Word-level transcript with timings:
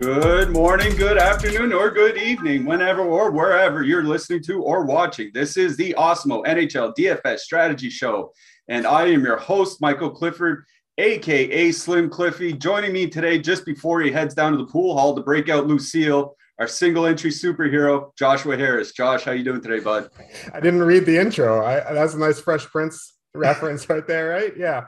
Good 0.00 0.48
morning, 0.48 0.96
good 0.96 1.18
afternoon, 1.18 1.74
or 1.74 1.90
good 1.90 2.16
evening, 2.16 2.64
whenever 2.64 3.02
or 3.02 3.30
wherever 3.30 3.82
you're 3.82 4.02
listening 4.02 4.42
to 4.44 4.62
or 4.62 4.86
watching. 4.86 5.30
This 5.34 5.58
is 5.58 5.76
the 5.76 5.94
Awesemo 5.98 6.42
NHL 6.46 6.94
DFS 6.96 7.40
Strategy 7.40 7.90
Show, 7.90 8.32
and 8.66 8.86
I 8.86 9.08
am 9.08 9.22
your 9.22 9.36
host, 9.36 9.82
Michael 9.82 10.08
Clifford, 10.08 10.64
aka 10.96 11.70
Slim 11.70 12.08
Cliffy. 12.08 12.54
Joining 12.54 12.94
me 12.94 13.08
today, 13.08 13.38
just 13.38 13.66
before 13.66 14.00
he 14.00 14.10
heads 14.10 14.34
down 14.34 14.52
to 14.52 14.58
the 14.58 14.64
pool 14.64 14.96
hall 14.96 15.14
to 15.14 15.22
break 15.22 15.50
out 15.50 15.66
Lucille, 15.66 16.34
our 16.58 16.66
single 16.66 17.04
entry 17.04 17.30
superhero, 17.30 18.10
Joshua 18.16 18.56
Harris. 18.56 18.92
Josh, 18.92 19.24
how 19.24 19.32
you 19.32 19.44
doing 19.44 19.60
today, 19.60 19.80
bud? 19.80 20.08
I 20.54 20.60
didn't 20.60 20.82
read 20.82 21.04
the 21.04 21.18
intro. 21.18 21.62
I, 21.62 21.92
that's 21.92 22.14
a 22.14 22.18
nice 22.18 22.40
Fresh 22.40 22.64
Prince 22.68 23.18
reference 23.34 23.86
right 23.90 24.06
there, 24.06 24.30
right? 24.30 24.56
Yeah, 24.56 24.86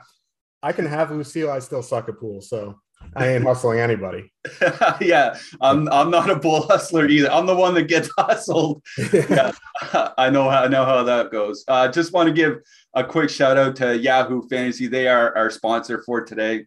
I 0.62 0.72
can 0.72 0.86
have 0.86 1.10
Lucille. 1.10 1.50
I 1.50 1.58
still 1.58 1.82
suck 1.82 2.08
at 2.08 2.18
pool, 2.18 2.40
so 2.40 2.80
I 3.14 3.28
ain't 3.28 3.44
hustling 3.44 3.80
anybody. 3.80 4.32
yeah, 5.00 5.36
I'm 5.60 5.88
I'm 5.90 6.10
not 6.10 6.30
a 6.30 6.36
bull 6.36 6.62
hustler 6.62 7.06
either. 7.06 7.30
I'm 7.30 7.46
the 7.46 7.54
one 7.54 7.74
that 7.74 7.88
gets 7.88 8.10
hustled. 8.18 8.82
yeah, 9.12 9.52
I 10.18 10.30
know 10.30 10.48
how 10.48 10.64
I 10.64 10.68
know 10.68 10.84
how 10.84 11.02
that 11.02 11.30
goes. 11.30 11.64
Uh, 11.68 11.88
just 11.88 12.12
want 12.12 12.28
to 12.28 12.32
give 12.32 12.58
a 12.94 13.04
quick 13.04 13.30
shout 13.30 13.56
out 13.56 13.76
to 13.76 13.96
Yahoo 13.96 14.42
Fantasy. 14.48 14.86
They 14.86 15.08
are 15.08 15.36
our 15.36 15.50
sponsor 15.50 16.02
for 16.04 16.24
today. 16.24 16.66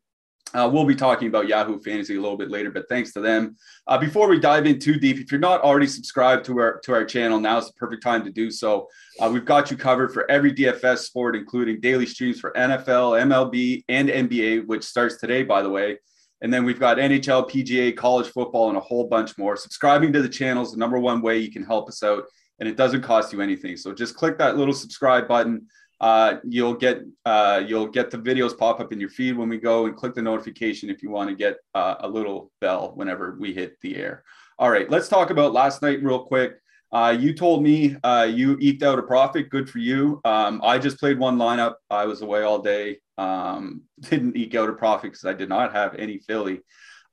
Uh, 0.54 0.70
we'll 0.72 0.86
be 0.86 0.96
talking 0.96 1.28
about 1.28 1.48
Yahoo 1.48 1.82
Fantasy 1.82 2.16
a 2.16 2.22
little 2.22 2.38
bit 2.38 2.50
later, 2.50 2.72
but 2.72 2.88
thanks 2.88 3.12
to 3.12 3.20
them. 3.20 3.58
Uh, 3.88 3.98
before 3.98 4.30
we 4.30 4.40
dive 4.40 4.66
in 4.66 4.80
too 4.80 4.98
deep, 4.98 5.18
if 5.18 5.30
you're 5.30 5.40
not 5.40 5.62
already 5.62 5.88
subscribed 5.88 6.46
to 6.46 6.58
our 6.60 6.80
to 6.82 6.94
our 6.94 7.04
channel, 7.04 7.40
now 7.40 7.58
is 7.58 7.68
the 7.68 7.74
perfect 7.74 8.04
time 8.04 8.24
to 8.24 8.32
do 8.32 8.52
so. 8.52 8.88
Uh, 9.20 9.30
we've 9.34 9.46
got 9.46 9.72
you 9.72 9.78
covered 9.78 10.14
for 10.14 10.30
every 10.30 10.54
DFS 10.54 11.00
sport, 11.00 11.36
including 11.36 11.82
daily 11.82 12.06
streams 12.06 12.40
for 12.40 12.52
NFL, 12.54 13.20
MLB, 13.24 13.84
and 13.90 14.10
NBA, 14.10 14.68
which 14.68 14.84
starts 14.84 15.18
today, 15.18 15.44
by 15.44 15.62
the 15.62 15.70
way. 15.70 15.98
And 16.42 16.54
then 16.54 16.66
we've 16.66 16.80
got 16.80 16.98
NHL, 16.98 17.50
PGA, 17.50 17.96
college 17.96 18.28
football, 18.28 18.70
and 18.70 18.78
a 18.78 18.82
whole 18.82 19.08
bunch 19.08 19.38
more. 19.38 19.56
Subscribing 19.56 20.14
to 20.14 20.22
the 20.22 20.30
channel 20.30 20.64
is 20.64 20.72
the 20.72 20.78
number 20.78 21.00
one 21.00 21.22
way 21.22 21.38
you 21.38 21.52
can 21.52 21.64
help 21.64 21.88
us 21.88 22.04
out, 22.04 22.24
and 22.60 22.68
it 22.68 22.76
doesn't 22.76 23.02
cost 23.02 23.34
you 23.34 23.42
anything. 23.42 23.78
So 23.78 23.94
just 23.94 24.16
click 24.16 24.38
that 24.38 24.58
little 24.58 24.74
subscribe 24.74 25.28
button. 25.28 25.68
Uh, 26.02 26.36
you'll 26.44 26.74
get 26.74 27.02
uh, 27.26 27.64
you'll 27.66 27.88
get 27.88 28.12
the 28.12 28.18
videos 28.18 28.58
pop 28.58 28.82
up 28.82 28.92
in 28.92 29.00
your 29.00 29.10
feed 29.10 29.38
when 29.38 29.48
we 29.48 29.58
go, 29.58 29.86
and 29.86 29.96
click 29.96 30.14
the 30.14 30.22
notification 30.22 30.90
if 30.90 31.02
you 31.02 31.10
want 31.10 31.30
to 31.30 31.36
get 31.36 31.56
uh, 31.74 31.96
a 32.02 32.08
little 32.08 32.52
bell 32.60 32.92
whenever 32.96 33.38
we 33.40 33.54
hit 33.54 33.80
the 33.82 33.96
air. 33.96 34.24
All 34.60 34.70
right, 34.70 34.90
let's 34.90 35.08
talk 35.08 35.30
about 35.30 35.54
last 35.54 35.82
night 35.82 36.04
real 36.04 36.26
quick. 36.26 36.58
Uh, 36.92 37.16
you 37.18 37.34
told 37.34 37.64
me 37.64 37.96
uh, 38.04 38.28
you 38.30 38.58
eked 38.62 38.84
out 38.84 39.00
a 39.00 39.04
profit. 39.04 39.50
Good 39.50 39.70
for 39.70 39.80
you. 39.80 40.22
Um, 40.24 40.62
I 40.64 40.78
just 40.80 41.00
played 41.00 41.18
one 41.18 41.38
lineup. 41.38 41.76
I 41.90 42.06
was 42.06 42.22
away 42.22 42.44
all 42.44 42.60
day. 42.60 43.00
Um, 43.18 43.84
didn't 44.00 44.38
eke 44.38 44.56
out 44.56 44.70
a 44.70 44.74
profit 44.74 45.12
because 45.12 45.26
I 45.26 45.34
did 45.34 45.50
not 45.50 45.74
have 45.74 45.96
any 45.96 46.20
Philly. 46.20 46.62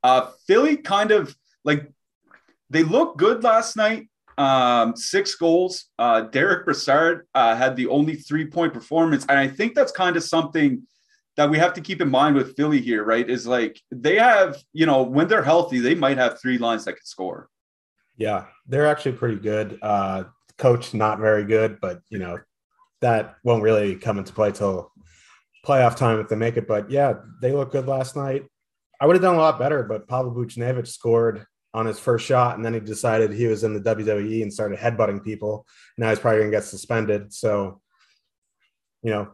Uh, 0.03 0.29
Philly 0.47 0.77
kind 0.77 1.11
of 1.11 1.35
like 1.63 1.89
they 2.69 2.83
looked 2.83 3.17
good 3.17 3.43
last 3.43 3.77
night. 3.77 4.09
Um, 4.37 4.95
six 4.95 5.35
goals. 5.35 5.85
Uh, 5.99 6.21
Derek 6.21 6.65
Brassard 6.65 7.27
uh, 7.35 7.55
had 7.55 7.75
the 7.75 7.87
only 7.87 8.15
three 8.15 8.45
point 8.47 8.73
performance. 8.73 9.25
And 9.29 9.37
I 9.37 9.47
think 9.47 9.75
that's 9.75 9.91
kind 9.91 10.17
of 10.17 10.23
something 10.23 10.83
that 11.37 11.49
we 11.49 11.57
have 11.57 11.73
to 11.73 11.81
keep 11.81 12.01
in 12.01 12.09
mind 12.09 12.35
with 12.35 12.55
Philly 12.55 12.81
here, 12.81 13.03
right? 13.03 13.27
Is 13.27 13.47
like 13.47 13.79
they 13.91 14.17
have, 14.17 14.57
you 14.73 14.85
know, 14.85 15.03
when 15.03 15.27
they're 15.27 15.43
healthy, 15.43 15.79
they 15.79 15.95
might 15.95 16.17
have 16.17 16.41
three 16.41 16.57
lines 16.57 16.85
that 16.85 16.93
could 16.93 17.07
score. 17.07 17.49
Yeah, 18.17 18.45
they're 18.67 18.87
actually 18.87 19.13
pretty 19.13 19.37
good. 19.37 19.79
Uh, 19.81 20.25
coach, 20.57 20.93
not 20.93 21.19
very 21.19 21.45
good, 21.45 21.79
but, 21.81 22.01
you 22.09 22.19
know, 22.19 22.39
that 23.01 23.35
won't 23.43 23.63
really 23.63 23.95
come 23.95 24.17
into 24.17 24.33
play 24.33 24.51
till 24.51 24.91
playoff 25.65 25.95
time 25.95 26.19
if 26.19 26.29
they 26.29 26.35
make 26.35 26.57
it. 26.57 26.67
But 26.67 26.91
yeah, 26.91 27.15
they 27.41 27.51
look 27.51 27.71
good 27.71 27.87
last 27.87 28.15
night. 28.15 28.43
I 28.99 29.05
would 29.05 29.15
have 29.15 29.23
done 29.23 29.35
a 29.35 29.39
lot 29.39 29.59
better, 29.59 29.83
but 29.83 30.07
Pavel 30.07 30.33
Buchnevich 30.33 30.87
scored 30.87 31.45
on 31.73 31.85
his 31.85 31.99
first 31.99 32.25
shot, 32.25 32.55
and 32.55 32.63
then 32.63 32.73
he 32.73 32.79
decided 32.79 33.31
he 33.31 33.47
was 33.47 33.63
in 33.63 33.73
the 33.73 33.95
WWE 33.95 34.43
and 34.43 34.53
started 34.53 34.77
headbutting 34.77 35.23
people. 35.23 35.65
Now 35.97 36.09
he's 36.09 36.19
probably 36.19 36.41
going 36.41 36.51
to 36.51 36.57
get 36.57 36.65
suspended. 36.65 37.33
So, 37.33 37.81
you 39.01 39.09
know, 39.09 39.33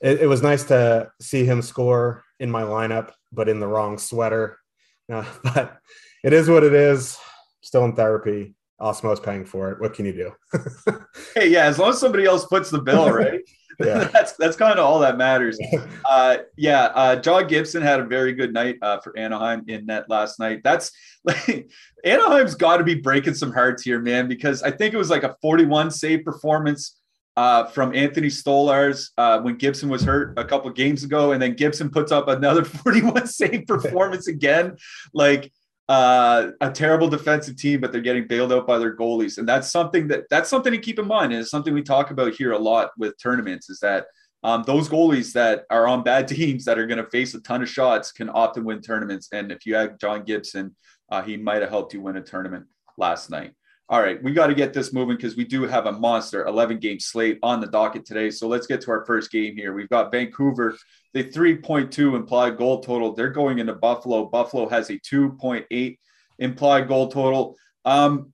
it, 0.00 0.22
it, 0.22 0.26
was 0.26 0.42
nice 0.42 0.64
to 0.64 1.10
see 1.20 1.44
him 1.44 1.60
score 1.60 2.24
in 2.38 2.50
my 2.50 2.62
lineup, 2.62 3.10
but 3.32 3.48
in 3.48 3.60
the 3.60 3.66
wrong 3.68 3.98
sweater. 3.98 4.56
Uh, 5.12 5.24
but 5.42 5.76
it 6.22 6.32
is 6.32 6.48
what 6.48 6.62
it 6.62 6.72
is. 6.72 7.18
Still 7.62 7.84
in 7.84 7.96
therapy. 7.96 8.54
Awesemo's 8.80 9.18
paying 9.18 9.44
for 9.44 9.72
it. 9.72 9.80
What 9.80 9.92
can 9.92 10.06
you 10.06 10.12
do? 10.12 10.32
hey, 11.34 11.48
yeah, 11.48 11.64
as 11.64 11.80
long 11.80 11.90
as 11.90 11.98
somebody 11.98 12.24
else 12.24 12.46
puts 12.46 12.70
the 12.70 12.80
bill, 12.80 13.10
right? 13.12 13.40
Yeah. 13.78 14.04
that's 14.12 14.32
that's 14.32 14.56
kind 14.56 14.78
of 14.78 14.84
all 14.84 14.98
that 15.00 15.16
matters. 15.16 15.58
Uh, 16.04 16.38
yeah, 16.56 16.84
uh, 16.94 17.16
John 17.16 17.46
Gibson 17.46 17.82
had 17.82 18.00
a 18.00 18.04
very 18.04 18.32
good 18.32 18.52
night 18.52 18.78
uh, 18.82 18.98
for 19.00 19.16
Anaheim 19.16 19.64
in 19.68 19.86
net 19.86 20.08
last 20.08 20.38
night. 20.38 20.60
That's 20.64 20.92
like 21.24 21.70
Anaheim's 22.04 22.54
got 22.54 22.78
to 22.78 22.84
be 22.84 22.94
breaking 22.94 23.34
some 23.34 23.52
hearts 23.52 23.82
here, 23.82 24.00
man, 24.00 24.28
because 24.28 24.62
I 24.62 24.70
think 24.70 24.94
it 24.94 24.98
was 24.98 25.10
like 25.10 25.22
a 25.22 25.36
41 25.40 25.90
save 25.90 26.24
performance 26.24 26.96
uh, 27.36 27.64
from 27.66 27.94
Anthony 27.94 28.28
Stolarz 28.28 29.10
uh, 29.16 29.40
when 29.40 29.56
Gibson 29.56 29.88
was 29.88 30.02
hurt 30.02 30.38
a 30.38 30.44
couple 30.44 30.70
games 30.70 31.04
ago, 31.04 31.32
and 31.32 31.40
then 31.40 31.54
Gibson 31.54 31.90
puts 31.90 32.12
up 32.12 32.28
another 32.28 32.64
41 32.66 33.26
save 33.26 33.66
performance 33.66 34.26
again. 34.26 34.76
Like 35.14 35.52
uh, 35.90 36.52
a 36.60 36.70
terrible 36.70 37.08
defensive 37.08 37.56
team, 37.56 37.80
but 37.80 37.90
they're 37.90 38.00
getting 38.00 38.28
bailed 38.28 38.52
out 38.52 38.64
by 38.64 38.78
their 38.78 38.96
goalies, 38.96 39.38
and 39.38 39.48
that's 39.48 39.68
something 39.68 40.06
that 40.06 40.22
that's 40.30 40.48
something 40.48 40.72
to 40.72 40.78
keep 40.78 41.00
in 41.00 41.06
mind. 41.06 41.32
And 41.32 41.40
it's 41.40 41.50
something 41.50 41.74
we 41.74 41.82
talk 41.82 42.12
about 42.12 42.32
here 42.32 42.52
a 42.52 42.58
lot 42.58 42.92
with 42.96 43.20
tournaments 43.20 43.68
is 43.68 43.80
that 43.80 44.06
um, 44.44 44.62
those 44.68 44.88
goalies 44.88 45.32
that 45.32 45.64
are 45.68 45.88
on 45.88 46.04
bad 46.04 46.28
teams 46.36 46.64
that 46.66 46.78
are 46.78 46.86
going 46.86 47.02
to 47.04 47.10
face 47.10 47.34
a 47.34 47.40
ton 47.40 47.60
of 47.60 47.68
shots 47.68 48.12
can 48.12 48.28
often 48.28 48.64
win 48.64 48.80
tournaments. 48.80 49.30
And 49.32 49.50
if 49.50 49.66
you 49.66 49.74
have 49.74 49.98
John 49.98 50.22
Gibson, 50.22 50.76
uh, 51.10 51.22
he 51.22 51.36
might 51.36 51.60
have 51.60 51.70
helped 51.70 51.92
you 51.92 52.00
win 52.00 52.16
a 52.16 52.22
tournament 52.22 52.66
last 52.96 53.28
night. 53.28 53.54
All 53.90 54.00
right, 54.00 54.22
we 54.22 54.32
got 54.32 54.46
to 54.46 54.54
get 54.54 54.72
this 54.72 54.92
moving 54.92 55.16
because 55.16 55.34
we 55.34 55.42
do 55.42 55.64
have 55.64 55.86
a 55.86 55.92
monster 55.92 56.46
11 56.46 56.78
game 56.78 57.00
slate 57.00 57.40
on 57.42 57.60
the 57.60 57.66
docket 57.66 58.06
today. 58.06 58.30
So 58.30 58.46
let's 58.46 58.68
get 58.68 58.80
to 58.82 58.92
our 58.92 59.04
first 59.04 59.32
game 59.32 59.56
here. 59.56 59.72
We've 59.72 59.88
got 59.88 60.12
Vancouver, 60.12 60.78
the 61.12 61.24
3.2 61.24 62.14
implied 62.14 62.56
goal 62.56 62.84
total. 62.84 63.12
They're 63.12 63.30
going 63.30 63.58
into 63.58 63.74
Buffalo. 63.74 64.26
Buffalo 64.26 64.68
has 64.68 64.90
a 64.90 65.00
2.8 65.00 65.98
implied 66.38 66.86
goal 66.86 67.10
total. 67.10 67.56
Um, 67.84 68.32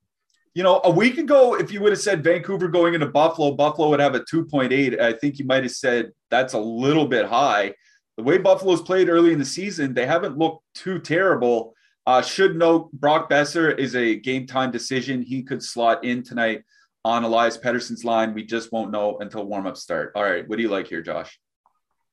you 0.55 0.63
know, 0.63 0.83
a 0.85 0.91
week 0.91 1.17
ago, 1.17 1.55
if 1.55 1.73
you 1.73 1.81
would 1.81 1.93
have 1.93 2.03
said 2.03 2.23
Vancouver 2.23 2.69
going 2.69 2.93
into 2.93 3.07
Buffalo, 3.07 3.53
Buffalo 3.53 3.89
would 3.89 4.01
have 4.01 4.15
a 4.15 4.21
2.8. 4.21 5.01
I 5.01 5.15
think 5.15 5.39
you 5.39 5.47
might 5.47 5.63
have 5.63 5.73
said 5.73 6.13
that's 6.31 6.53
a 6.53 6.59
little 6.59 7.09
bit 7.09 7.25
high. 7.25 7.73
The 8.19 8.23
way 8.23 8.37
Buffalo's 8.37 8.83
played 8.83 9.09
early 9.09 9.33
in 9.33 9.39
the 9.39 9.45
season, 9.47 9.95
they 9.95 10.05
haven't 10.05 10.37
looked 10.37 10.65
too 10.75 10.99
terrible. 10.99 11.73
Uh, 12.07 12.23
should 12.23 12.57
note 12.57 12.93
Brock 12.93 13.29
Boeser 13.29 13.77
is 13.77 13.97
a 13.97 14.15
game 14.15 14.47
time 14.47 14.71
decision. 14.71 15.23
He 15.23 15.43
could 15.43 15.63
slot 15.63 16.05
in 16.05 16.23
tonight 16.23 16.63
on 17.05 17.25
Elias 17.25 17.59
Pettersson's 17.59 18.05
line. 18.05 18.33
We 18.33 18.45
just 18.45 18.73
won't 18.73 18.93
know 18.93 19.19
until 19.19 19.45
warm 19.45 19.67
up 19.67 19.77
start. 19.77 20.13
All 20.15 20.23
right. 20.23 20.47
What 20.49 20.57
do 20.57 20.63
you 20.63 20.69
like 20.69 20.87
here, 20.87 21.03
Josh? 21.03 21.39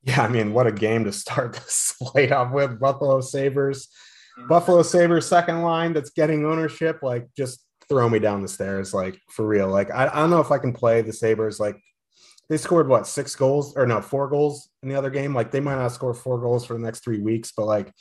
Yeah, 0.04 0.24
I 0.24 0.28
mean, 0.28 0.54
what 0.54 0.68
a 0.68 0.72
game 0.72 1.04
to 1.06 1.12
start 1.12 1.54
the 1.54 1.62
slate 1.68 2.32
off 2.32 2.52
with. 2.52 2.80
Buffalo 2.80 3.22
Sabres. 3.22 3.88
Mm-hmm. 4.38 4.48
Buffalo 4.48 4.82
Sabres 4.82 5.28
second 5.28 5.62
line 5.62 5.94
that's 5.94 6.10
getting 6.10 6.46
ownership. 6.46 7.00
Like, 7.04 7.28
just 7.38 7.64
throw 7.88 8.10
me 8.10 8.18
down 8.18 8.42
the 8.42 8.48
stairs, 8.48 8.94
like 8.94 9.20
for 9.30 9.46
real. 9.46 9.68
Like, 9.68 9.92
I, 9.92 10.08
I 10.08 10.16
don't 10.16 10.32
know 10.32 10.42
if 10.42 10.52
I 10.52 10.58
can 10.58 10.74
play 10.74 11.02
the 11.04 11.14
Sabres. 11.14 11.60
Like, 11.60 11.80
they 12.50 12.58
scored 12.58 12.88
what 12.88 13.08
six 13.08 13.36
goals 13.36 13.78
or 13.78 13.86
no 13.86 14.02
four 14.02 14.28
goals 14.28 14.70
in 14.82 14.90
the 14.90 14.96
other 14.96 15.12
game. 15.12 15.36
Like, 15.36 15.52
they 15.52 15.60
might 15.60 15.76
not 15.76 15.92
score 15.92 16.16
four 16.16 16.40
goals 16.40 16.66
for 16.66 16.74
the 16.74 16.80
next 16.80 17.04
three 17.04 17.20
weeks, 17.20 17.54
but 17.56 17.66
like 17.66 17.94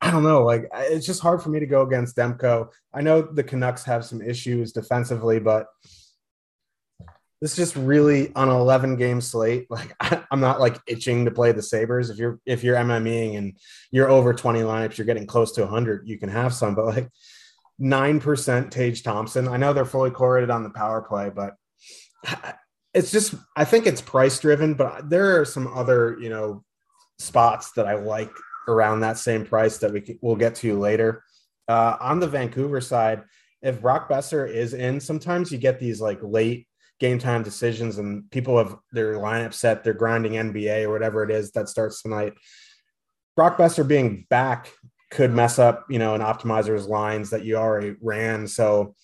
I 0.00 0.10
don't 0.10 0.22
know. 0.22 0.44
Like 0.44 0.68
it's 0.74 1.06
just 1.06 1.20
hard 1.20 1.42
for 1.42 1.50
me 1.50 1.60
to 1.60 1.66
go 1.66 1.82
against 1.82 2.16
Demko. 2.16 2.68
I 2.92 3.02
know 3.02 3.22
the 3.22 3.44
Canucks 3.44 3.84
have 3.84 4.04
some 4.04 4.22
issues 4.22 4.72
defensively, 4.72 5.38
but 5.38 5.66
this 7.40 7.52
is 7.52 7.56
just 7.56 7.76
really 7.76 8.34
on 8.34 8.48
an 8.48 8.56
11 8.56 8.96
game 8.96 9.20
slate. 9.20 9.66
Like 9.70 9.94
I, 10.00 10.22
am 10.30 10.40
not 10.40 10.60
like 10.60 10.78
itching 10.86 11.24
to 11.24 11.30
play 11.30 11.52
the 11.52 11.62
Sabres. 11.62 12.10
If 12.10 12.18
you're 12.18 12.40
if 12.46 12.64
you're 12.64 12.76
MMEing 12.76 13.36
and 13.36 13.58
you're 13.90 14.10
over 14.10 14.32
20 14.32 14.60
lineups, 14.60 14.98
you're 14.98 15.06
getting 15.06 15.26
close 15.26 15.52
to 15.52 15.62
100. 15.62 16.08
You 16.08 16.18
can 16.18 16.28
have 16.28 16.54
some, 16.54 16.74
but 16.74 16.86
like 16.86 17.08
nine 17.78 18.20
percent 18.20 18.70
Tage 18.72 19.02
Thompson. 19.02 19.48
I 19.48 19.56
know 19.56 19.72
they're 19.72 19.84
fully 19.84 20.10
correlated 20.10 20.50
on 20.50 20.62
the 20.62 20.70
power 20.70 21.02
play, 21.02 21.30
but 21.30 21.54
it's 22.94 23.10
just 23.10 23.34
I 23.56 23.64
think 23.64 23.86
it's 23.86 24.00
price 24.00 24.38
driven. 24.38 24.74
But 24.74 25.10
there 25.10 25.40
are 25.40 25.44
some 25.44 25.66
other 25.68 26.16
you 26.20 26.30
know 26.30 26.64
spots 27.18 27.72
that 27.72 27.86
I 27.86 27.94
like 27.94 28.30
around 28.68 29.00
that 29.00 29.18
same 29.18 29.44
price 29.44 29.78
that 29.78 29.92
we 29.92 30.18
will 30.22 30.36
get 30.36 30.54
to 30.56 30.78
later. 30.78 31.24
Uh, 31.68 31.96
on 32.00 32.20
the 32.20 32.28
Vancouver 32.28 32.80
side, 32.80 33.22
if 33.62 33.80
Brock 33.80 34.08
Boeser 34.08 34.48
is 34.48 34.74
in, 34.74 35.00
sometimes 35.00 35.52
you 35.52 35.58
get 35.58 35.78
these 35.78 36.00
like 36.00 36.18
late 36.22 36.66
game 36.98 37.18
time 37.18 37.42
decisions 37.42 37.98
and 37.98 38.30
people 38.30 38.58
have 38.58 38.76
their 38.92 39.14
lineup 39.14 39.54
set, 39.54 39.82
they're 39.82 39.94
grinding 39.94 40.32
NBA 40.32 40.84
or 40.84 40.90
whatever 40.90 41.22
it 41.22 41.30
is 41.30 41.50
that 41.52 41.68
starts 41.68 42.02
tonight. 42.02 42.34
Brock 43.36 43.56
Boeser 43.56 43.86
being 43.86 44.26
back 44.28 44.72
could 45.10 45.32
mess 45.32 45.58
up, 45.58 45.86
you 45.88 45.98
know, 45.98 46.14
an 46.14 46.20
optimizer's 46.20 46.86
lines 46.86 47.30
that 47.30 47.44
you 47.44 47.56
already 47.56 47.96
ran. 48.00 48.46
So 48.46 48.94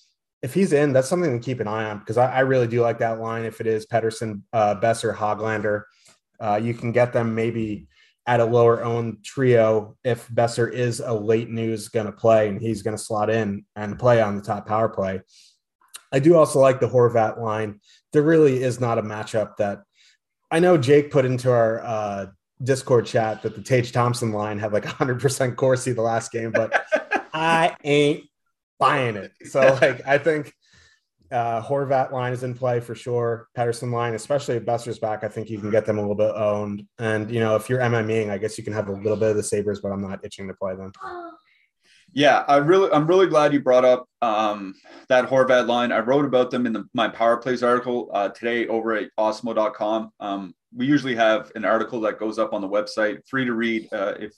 if 0.42 0.54
he's 0.54 0.72
in, 0.72 0.92
that's 0.92 1.08
something 1.08 1.38
to 1.38 1.44
keep 1.44 1.60
an 1.60 1.68
eye 1.68 1.90
on 1.90 1.98
because 1.98 2.18
I, 2.18 2.30
I 2.30 2.40
really 2.40 2.68
do 2.68 2.80
like 2.80 2.98
that 2.98 3.18
line. 3.18 3.44
If 3.44 3.60
it 3.60 3.66
is 3.66 3.86
Pettersson, 3.86 4.42
uh, 4.52 4.76
Boeser, 4.76 5.14
Hoglander, 5.14 5.82
uh, 6.38 6.60
you 6.62 6.74
can 6.74 6.92
get 6.92 7.12
them 7.12 7.34
maybe 7.34 7.88
at 8.26 8.40
a 8.40 8.44
lower 8.44 8.82
owned 8.82 9.24
trio 9.24 9.96
if 10.02 10.28
Boeser 10.28 10.72
is 10.72 11.00
a 11.00 11.12
late 11.12 11.48
news 11.48 11.88
going 11.88 12.06
to 12.06 12.12
play 12.12 12.48
and 12.48 12.60
he's 12.60 12.82
going 12.82 12.96
to 12.96 13.02
slot 13.02 13.30
in 13.30 13.64
and 13.76 13.98
play 13.98 14.20
on 14.20 14.36
the 14.36 14.42
top 14.42 14.66
power 14.66 14.88
play. 14.88 15.20
I 16.12 16.18
do 16.18 16.36
also 16.36 16.60
like 16.60 16.80
the 16.80 16.88
Horvat 16.88 17.40
line. 17.40 17.80
There 18.12 18.22
really 18.22 18.62
is 18.62 18.80
not 18.80 18.98
a 18.98 19.02
matchup 19.02 19.56
that 19.58 19.82
I 20.50 20.60
know 20.60 20.76
Jake 20.76 21.10
put 21.10 21.24
into 21.24 21.50
our 21.50 21.80
uh, 21.84 22.26
Discord 22.62 23.06
chat 23.06 23.42
that 23.42 23.54
the 23.54 23.62
Tage 23.62 23.92
Thompson 23.92 24.32
line 24.32 24.58
had 24.58 24.72
like 24.72 24.84
100% 24.84 25.56
Corsi 25.56 25.92
the 25.92 26.02
last 26.02 26.32
game, 26.32 26.52
but 26.52 26.72
I 27.34 27.76
ain't 27.84 28.24
buying 28.78 29.16
it. 29.16 29.32
So, 29.46 29.78
like, 29.80 30.06
I 30.06 30.18
think 30.18 30.54
uh, 31.30 31.62
Horvat 31.62 32.12
line 32.12 32.32
is 32.32 32.42
in 32.42 32.54
play 32.54 32.80
for 32.80 32.94
sure. 32.94 33.48
Pettersson 33.56 33.92
line, 33.92 34.14
especially 34.14 34.56
if 34.56 34.64
Boeser's 34.64 34.98
back, 34.98 35.24
I 35.24 35.28
think 35.28 35.50
you 35.50 35.58
can 35.58 35.70
get 35.70 35.86
them 35.86 35.98
a 35.98 36.00
little 36.00 36.14
bit 36.14 36.34
owned. 36.34 36.86
And, 36.98 37.30
you 37.30 37.40
know, 37.40 37.56
if 37.56 37.68
you're 37.68 37.80
MMEing, 37.80 38.30
I 38.30 38.38
guess 38.38 38.58
you 38.58 38.64
can 38.64 38.72
have 38.72 38.88
a 38.88 38.92
little 38.92 39.16
bit 39.16 39.30
of 39.30 39.36
the 39.36 39.42
Sabres, 39.42 39.80
but 39.80 39.92
I'm 39.92 40.02
not 40.02 40.24
itching 40.24 40.48
to 40.48 40.54
play 40.54 40.74
them. 40.76 40.92
Yeah, 42.12 42.44
I 42.48 42.56
really, 42.56 42.90
I'm 42.92 43.06
really 43.06 43.26
glad 43.26 43.52
you 43.52 43.60
brought 43.60 43.84
up 43.84 44.08
um, 44.22 44.74
that 45.08 45.28
Horvat 45.28 45.66
line. 45.66 45.92
I 45.92 45.98
wrote 45.98 46.24
about 46.24 46.50
them 46.50 46.64
in 46.64 46.72
the, 46.72 46.84
my 46.94 47.08
Power 47.08 47.36
Plays 47.36 47.62
article 47.62 48.08
uh, 48.12 48.28
today 48.30 48.66
over 48.68 48.94
at 48.94 49.10
Awesemo.com. 49.18 50.12
Um, 50.20 50.54
we 50.74 50.86
usually 50.86 51.14
have 51.14 51.52
an 51.54 51.64
article 51.64 52.00
that 52.02 52.18
goes 52.18 52.38
up 52.38 52.52
on 52.52 52.60
the 52.60 52.68
website, 52.68 53.18
free 53.28 53.44
to 53.44 53.52
read. 53.52 53.92
Uh, 53.92 54.14
if 54.18 54.32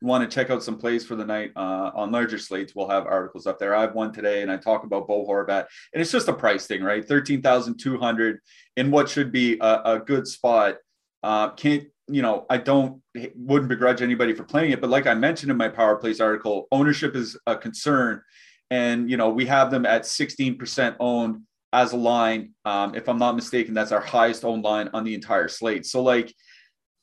want 0.00 0.28
to 0.28 0.34
check 0.34 0.50
out 0.50 0.62
some 0.62 0.78
plays 0.78 1.04
for 1.04 1.16
the 1.16 1.24
night 1.24 1.52
uh, 1.56 1.90
on 1.94 2.12
larger 2.12 2.38
slates, 2.38 2.74
we'll 2.74 2.88
have 2.88 3.06
articles 3.06 3.46
up 3.46 3.58
there. 3.58 3.74
I 3.74 3.82
have 3.82 3.94
one 3.94 4.12
today, 4.12 4.42
and 4.42 4.50
I 4.50 4.56
talk 4.56 4.84
about 4.84 5.08
Bo 5.08 5.26
Horvat, 5.26 5.66
and 5.92 6.00
it's 6.00 6.12
just 6.12 6.28
a 6.28 6.32
price 6.32 6.66
thing, 6.66 6.82
right? 6.82 7.06
Thirteen 7.06 7.42
thousand 7.42 7.78
two 7.78 7.98
hundred 7.98 8.40
in 8.76 8.90
what 8.90 9.08
should 9.08 9.32
be 9.32 9.58
a, 9.60 9.82
a 9.84 9.98
good 9.98 10.26
spot. 10.26 10.76
Uh, 11.22 11.50
can't 11.50 11.84
you 12.08 12.22
know, 12.22 12.46
I 12.48 12.56
don't 12.56 13.02
wouldn't 13.36 13.68
begrudge 13.68 14.02
anybody 14.02 14.32
for 14.32 14.44
playing 14.44 14.72
it, 14.72 14.80
but 14.80 14.90
like 14.90 15.06
I 15.06 15.14
mentioned 15.14 15.50
in 15.50 15.56
my 15.56 15.68
Power 15.68 15.96
Plays 15.96 16.20
article, 16.20 16.66
ownership 16.72 17.14
is 17.14 17.36
a 17.46 17.56
concern, 17.56 18.22
and 18.70 19.10
you 19.10 19.16
know 19.16 19.28
we 19.28 19.46
have 19.46 19.70
them 19.70 19.84
at 19.84 20.02
16% 20.02 20.96
owned 21.00 21.42
as 21.72 21.92
a 21.92 21.96
line. 21.96 22.54
Um, 22.64 22.94
if 22.94 23.08
I'm 23.08 23.18
not 23.18 23.36
mistaken, 23.36 23.74
that's 23.74 23.92
our 23.92 24.00
highest 24.00 24.44
owned 24.44 24.64
line 24.64 24.88
on 24.94 25.04
the 25.04 25.14
entire 25.14 25.48
slate. 25.48 25.84
So 25.84 26.02
like, 26.02 26.34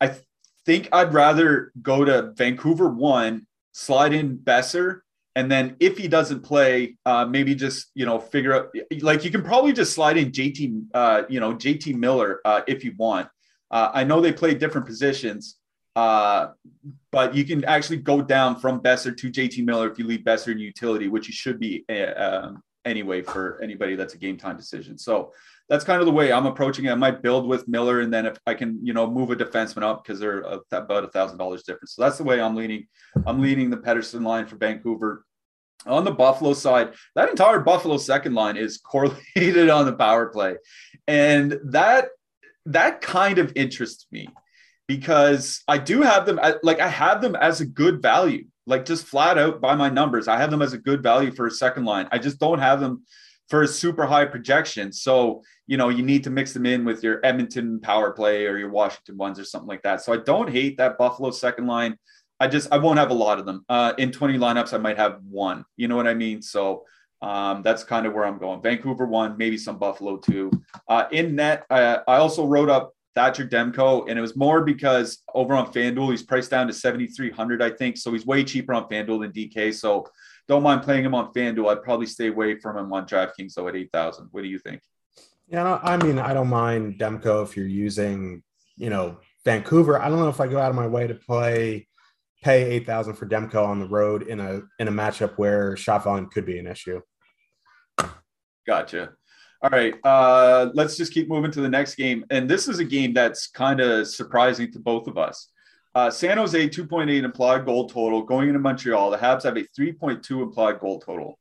I 0.01 0.15
think 0.65 0.89
I'd 0.91 1.13
rather 1.13 1.71
go 1.81 2.03
to 2.03 2.33
Vancouver 2.35 2.89
one, 2.89 3.45
slide 3.73 4.13
in 4.13 4.37
Boeser, 4.37 5.01
and 5.35 5.51
then 5.51 5.75
if 5.79 5.97
he 5.97 6.07
doesn't 6.07 6.41
play, 6.41 6.97
uh, 7.05 7.25
maybe 7.25 7.55
just 7.55 7.91
you 7.93 8.05
know 8.05 8.19
figure 8.19 8.53
out 8.53 8.73
like 9.01 9.23
you 9.23 9.31
can 9.31 9.43
probably 9.43 9.73
just 9.73 9.93
slide 9.93 10.17
in 10.17 10.31
JT, 10.31 10.85
uh, 10.93 11.23
you 11.29 11.39
know 11.39 11.53
JT 11.53 11.95
Miller 11.95 12.39
uh, 12.45 12.61
if 12.67 12.83
you 12.83 12.93
want. 12.97 13.27
Uh, 13.69 13.91
I 13.93 14.03
know 14.03 14.21
they 14.21 14.31
play 14.31 14.53
different 14.53 14.87
positions, 14.87 15.57
uh, 15.95 16.49
but 17.11 17.35
you 17.35 17.43
can 17.43 17.65
actually 17.65 17.97
go 17.97 18.21
down 18.21 18.59
from 18.59 18.79
Boeser 18.79 19.15
to 19.15 19.29
JT 19.29 19.65
Miller 19.65 19.91
if 19.91 19.99
you 19.99 20.05
leave 20.05 20.21
Boeser 20.21 20.51
in 20.51 20.59
utility, 20.59 21.07
which 21.09 21.27
you 21.27 21.33
should 21.33 21.59
be 21.59 21.83
uh, 21.89 22.51
anyway 22.85 23.21
for 23.21 23.59
anybody 23.61 23.95
that's 23.95 24.13
a 24.13 24.17
game 24.17 24.37
time 24.37 24.55
decision. 24.55 24.97
So 24.97 25.33
that's 25.69 25.83
kind 25.83 25.99
of 25.99 26.05
the 26.05 26.11
way 26.11 26.31
I'm 26.31 26.45
approaching 26.45 26.85
it. 26.85 26.91
I 26.91 26.95
might 26.95 27.21
build 27.21 27.47
with 27.47 27.67
Miller, 27.67 28.01
and 28.01 28.13
then 28.13 28.25
if 28.25 28.37
I 28.45 28.53
can, 28.53 28.79
you 28.83 28.93
know, 28.93 29.09
move 29.09 29.31
a 29.31 29.35
defenseman 29.35 29.83
up 29.83 30.03
because 30.03 30.19
they're 30.19 30.41
about 30.71 31.03
a 31.03 31.09
thousand 31.09 31.37
dollars 31.37 31.63
difference. 31.63 31.93
So 31.95 32.03
that's 32.03 32.17
the 32.17 32.23
way 32.23 32.39
I'm 32.39 32.55
leaning. 32.55 32.87
I'm 33.25 33.41
leaning 33.41 33.69
the 33.69 33.77
Pettersson 33.77 34.23
line 34.23 34.45
for 34.45 34.57
Vancouver. 34.57 35.25
On 35.87 36.03
the 36.03 36.11
Buffalo 36.11 36.53
side, 36.53 36.93
that 37.13 37.29
entire 37.29 37.59
Buffalo 37.59 37.97
second 37.97 38.33
line 38.33 38.57
is 38.57 38.77
correlated 38.83 39.69
on 39.69 39.85
the 39.85 39.93
power 39.93 40.27
play, 40.27 40.55
and 41.07 41.59
that 41.65 42.09
that 42.67 43.01
kind 43.01 43.37
of 43.37 43.53
interests 43.55 44.07
me 44.11 44.27
because 44.87 45.63
I 45.67 45.77
do 45.77 46.01
have 46.01 46.25
them 46.25 46.39
like 46.63 46.79
I 46.79 46.87
have 46.87 47.21
them 47.21 47.35
as 47.35 47.61
a 47.61 47.65
good 47.65 48.01
value, 48.01 48.45
like 48.65 48.85
just 48.85 49.05
flat 49.05 49.37
out 49.37 49.61
by 49.61 49.75
my 49.75 49.89
numbers. 49.89 50.27
I 50.27 50.37
have 50.37 50.51
them 50.51 50.61
as 50.61 50.73
a 50.73 50.77
good 50.77 51.01
value 51.03 51.31
for 51.31 51.47
a 51.47 51.51
second 51.51 51.85
line. 51.85 52.07
I 52.11 52.17
just 52.17 52.39
don't 52.39 52.59
have 52.59 52.79
them 52.79 53.03
for 53.49 53.61
a 53.61 53.67
super 53.67 54.05
high 54.05 54.25
projection. 54.25 54.91
So, 54.91 55.43
you 55.67 55.77
know, 55.77 55.89
you 55.89 56.03
need 56.03 56.23
to 56.23 56.29
mix 56.29 56.53
them 56.53 56.65
in 56.65 56.83
with 56.85 57.03
your 57.03 57.19
Edmonton 57.23 57.79
power 57.79 58.11
play 58.11 58.45
or 58.45 58.57
your 58.57 58.69
Washington 58.69 59.17
ones 59.17 59.39
or 59.39 59.45
something 59.45 59.67
like 59.67 59.83
that. 59.83 60.01
So 60.01 60.13
I 60.13 60.17
don't 60.17 60.49
hate 60.49 60.77
that 60.77 60.97
Buffalo 60.97 61.31
second 61.31 61.67
line. 61.67 61.97
I 62.39 62.47
just 62.47 62.71
I 62.71 62.77
won't 62.77 62.99
have 62.99 63.11
a 63.11 63.15
lot 63.15 63.39
of 63.39 63.45
them. 63.45 63.63
Uh, 63.69 63.93
in 63.97 64.11
20 64.11 64.37
lineups, 64.37 64.73
I 64.73 64.77
might 64.77 64.97
have 64.97 65.19
one. 65.29 65.63
You 65.77 65.87
know 65.87 65.95
what 65.95 66.07
I 66.07 66.13
mean? 66.13 66.41
So 66.41 66.83
um, 67.21 67.61
that's 67.61 67.83
kind 67.83 68.05
of 68.05 68.13
where 68.13 68.25
I'm 68.25 68.37
going. 68.37 68.61
Vancouver 68.61 69.05
one, 69.05 69.37
maybe 69.37 69.57
some 69.57 69.77
Buffalo 69.77 70.17
two. 70.17 70.51
Uh, 70.89 71.05
in 71.11 71.35
net, 71.35 71.65
I, 71.69 71.99
I 72.07 72.17
also 72.17 72.45
wrote 72.45 72.69
up 72.69 72.93
Thatcher 73.15 73.47
Demko, 73.47 74.09
and 74.09 74.19
it 74.19 74.21
was 74.21 74.35
more 74.35 74.61
because 74.61 75.23
over 75.33 75.53
on 75.53 75.71
FanDuel, 75.71 76.11
he's 76.11 76.23
priced 76.23 76.51
down 76.51 76.67
to 76.67 76.73
7,300, 76.73 77.61
I 77.61 77.69
think. 77.69 77.95
So 77.95 78.11
he's 78.11 78.25
way 78.25 78.43
cheaper 78.43 78.73
on 78.73 78.89
FanDuel 78.89 79.21
than 79.21 79.31
DK. 79.31 79.73
So 79.73 80.07
don't 80.47 80.63
mind 80.63 80.83
playing 80.83 81.05
him 81.05 81.15
on 81.15 81.33
FanDuel. 81.33 81.71
I'd 81.71 81.83
probably 81.83 82.05
stay 82.05 82.27
away 82.27 82.59
from 82.59 82.77
him 82.77 82.91
on 82.93 83.05
DraftKings, 83.05 83.53
though, 83.53 83.67
at 83.67 83.75
8,000. 83.75 84.27
What 84.31 84.41
do 84.41 84.47
you 84.47 84.59
think? 84.59 84.81
Yeah, 85.47 85.79
I 85.83 85.97
mean, 85.97 86.19
I 86.19 86.33
don't 86.33 86.49
mind 86.49 86.99
Demko 86.99 87.43
if 87.43 87.55
you're 87.55 87.67
using, 87.67 88.43
you 88.77 88.89
know, 88.89 89.17
Vancouver. 89.43 90.01
I 90.01 90.09
don't 90.09 90.19
know 90.19 90.29
if 90.29 90.41
I 90.41 90.47
go 90.47 90.59
out 90.59 90.69
of 90.69 90.75
my 90.75 90.87
way 90.87 91.07
to 91.07 91.15
play 91.15 91.87
pay 92.45 92.63
eight 92.63 92.85
thousand 92.85 93.15
for 93.15 93.25
Demko 93.25 93.65
on 93.65 93.79
the 93.79 93.87
road 93.87 94.23
in 94.23 94.39
a 94.39 94.61
in 94.77 94.87
a 94.87 94.91
matchup 94.91 95.33
where 95.37 95.75
shot 95.75 96.03
volume 96.03 96.29
could 96.29 96.45
be 96.45 96.59
an 96.59 96.67
issue. 96.67 97.01
Gotcha. 98.67 99.13
All 99.63 99.69
right, 99.71 99.95
uh, 100.03 100.69
let's 100.75 100.95
just 100.95 101.11
keep 101.11 101.27
moving 101.27 101.49
to 101.51 101.61
the 101.61 101.69
next 101.69 101.95
game, 101.95 102.23
and 102.29 102.47
this 102.47 102.67
is 102.67 102.77
a 102.77 102.83
game 102.83 103.13
that's 103.13 103.47
kind 103.47 103.79
of 103.79 104.07
surprising 104.07 104.71
to 104.73 104.79
both 104.79 105.07
of 105.07 105.17
us. 105.17 105.49
Uh, 105.95 106.11
San 106.11 106.37
Jose 106.37 106.69
2.8 106.69 107.23
implied 107.23 107.65
goal 107.65 107.87
total 107.87 108.21
going 108.21 108.49
into 108.49 108.59
Montreal. 108.59 109.09
The 109.11 109.17
Habs 109.17 109.43
have 109.43 109.55
a 109.55 109.61
3.2 109.61 110.43
implied 110.43 110.79
goal 110.79 110.99
total. 110.99 111.39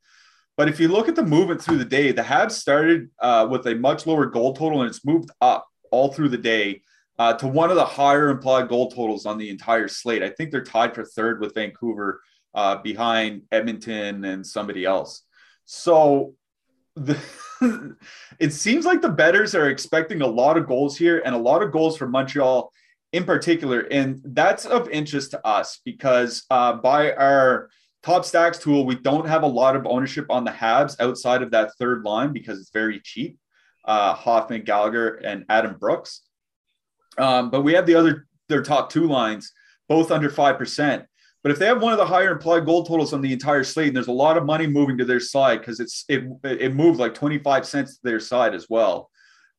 But 0.56 0.68
if 0.68 0.78
you 0.78 0.86
look 0.86 1.08
at 1.08 1.16
the 1.16 1.24
movement 1.24 1.60
through 1.60 1.78
the 1.78 1.84
day, 1.84 2.12
the 2.12 2.22
Habs 2.22 2.52
started 2.52 3.10
uh, 3.18 3.48
with 3.50 3.66
a 3.66 3.74
much 3.74 4.06
lower 4.06 4.26
goal 4.26 4.54
total 4.54 4.82
and 4.82 4.88
it's 4.88 5.04
moved 5.04 5.30
up 5.40 5.66
all 5.90 6.12
through 6.12 6.28
the 6.28 6.38
day 6.38 6.82
uh, 7.18 7.32
to 7.34 7.48
one 7.48 7.70
of 7.70 7.76
the 7.76 7.84
higher 7.84 8.28
implied 8.28 8.68
goal 8.68 8.88
totals 8.92 9.26
on 9.26 9.38
the 9.38 9.50
entire 9.50 9.88
slate. 9.88 10.22
I 10.22 10.30
think 10.30 10.52
they're 10.52 10.62
tied 10.62 10.94
for 10.94 11.04
third 11.04 11.40
with 11.40 11.54
Vancouver 11.54 12.22
uh, 12.54 12.76
behind 12.76 13.42
Edmonton 13.50 14.24
and 14.24 14.46
somebody 14.46 14.84
else. 14.84 15.22
So 15.64 16.34
the, 16.94 17.18
it 18.38 18.52
seems 18.52 18.86
like 18.86 19.02
the 19.02 19.08
betters 19.08 19.56
are 19.56 19.68
expecting 19.68 20.22
a 20.22 20.26
lot 20.26 20.56
of 20.56 20.68
goals 20.68 20.96
here 20.96 21.20
and 21.24 21.34
a 21.34 21.38
lot 21.38 21.60
of 21.62 21.72
goals 21.72 21.96
from 21.96 22.12
Montreal 22.12 22.72
in 23.14 23.24
particular. 23.24 23.86
And 23.92 24.20
that's 24.24 24.66
of 24.66 24.90
interest 24.90 25.30
to 25.30 25.46
us 25.46 25.80
because 25.84 26.44
uh, 26.50 26.72
by 26.72 27.12
our 27.12 27.70
top 28.02 28.24
stacks 28.24 28.58
tool, 28.58 28.84
we 28.84 28.96
don't 28.96 29.28
have 29.28 29.44
a 29.44 29.46
lot 29.46 29.76
of 29.76 29.86
ownership 29.86 30.26
on 30.30 30.42
the 30.42 30.50
Habs 30.50 31.00
outside 31.00 31.40
of 31.40 31.52
that 31.52 31.70
third 31.78 32.02
line 32.02 32.32
because 32.32 32.58
it's 32.58 32.72
very 32.72 33.00
cheap. 33.00 33.38
Uh, 33.84 34.14
Hoffman, 34.14 34.62
Gallagher, 34.62 35.14
and 35.24 35.44
Adam 35.48 35.76
Brooks. 35.78 36.22
Um, 37.16 37.50
but 37.50 37.62
we 37.62 37.74
have 37.74 37.86
the 37.86 37.94
other 37.94 38.26
their 38.48 38.62
top 38.62 38.90
two 38.90 39.06
lines, 39.06 39.52
both 39.88 40.10
under 40.10 40.28
five 40.28 40.58
percent. 40.58 41.04
But 41.44 41.52
if 41.52 41.58
they 41.58 41.66
have 41.66 41.82
one 41.82 41.92
of 41.92 41.98
the 41.98 42.06
higher 42.06 42.32
implied 42.32 42.64
goal 42.64 42.84
totals 42.84 43.12
on 43.12 43.20
the 43.20 43.32
entire 43.32 43.62
slate, 43.62 43.88
and 43.88 43.96
there's 43.96 44.08
a 44.08 44.12
lot 44.12 44.38
of 44.38 44.46
money 44.46 44.66
moving 44.66 44.98
to 44.98 45.04
their 45.04 45.20
side 45.20 45.60
because 45.60 45.78
it's 45.78 46.04
it 46.08 46.24
it 46.42 46.74
moved 46.74 46.98
like 46.98 47.14
25 47.14 47.66
cents 47.66 47.96
to 47.96 48.00
their 48.02 48.18
side 48.18 48.54
as 48.54 48.66
well. 48.68 49.10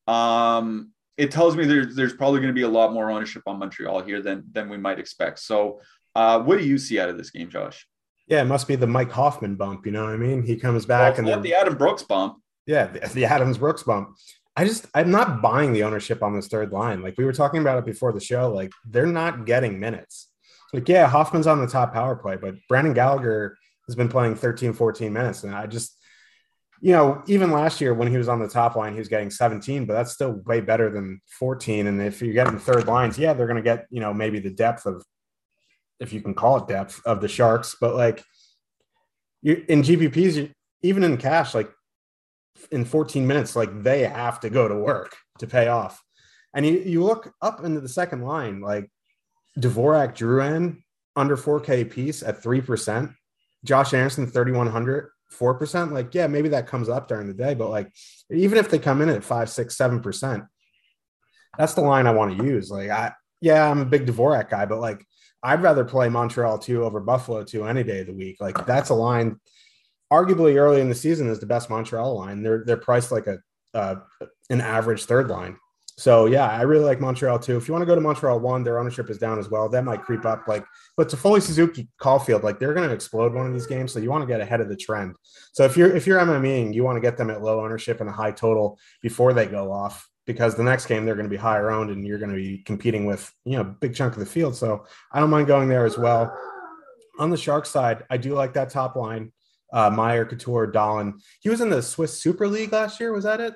Um, 0.07 0.91
it 1.17 1.31
tells 1.31 1.55
me 1.55 1.65
there's 1.65 1.95
there's 1.95 2.13
probably 2.13 2.39
going 2.39 2.53
to 2.53 2.57
be 2.57 2.63
a 2.63 2.69
lot 2.69 2.93
more 2.93 3.09
ownership 3.11 3.43
on 3.47 3.59
Montreal 3.59 4.01
here 4.01 4.21
than 4.21 4.43
than 4.51 4.69
we 4.69 4.77
might 4.77 4.99
expect. 4.99 5.39
So, 5.39 5.81
uh, 6.15 6.41
what 6.41 6.59
do 6.59 6.65
you 6.65 6.77
see 6.77 6.99
out 6.99 7.09
of 7.09 7.17
this 7.17 7.29
game, 7.29 7.49
Josh? 7.49 7.87
Yeah, 8.27 8.41
it 8.41 8.45
must 8.45 8.67
be 8.67 8.75
the 8.75 8.87
Mike 8.87 9.11
Hoffman 9.11 9.55
bump. 9.55 9.85
You 9.85 9.91
know 9.91 10.05
what 10.05 10.13
I 10.13 10.17
mean? 10.17 10.43
He 10.43 10.55
comes 10.55 10.85
back 10.85 11.17
well, 11.17 11.29
and 11.29 11.43
the 11.43 11.53
Adam 11.53 11.77
Brooks 11.77 12.03
bump. 12.03 12.41
Yeah, 12.65 12.87
the, 12.87 13.07
the 13.07 13.25
Adams 13.25 13.57
Brooks 13.57 13.83
bump. 13.83 14.17
I 14.57 14.65
just 14.65 14.87
I'm 14.93 15.11
not 15.11 15.41
buying 15.41 15.73
the 15.73 15.83
ownership 15.83 16.23
on 16.23 16.35
this 16.35 16.47
third 16.47 16.71
line. 16.71 17.01
Like 17.01 17.17
we 17.17 17.25
were 17.25 17.33
talking 17.33 17.61
about 17.61 17.77
it 17.77 17.85
before 17.85 18.13
the 18.13 18.19
show. 18.19 18.51
Like 18.51 18.71
they're 18.89 19.05
not 19.05 19.45
getting 19.45 19.79
minutes. 19.79 20.29
Like 20.73 20.87
yeah, 20.89 21.07
Hoffman's 21.07 21.47
on 21.47 21.61
the 21.61 21.67
top 21.67 21.93
power 21.93 22.15
play, 22.15 22.37
but 22.37 22.55
Brendan 22.67 22.93
Gallagher 22.93 23.57
has 23.87 23.95
been 23.95 24.09
playing 24.09 24.35
13, 24.35 24.73
14 24.73 25.13
minutes, 25.13 25.43
and 25.43 25.53
I 25.53 25.67
just 25.67 25.94
you 26.85 26.91
know, 26.91 27.23
even 27.25 27.49
last 27.49 27.81
year 27.81 27.95
when 27.95 28.11
he 28.11 28.15
was 28.15 28.29
on 28.29 28.39
the 28.39 28.47
top 28.47 28.75
line, 28.75 28.93
he 28.93 28.99
was 28.99 29.07
getting 29.07 29.31
17, 29.31 29.87
but 29.87 29.95
that's 29.95 30.11
still 30.11 30.33
way 30.45 30.61
better 30.61 30.91
than 30.91 31.19
14. 31.39 31.87
And 31.87 31.99
if 31.99 32.21
you're 32.21 32.35
getting 32.35 32.59
third 32.59 32.85
lines, 32.85 33.17
yeah, 33.17 33.33
they're 33.33 33.47
going 33.47 33.57
to 33.57 33.63
get, 33.63 33.87
you 33.89 33.99
know, 33.99 34.13
maybe 34.13 34.37
the 34.37 34.51
depth 34.51 34.85
of, 34.85 35.03
if 35.99 36.13
you 36.13 36.21
can 36.21 36.35
call 36.35 36.57
it 36.57 36.67
depth 36.67 37.01
of 37.03 37.21
the 37.21 37.27
Sharks. 37.27 37.75
But 37.81 37.95
like 37.95 38.23
you 39.41 39.65
in 39.67 39.81
GPPs, 39.81 40.53
even 40.83 41.03
in 41.03 41.17
cash, 41.17 41.55
like 41.55 41.71
in 42.69 42.85
14 42.85 43.25
minutes, 43.25 43.55
like 43.55 43.81
they 43.81 44.03
have 44.03 44.39
to 44.41 44.51
go 44.51 44.67
to 44.67 44.75
work 44.75 45.15
to 45.39 45.47
pay 45.47 45.69
off. 45.69 45.99
And 46.53 46.67
you, 46.67 46.83
you 46.85 47.03
look 47.03 47.33
up 47.41 47.65
into 47.65 47.81
the 47.81 47.89
second 47.89 48.21
line, 48.21 48.61
like 48.61 48.91
Dvorak 49.59 50.15
Drouin 50.15 50.83
under 51.15 51.35
4K 51.35 51.89
piece 51.89 52.21
at 52.21 52.43
3%, 52.43 53.11
Josh 53.63 53.95
Anderson 53.95 54.27
3,100 54.27 55.09
four 55.29 55.53
percent, 55.55 55.93
like 55.93 56.13
yeah, 56.13 56.27
maybe 56.27 56.49
that 56.49 56.67
comes 56.67 56.89
up 56.89 57.07
during 57.07 57.27
the 57.27 57.33
day, 57.33 57.53
but 57.53 57.69
like 57.69 57.91
even 58.31 58.57
if 58.57 58.69
they 58.69 58.79
come 58.79 59.01
in 59.01 59.09
at 59.09 59.23
five, 59.23 59.49
six, 59.49 59.77
seven 59.77 59.99
percent, 59.99 60.43
that's 61.57 61.73
the 61.73 61.81
line 61.81 62.07
I 62.07 62.11
want 62.11 62.37
to 62.37 62.45
use. 62.45 62.69
Like 62.69 62.89
I 62.89 63.13
yeah, 63.41 63.69
I'm 63.69 63.81
a 63.81 63.85
big 63.85 64.05
Dvorak 64.05 64.49
guy, 64.49 64.65
but 64.65 64.79
like 64.79 65.05
I'd 65.43 65.61
rather 65.61 65.85
play 65.85 66.09
Montreal 66.09 66.59
two 66.59 66.83
over 66.83 66.99
Buffalo 66.99 67.43
two 67.43 67.65
any 67.65 67.83
day 67.83 68.01
of 68.01 68.07
the 68.07 68.13
week. 68.13 68.37
Like 68.39 68.65
that's 68.65 68.89
a 68.89 68.95
line 68.95 69.39
arguably 70.11 70.55
early 70.55 70.81
in 70.81 70.89
the 70.89 70.95
season 70.95 71.29
is 71.29 71.39
the 71.39 71.45
best 71.45 71.69
Montreal 71.69 72.17
line. 72.17 72.43
They're 72.43 72.63
they're 72.65 72.77
priced 72.77 73.11
like 73.11 73.27
a 73.27 73.39
uh, 73.73 73.95
an 74.49 74.61
average 74.61 75.05
third 75.05 75.27
line. 75.27 75.57
So 75.97 76.25
yeah, 76.25 76.49
I 76.49 76.63
really 76.63 76.83
like 76.83 76.99
Montreal 76.99 77.39
too. 77.39 77.55
If 77.55 77.67
you 77.67 77.73
want 77.73 77.83
to 77.83 77.85
go 77.85 77.95
to 77.95 78.01
Montreal 78.01 78.39
one, 78.39 78.63
their 78.63 78.79
ownership 78.79 79.09
is 79.09 79.17
down 79.17 79.39
as 79.39 79.49
well. 79.49 79.69
That 79.69 79.85
might 79.85 80.01
creep 80.01 80.25
up. 80.25 80.45
Like, 80.45 80.65
but 80.97 81.07
Toffoli 81.07 81.41
Suzuki 81.41 81.87
Caufield, 82.01 82.43
like 82.43 82.59
they're 82.59 82.73
going 82.73 82.87
to 82.87 82.93
explode 82.93 83.33
one 83.33 83.47
of 83.47 83.53
these 83.53 83.65
games. 83.65 83.93
So 83.93 83.99
you 83.99 84.09
want 84.09 84.21
to 84.21 84.27
get 84.27 84.41
ahead 84.41 84.59
of 84.59 84.67
the 84.67 84.75
trend. 84.75 85.15
So 85.53 85.63
if 85.63 85.77
you're 85.77 85.95
if 85.95 86.05
you're 86.05 86.19
MMEing, 86.19 86.73
you 86.73 86.83
want 86.83 86.97
to 86.97 87.01
get 87.01 87.17
them 87.17 87.29
at 87.29 87.41
low 87.41 87.63
ownership 87.63 88.01
and 88.01 88.09
a 88.09 88.13
high 88.13 88.31
total 88.31 88.77
before 89.01 89.33
they 89.33 89.45
go 89.45 89.71
off 89.71 90.09
because 90.25 90.55
the 90.55 90.63
next 90.63 90.87
game 90.87 91.05
they're 91.05 91.15
going 91.15 91.27
to 91.27 91.29
be 91.29 91.37
higher 91.37 91.71
owned 91.71 91.91
and 91.91 92.05
you're 92.05 92.17
going 92.17 92.31
to 92.31 92.35
be 92.35 92.57
competing 92.59 93.05
with 93.05 93.31
you 93.45 93.53
know 93.53 93.61
a 93.61 93.65
big 93.65 93.95
chunk 93.95 94.13
of 94.13 94.19
the 94.19 94.25
field. 94.25 94.55
So 94.55 94.85
I 95.13 95.21
don't 95.21 95.29
mind 95.29 95.47
going 95.47 95.69
there 95.69 95.85
as 95.85 95.97
well. 95.97 96.35
On 97.19 97.29
the 97.29 97.37
Shark 97.37 97.65
side, 97.65 98.03
I 98.09 98.17
do 98.17 98.33
like 98.33 98.53
that 98.53 98.69
top 98.69 98.97
line. 98.97 99.31
Uh, 99.71 99.89
Meier, 99.89 100.25
Couture, 100.25 100.71
Dahlen. 100.71 101.13
He 101.39 101.49
was 101.49 101.61
in 101.61 101.69
the 101.69 101.81
Swiss 101.81 102.21
Super 102.21 102.49
League 102.49 102.73
last 102.73 102.99
year. 102.99 103.13
Was 103.13 103.23
that 103.23 103.39
it? 103.39 103.53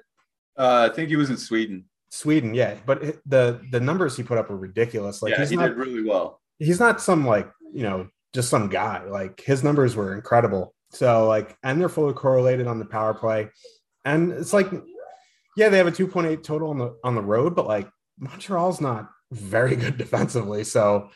Uh, 0.58 0.89
I 0.89 0.96
think 0.96 1.10
he 1.10 1.17
was 1.17 1.29
in 1.29 1.38
Sweden. 1.38 1.86
Sweden, 2.09 2.53
yeah, 2.53 2.75
but 2.85 3.01
the 3.25 3.61
the 3.71 3.79
numbers 3.79 4.17
he 4.17 4.23
put 4.23 4.37
up 4.37 4.49
were 4.49 4.57
ridiculous. 4.57 5.21
Like 5.21 5.31
yeah, 5.31 5.39
he's 5.39 5.49
he 5.51 5.55
not, 5.55 5.67
did 5.67 5.77
really 5.77 6.03
well. 6.03 6.41
He's 6.57 6.79
not 6.79 7.01
some 7.01 7.25
like 7.25 7.49
you 7.71 7.83
know 7.83 8.09
just 8.33 8.49
some 8.49 8.67
guy. 8.67 9.03
Like 9.03 9.41
his 9.41 9.63
numbers 9.63 9.95
were 9.95 10.13
incredible. 10.13 10.73
So 10.91 11.27
like, 11.27 11.55
and 11.63 11.79
they're 11.79 11.89
fully 11.89 12.13
correlated 12.13 12.67
on 12.67 12.79
the 12.79 12.85
power 12.85 13.13
play, 13.13 13.49
and 14.05 14.31
it's 14.31 14.53
like, 14.53 14.71
yeah, 15.55 15.69
they 15.69 15.77
have 15.77 15.87
a 15.87 15.91
two 15.91 16.07
point 16.07 16.27
eight 16.27 16.43
total 16.43 16.71
on 16.71 16.79
the 16.79 16.97
on 17.03 17.15
the 17.15 17.21
road, 17.21 17.55
but 17.55 17.67
like 17.67 17.87
Montreal's 18.17 18.81
not 18.81 19.09
very 19.31 19.75
good 19.75 19.97
defensively. 19.99 20.63
So 20.63 21.09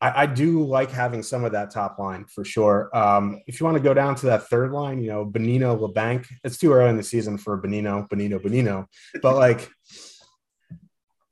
I, 0.00 0.22
I, 0.22 0.26
do 0.26 0.62
like 0.62 0.90
having 0.90 1.22
some 1.22 1.44
of 1.44 1.52
that 1.52 1.70
top 1.70 1.98
line 1.98 2.26
for 2.26 2.44
sure. 2.44 2.90
Um, 2.94 3.40
if 3.46 3.58
you 3.58 3.64
want 3.64 3.78
to 3.78 3.82
go 3.82 3.94
down 3.94 4.14
to 4.16 4.26
that 4.26 4.46
third 4.48 4.70
line, 4.70 5.02
you 5.02 5.08
know, 5.08 5.24
Bonino, 5.24 5.78
Labanc, 5.80 6.26
it's 6.44 6.58
too 6.58 6.72
early 6.72 6.90
in 6.90 6.98
the 6.98 7.02
season 7.02 7.38
for 7.38 7.60
Bonino, 7.60 8.06
Bonino, 8.08 8.38
Bonino, 8.38 8.86
but 9.22 9.36
like 9.36 9.70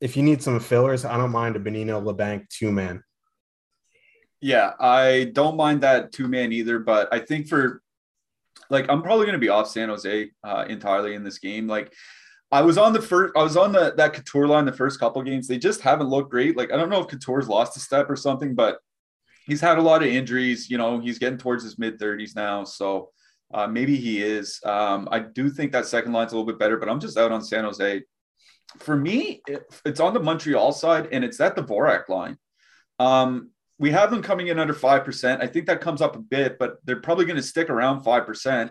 if 0.01 0.17
you 0.17 0.23
need 0.23 0.41
some 0.41 0.59
fillers, 0.59 1.05
I 1.05 1.17
don't 1.17 1.31
mind 1.31 1.55
a 1.55 1.59
Bonino 1.59 2.03
Labanc 2.03 2.49
two 2.49 2.71
man. 2.71 3.03
Yeah, 4.41 4.73
I 4.79 5.31
don't 5.33 5.57
mind 5.57 5.81
that 5.81 6.11
two 6.11 6.27
man 6.27 6.51
either, 6.51 6.79
but 6.79 7.13
I 7.13 7.19
think 7.19 7.47
for 7.47 7.81
like 8.69 8.85
I'm 8.89 9.01
probably 9.01 9.25
going 9.25 9.39
to 9.39 9.45
be 9.45 9.49
off 9.49 9.69
San 9.69 9.89
Jose 9.89 10.29
uh, 10.43 10.65
entirely 10.67 11.15
in 11.15 11.23
this 11.23 11.39
game. 11.39 11.67
Like 11.67 11.93
I 12.51 12.61
was 12.61 12.77
on 12.77 12.93
the 12.93 13.01
first, 13.01 13.33
I 13.35 13.43
was 13.43 13.57
on 13.57 13.71
the 13.71 13.93
that 13.97 14.13
Couture 14.13 14.47
line 14.47 14.65
the 14.65 14.73
first 14.73 14.99
couple 14.99 15.21
games. 15.23 15.47
They 15.47 15.57
just 15.57 15.81
haven't 15.81 16.09
looked 16.09 16.31
great. 16.31 16.57
Like 16.57 16.71
I 16.71 16.77
don't 16.77 16.89
know 16.89 17.01
if 17.01 17.07
Couture's 17.07 17.47
lost 17.47 17.77
a 17.77 17.79
step 17.79 18.09
or 18.09 18.15
something, 18.15 18.55
but 18.55 18.79
he's 19.45 19.61
had 19.61 19.77
a 19.77 19.81
lot 19.81 20.03
of 20.03 20.09
injuries. 20.09 20.69
You 20.69 20.77
know, 20.77 20.99
he's 20.99 21.19
getting 21.19 21.37
towards 21.37 21.63
his 21.63 21.79
mid 21.79 21.99
30s 21.99 22.35
now, 22.35 22.63
so 22.63 23.09
uh, 23.53 23.67
maybe 23.67 23.95
he 23.95 24.21
is. 24.21 24.59
Um, 24.63 25.07
I 25.11 25.19
do 25.19 25.49
think 25.49 25.71
that 25.71 25.85
second 25.85 26.13
line's 26.13 26.33
a 26.33 26.35
little 26.35 26.51
bit 26.51 26.59
better, 26.59 26.77
but 26.77 26.89
I'm 26.89 26.99
just 26.99 27.17
out 27.17 27.31
on 27.31 27.41
San 27.41 27.63
Jose 27.63 28.03
for 28.79 28.95
me, 28.95 29.41
it's 29.85 29.99
on 29.99 30.13
the 30.13 30.19
Montreal 30.19 30.71
side 30.71 31.09
and 31.11 31.23
it's 31.23 31.39
at 31.39 31.55
the 31.55 31.63
Dvorak 31.63 32.09
line. 32.09 32.37
Um, 32.99 33.51
we 33.77 33.91
have 33.91 34.09
them 34.09 34.21
coming 34.21 34.47
in 34.47 34.59
under 34.59 34.73
5%. 34.73 35.41
I 35.41 35.47
think 35.47 35.65
that 35.67 35.81
comes 35.81 36.01
up 36.01 36.15
a 36.15 36.19
bit, 36.19 36.57
but 36.57 36.77
they're 36.85 37.01
probably 37.01 37.25
going 37.25 37.35
to 37.37 37.43
stick 37.43 37.69
around 37.69 38.03
5%. 38.03 38.69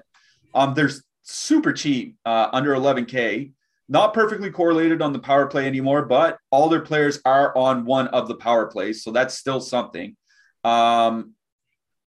Um, 0.54 0.74
there's 0.74 1.02
super 1.22 1.72
cheap, 1.72 2.16
uh, 2.24 2.48
under 2.52 2.74
11K, 2.74 3.52
not 3.88 4.14
perfectly 4.14 4.50
correlated 4.50 5.02
on 5.02 5.12
the 5.12 5.18
power 5.18 5.46
play 5.46 5.66
anymore, 5.66 6.06
but 6.06 6.38
all 6.50 6.68
their 6.68 6.80
players 6.80 7.20
are 7.24 7.56
on 7.56 7.84
one 7.84 8.08
of 8.08 8.28
the 8.28 8.36
power 8.36 8.66
plays. 8.66 9.02
So 9.02 9.10
that's 9.10 9.36
still 9.36 9.60
something. 9.60 10.16
Um, 10.62 11.34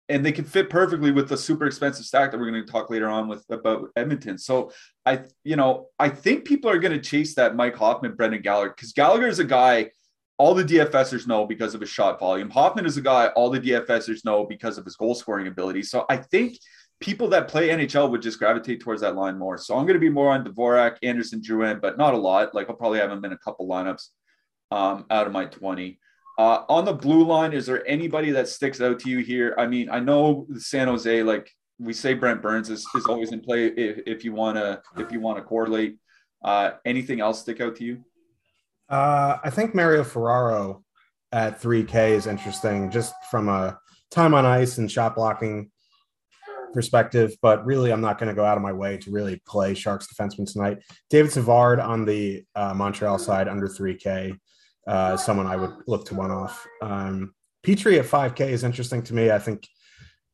and 0.07 0.25
they 0.25 0.31
can 0.31 0.45
fit 0.45 0.69
perfectly 0.69 1.11
with 1.11 1.29
the 1.29 1.37
super 1.37 1.65
expensive 1.65 2.05
stack 2.05 2.31
that 2.31 2.39
we're 2.39 2.51
going 2.51 2.63
to 2.63 2.71
talk 2.71 2.89
later 2.89 3.09
on 3.09 3.27
with 3.27 3.43
about 3.49 3.89
Edmonton. 3.95 4.37
So 4.37 4.71
I, 5.05 5.21
you 5.43 5.55
know, 5.55 5.87
I 5.97 6.09
think 6.09 6.45
people 6.45 6.69
are 6.69 6.77
going 6.77 6.91
to 6.93 6.99
chase 6.99 7.35
that 7.35 7.55
Mike 7.55 7.75
Hoffman, 7.75 8.15
Brendan 8.15 8.41
Gallagher, 8.41 8.73
because 8.75 8.93
Gallagher 8.93 9.27
is 9.27 9.39
a 9.39 9.43
guy 9.43 9.89
all 10.37 10.53
the 10.53 10.63
DFSers 10.63 11.27
know 11.27 11.45
because 11.45 11.73
of 11.73 11.81
his 11.81 11.89
shot 11.89 12.19
volume. 12.19 12.49
Hoffman 12.49 12.85
is 12.85 12.97
a 12.97 13.01
guy 13.01 13.27
all 13.29 13.49
the 13.49 13.59
DFSers 13.59 14.25
know 14.25 14.45
because 14.45 14.77
of 14.77 14.85
his 14.85 14.95
goal 14.95 15.15
scoring 15.15 15.47
ability. 15.47 15.83
So 15.83 16.05
I 16.09 16.17
think 16.17 16.59
people 16.99 17.27
that 17.29 17.47
play 17.47 17.69
NHL 17.69 18.09
would 18.11 18.21
just 18.21 18.39
gravitate 18.39 18.81
towards 18.81 19.01
that 19.01 19.15
line 19.15 19.37
more. 19.37 19.57
So 19.57 19.75
I'm 19.75 19.85
going 19.85 19.95
to 19.95 19.99
be 19.99 20.09
more 20.09 20.31
on 20.31 20.43
Dvorak, 20.45 20.97
Anderson, 21.03 21.41
Drouin, 21.41 21.81
but 21.81 21.97
not 21.97 22.13
a 22.13 22.17
lot. 22.17 22.53
Like 22.53 22.69
I'll 22.69 22.75
probably 22.75 22.99
have 22.99 23.11
him 23.11 23.23
in 23.25 23.31
a 23.31 23.37
couple 23.37 23.67
lineups 23.67 24.09
um, 24.71 25.05
out 25.09 25.25
of 25.25 25.33
my 25.33 25.45
20. 25.45 25.99
Uh, 26.37 26.63
on 26.67 26.83
the 26.83 26.93
blue 26.93 27.25
line, 27.25 27.53
is 27.53 27.65
there 27.65 27.87
anybody 27.87 28.31
that 28.31 28.47
sticks 28.47 28.81
out 28.81 28.99
to 28.99 29.09
you 29.09 29.19
here? 29.19 29.55
I 29.57 29.67
mean, 29.67 29.89
I 29.89 29.99
know 29.99 30.47
San 30.57 30.87
Jose, 30.87 31.23
like 31.23 31.49
we 31.79 31.93
say, 31.93 32.13
Brent 32.13 32.41
Burns 32.41 32.69
is, 32.69 32.85
is 32.95 33.05
always 33.05 33.31
in 33.31 33.39
play 33.39 33.67
if, 33.67 33.99
if 34.05 34.25
you 34.25 34.33
want 34.33 34.57
to 34.57 34.81
if 34.97 35.11
you 35.11 35.19
want 35.19 35.37
to 35.37 35.43
correlate. 35.43 35.97
Uh, 36.43 36.71
anything 36.83 37.21
else 37.21 37.41
stick 37.41 37.61
out 37.61 37.75
to 37.77 37.85
you? 37.85 38.03
Uh, 38.89 39.37
I 39.43 39.49
think 39.49 39.73
Mario 39.73 40.03
Ferraro 40.03 40.83
at 41.31 41.61
3K 41.61 42.11
is 42.11 42.27
interesting, 42.27 42.91
just 42.91 43.13
from 43.31 43.49
a 43.49 43.79
time 44.11 44.33
on 44.33 44.45
ice 44.45 44.77
and 44.77 44.91
shot 44.91 45.15
blocking 45.15 45.71
perspective. 46.73 47.35
But 47.41 47.65
really, 47.65 47.91
I'm 47.91 48.01
not 48.01 48.19
going 48.19 48.29
to 48.29 48.35
go 48.35 48.45
out 48.45 48.57
of 48.57 48.63
my 48.63 48.73
way 48.73 48.97
to 48.97 49.11
really 49.11 49.41
play 49.47 49.73
Sharks 49.73 50.07
defenseman 50.13 50.51
tonight. 50.51 50.79
David 51.09 51.31
Savard 51.31 51.79
on 51.79 52.05
the 52.05 52.43
uh, 52.55 52.73
Montreal 52.73 53.17
side 53.17 53.47
under 53.47 53.67
3K 53.67 54.37
uh, 54.87 55.17
someone 55.17 55.47
I 55.47 55.55
would 55.55 55.73
look 55.87 56.05
to 56.07 56.15
one 56.15 56.31
off. 56.31 56.65
Um, 56.81 57.33
Petry 57.65 57.99
at 57.99 58.05
5K 58.05 58.49
is 58.49 58.63
interesting 58.63 59.01
to 59.03 59.13
me. 59.13 59.31
I 59.31 59.39
think 59.39 59.67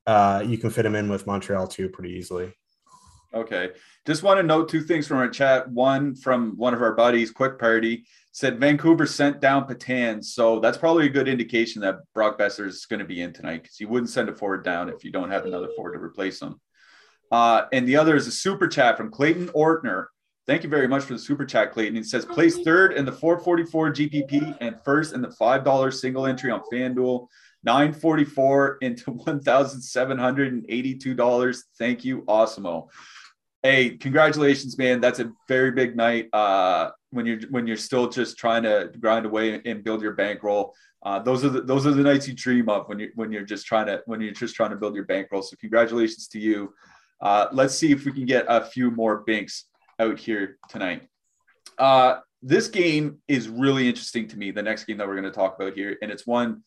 uh, 0.05 0.43
you 0.45 0.57
can 0.57 0.69
fit 0.69 0.85
him 0.85 0.95
in 0.95 1.09
with 1.09 1.27
Montreal 1.27 1.67
too 1.67 1.89
pretty 1.89 2.11
easily. 2.11 2.53
Okay. 3.33 3.69
Just 4.05 4.23
want 4.23 4.39
to 4.39 4.43
note 4.43 4.67
two 4.67 4.81
things 4.81 5.07
from 5.07 5.17
our 5.17 5.29
chat. 5.29 5.69
One 5.69 6.15
from 6.15 6.57
one 6.57 6.73
of 6.73 6.81
our 6.81 6.93
buddies, 6.93 7.31
Quick 7.31 7.57
Party, 7.57 8.05
said 8.33 8.59
Vancouver 8.59 9.05
sent 9.05 9.39
down 9.39 9.65
Patan. 9.65 10.21
So 10.21 10.59
that's 10.59 10.77
probably 10.77 11.05
a 11.05 11.09
good 11.09 11.29
indication 11.29 11.81
that 11.81 11.99
Brock 12.13 12.37
Boeser 12.37 12.67
is 12.67 12.85
going 12.85 12.99
to 12.99 13.05
be 13.05 13.21
in 13.21 13.31
tonight 13.31 13.63
because 13.63 13.79
you 13.79 13.87
wouldn't 13.87 14.09
send 14.09 14.27
a 14.27 14.35
forward 14.35 14.65
down 14.65 14.89
if 14.89 15.05
you 15.05 15.11
don't 15.11 15.31
have 15.31 15.45
another 15.45 15.69
forward 15.75 15.93
to 15.93 16.03
replace 16.03 16.41
him. 16.41 16.59
Uh, 17.31 17.63
and 17.71 17.87
the 17.87 17.95
other 17.95 18.17
is 18.17 18.27
a 18.27 18.31
super 18.31 18.67
chat 18.67 18.97
from 18.97 19.09
Clayton 19.09 19.47
Ortner. 19.49 20.07
Thank 20.47 20.63
you 20.63 20.69
very 20.69 20.87
much 20.87 21.03
for 21.03 21.13
the 21.13 21.19
super 21.19 21.45
chat, 21.45 21.71
Clayton. 21.71 21.97
It 21.97 22.07
says 22.07 22.25
place 22.25 22.57
third 22.63 22.93
in 22.93 23.05
the 23.05 23.11
444 23.11 23.93
GPP 23.93 24.57
and 24.59 24.75
first 24.83 25.13
in 25.13 25.21
the 25.21 25.27
$5 25.27 25.93
single 25.93 26.25
entry 26.25 26.49
on 26.51 26.63
FanDuel. 26.71 27.27
944 27.63 28.79
into 28.81 29.11
$1,782. 29.11 31.57
Thank 31.77 32.03
you, 32.03 32.23
Awesemo. 32.23 32.87
Hey, 33.61 33.91
congratulations, 33.91 34.79
man. 34.79 34.99
That's 34.99 35.19
a 35.19 35.31
very 35.47 35.69
big 35.71 35.95
night. 35.95 36.27
Uh, 36.33 36.89
when 37.11 37.25
you're 37.25 37.39
when 37.49 37.67
you're 37.67 37.77
still 37.77 38.09
just 38.09 38.37
trying 38.37 38.63
to 38.63 38.91
grind 38.99 39.25
away 39.25 39.61
and 39.65 39.83
build 39.83 40.01
your 40.01 40.13
bankroll. 40.13 40.73
Uh, 41.03 41.19
those 41.19 41.45
are 41.45 41.49
the 41.49 41.61
those 41.61 41.85
are 41.85 41.91
the 41.91 42.01
nights 42.01 42.27
you 42.27 42.33
dream 42.33 42.67
of 42.69 42.89
when 42.89 42.97
you 42.99 43.11
when 43.15 43.31
you're 43.31 43.45
just 43.45 43.67
trying 43.67 43.85
to 43.85 44.01
when 44.05 44.21
you're 44.21 44.31
just 44.31 44.55
trying 44.55 44.71
to 44.71 44.75
build 44.75 44.95
your 44.95 45.05
bankroll. 45.05 45.41
So 45.41 45.55
congratulations 45.57 46.27
to 46.29 46.39
you. 46.39 46.73
Uh, 47.19 47.47
let's 47.51 47.75
see 47.75 47.91
if 47.91 48.05
we 48.05 48.11
can 48.11 48.25
get 48.25 48.45
a 48.47 48.65
few 48.65 48.89
more 48.89 49.17
binks 49.27 49.65
out 50.01 50.19
here 50.19 50.57
tonight. 50.69 51.07
Uh, 51.77 52.19
this 52.41 52.67
game 52.67 53.19
is 53.27 53.47
really 53.47 53.87
interesting 53.87 54.27
to 54.29 54.37
me. 54.37 54.51
The 54.51 54.63
next 54.63 54.85
game 54.85 54.97
that 54.97 55.07
we're 55.07 55.19
going 55.19 55.23
to 55.25 55.31
talk 55.31 55.55
about 55.55 55.73
here, 55.73 55.97
and 56.01 56.11
it's 56.11 56.25
one 56.25 56.63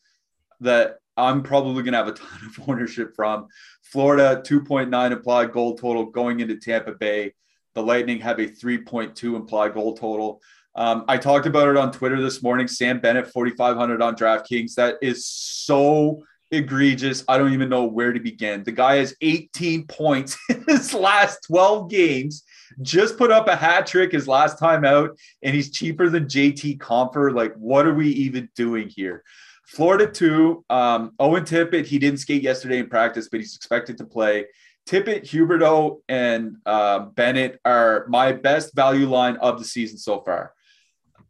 that 0.61 0.97
I'm 1.17 1.43
probably 1.43 1.83
going 1.83 1.93
to 1.93 1.97
have 1.97 2.07
a 2.07 2.11
ton 2.13 2.39
of 2.45 2.69
ownership 2.69 3.13
from. 3.15 3.47
Florida, 3.83 4.41
2.9 4.45 5.11
implied 5.11 5.51
goal 5.51 5.77
total 5.77 6.05
going 6.05 6.39
into 6.39 6.57
Tampa 6.57 6.93
Bay. 6.93 7.33
The 7.73 7.83
Lightning 7.83 8.21
have 8.21 8.39
a 8.39 8.47
3.2 8.47 9.35
implied 9.35 9.73
goal 9.73 9.97
total. 9.97 10.41
Um, 10.75 11.05
I 11.07 11.17
talked 11.17 11.45
about 11.45 11.69
it 11.69 11.77
on 11.77 11.91
Twitter 11.91 12.21
this 12.21 12.41
morning. 12.41 12.67
Sam 12.67 12.99
Bennett, 12.99 13.27
4,500 13.27 14.01
on 14.01 14.15
DraftKings. 14.15 14.75
That 14.75 14.95
is 15.01 15.25
so 15.25 16.23
egregious. 16.51 17.23
I 17.27 17.37
don't 17.37 17.53
even 17.53 17.69
know 17.69 17.85
where 17.85 18.13
to 18.13 18.19
begin. 18.19 18.63
The 18.63 18.71
guy 18.71 18.97
has 18.97 19.15
18 19.21 19.87
points 19.87 20.37
in 20.49 20.63
his 20.67 20.93
last 20.93 21.39
12 21.47 21.89
games, 21.89 22.43
just 22.81 23.17
put 23.17 23.31
up 23.31 23.47
a 23.47 23.55
hat 23.55 23.87
trick 23.87 24.11
his 24.11 24.27
last 24.27 24.59
time 24.59 24.85
out, 24.85 25.17
and 25.41 25.55
he's 25.55 25.71
cheaper 25.71 26.09
than 26.09 26.25
JT 26.25 26.77
Compher. 26.77 27.33
Like, 27.33 27.53
what 27.55 27.85
are 27.85 27.93
we 27.93 28.09
even 28.09 28.49
doing 28.55 28.89
here? 28.89 29.23
Florida 29.65 30.07
two, 30.07 30.63
um, 30.69 31.11
Owen 31.19 31.43
Tippett, 31.43 31.85
he 31.85 31.97
didn't 31.97 32.19
skate 32.19 32.43
yesterday 32.43 32.79
in 32.79 32.87
practice, 32.87 33.29
but 33.29 33.39
he's 33.39 33.55
expected 33.55 33.97
to 33.97 34.05
play. 34.05 34.45
Tippett, 34.87 35.23
Huberdeau, 35.23 36.01
and 36.07 36.57
uh, 36.65 36.99
Bennett 36.99 37.59
are 37.65 38.05
my 38.07 38.31
best 38.31 38.75
value 38.75 39.09
line 39.09 39.35
of 39.37 39.57
the 39.57 39.65
season 39.65 39.97
so 39.97 40.21
far. 40.21 40.53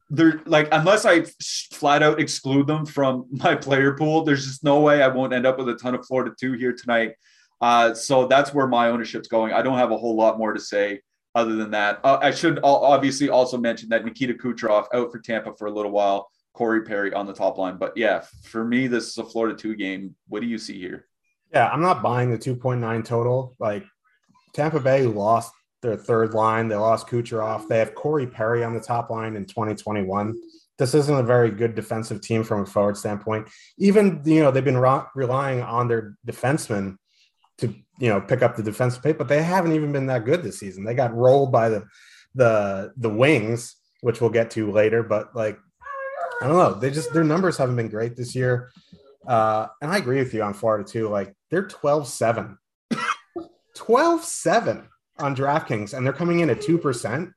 They're 0.10 0.42
like, 0.46 0.68
unless 0.72 1.06
I 1.06 1.26
flat 1.72 2.04
out 2.04 2.20
exclude 2.20 2.68
them 2.68 2.86
from 2.86 3.26
my 3.32 3.56
player 3.56 3.94
pool, 3.94 4.24
there's 4.24 4.46
just 4.46 4.64
no 4.64 4.82
way 4.82 5.02
I 5.02 5.08
won't 5.08 5.34
end 5.34 5.46
up 5.46 5.58
with 5.58 5.70
a 5.70 5.76
ton 5.76 5.96
of 5.96 6.06
Florida 6.06 6.34
two 6.40 6.54
here 6.54 6.74
tonight. 6.74 7.14
Uh, 7.62 7.94
so 7.94 8.28
that's 8.28 8.54
where 8.54 8.68
my 8.68 8.90
ownership's 8.90 9.28
going. 9.28 9.54
I 9.54 9.62
don't 9.62 9.78
have 9.78 9.92
a 9.92 9.98
whole 9.98 10.16
lot 10.16 10.38
more 10.38 10.54
to 10.54 10.60
say 10.60 11.02
other 11.34 11.56
than 11.56 11.72
that. 11.72 12.00
Uh, 12.04 12.20
I 12.22 12.32
should 12.32 12.60
obviously 12.64 13.30
also 13.30 13.58
mention 13.58 13.90
that 13.90 14.06
Nikita 14.06 14.34
Kucherov 14.34 14.86
out 14.94 15.12
for 15.12 15.20
Tampa 15.20 15.54
for 15.56 15.68
a 15.68 15.72
little 15.72 15.92
while. 15.92 16.30
Corey 16.54 16.84
Perry 16.84 17.14
on 17.14 17.26
the 17.26 17.34
top 17.34 17.58
line. 17.58 17.78
But 17.78 17.98
yeah, 17.98 18.24
for 18.44 18.64
me, 18.64 18.88
this 18.88 19.10
is 19.10 19.18
a 19.18 19.26
Florida 19.26 19.56
two 19.56 19.76
game. 19.76 20.16
What 20.30 20.42
do 20.42 20.48
you 20.48 20.58
see 20.58 20.80
here? 20.80 21.06
Yeah, 21.54 21.68
I'm 21.68 21.82
not 21.82 22.02
buying 22.02 22.32
the 22.32 22.38
2.9 22.38 23.06
total. 23.06 23.56
Like 23.60 23.86
Tampa 24.54 24.80
Bay 24.80 25.04
lost 25.04 25.54
their 25.86 25.96
third 25.96 26.34
line. 26.34 26.68
They 26.68 26.76
lost 26.76 27.08
Kucherov. 27.08 27.68
They 27.68 27.80
have 27.80 27.96
Corey 27.96 28.28
Perry 28.28 28.64
on 28.64 28.74
the 28.74 28.80
top 28.80 29.10
line 29.10 29.36
in 29.36 29.46
2021. 29.46 30.36
This 30.78 30.94
isn't 30.94 31.18
a 31.18 31.24
very 31.24 31.52
good 31.52 31.76
defensive 31.76 32.22
team 32.22 32.44
from 32.44 32.62
a 32.62 32.66
forward 32.66 32.98
standpoint. 32.98 33.48
Even 33.78 34.22
you 34.26 34.42
know 34.42 34.52
they've 34.52 34.64
been 34.64 34.78
re- 34.78 35.06
relying 35.16 35.62
on 35.62 35.88
their 35.88 36.18
defensemen 36.28 36.98
to 37.60 37.74
you 38.00 38.10
know 38.10 38.20
pick 38.20 38.42
up 38.42 38.56
the 38.56 38.64
defensive 38.64 39.02
play, 39.02 39.14
but 39.14 39.28
they 39.28 39.42
haven't 39.42 39.72
even 39.72 39.92
been 39.92 40.08
that 40.08 40.26
good 40.26 40.44
this 40.44 40.60
season. 40.60 40.84
They 40.84 40.94
got 40.94 41.16
rolled 41.16 41.52
by 41.52 41.70
the 41.70 41.86
the 42.34 42.92
the 42.98 43.10
wings, 43.10 43.76
which 44.02 44.20
we'll 44.20 44.30
get 44.30 44.52
to 44.52 44.72
later. 44.72 45.04
But 45.04 45.36
like 45.36 45.58
I 46.42 46.48
don't 46.48 46.58
know. 46.58 46.74
They 46.74 46.92
just 46.92 47.14
their 47.14 47.24
numbers 47.24 47.58
haven't 47.58 47.78
been 47.78 47.90
great 47.90 48.18
this 48.18 48.36
year. 48.36 48.72
Uh, 49.26 49.68
and 49.82 49.90
I 49.90 49.98
agree 49.98 50.20
with 50.20 50.34
you 50.34 50.44
on 50.44 50.54
Florida 50.54 50.88
too. 50.88 51.08
Like 51.08 51.34
they're 51.50 51.68
12-7. 51.68 52.58
12-7 53.78 54.88
on 55.18 55.36
DraftKings, 55.36 55.94
and 55.94 56.06
they're 56.06 56.14
coming 56.14 56.40
in 56.40 56.50
at 56.50 56.60
2%. 56.60 57.32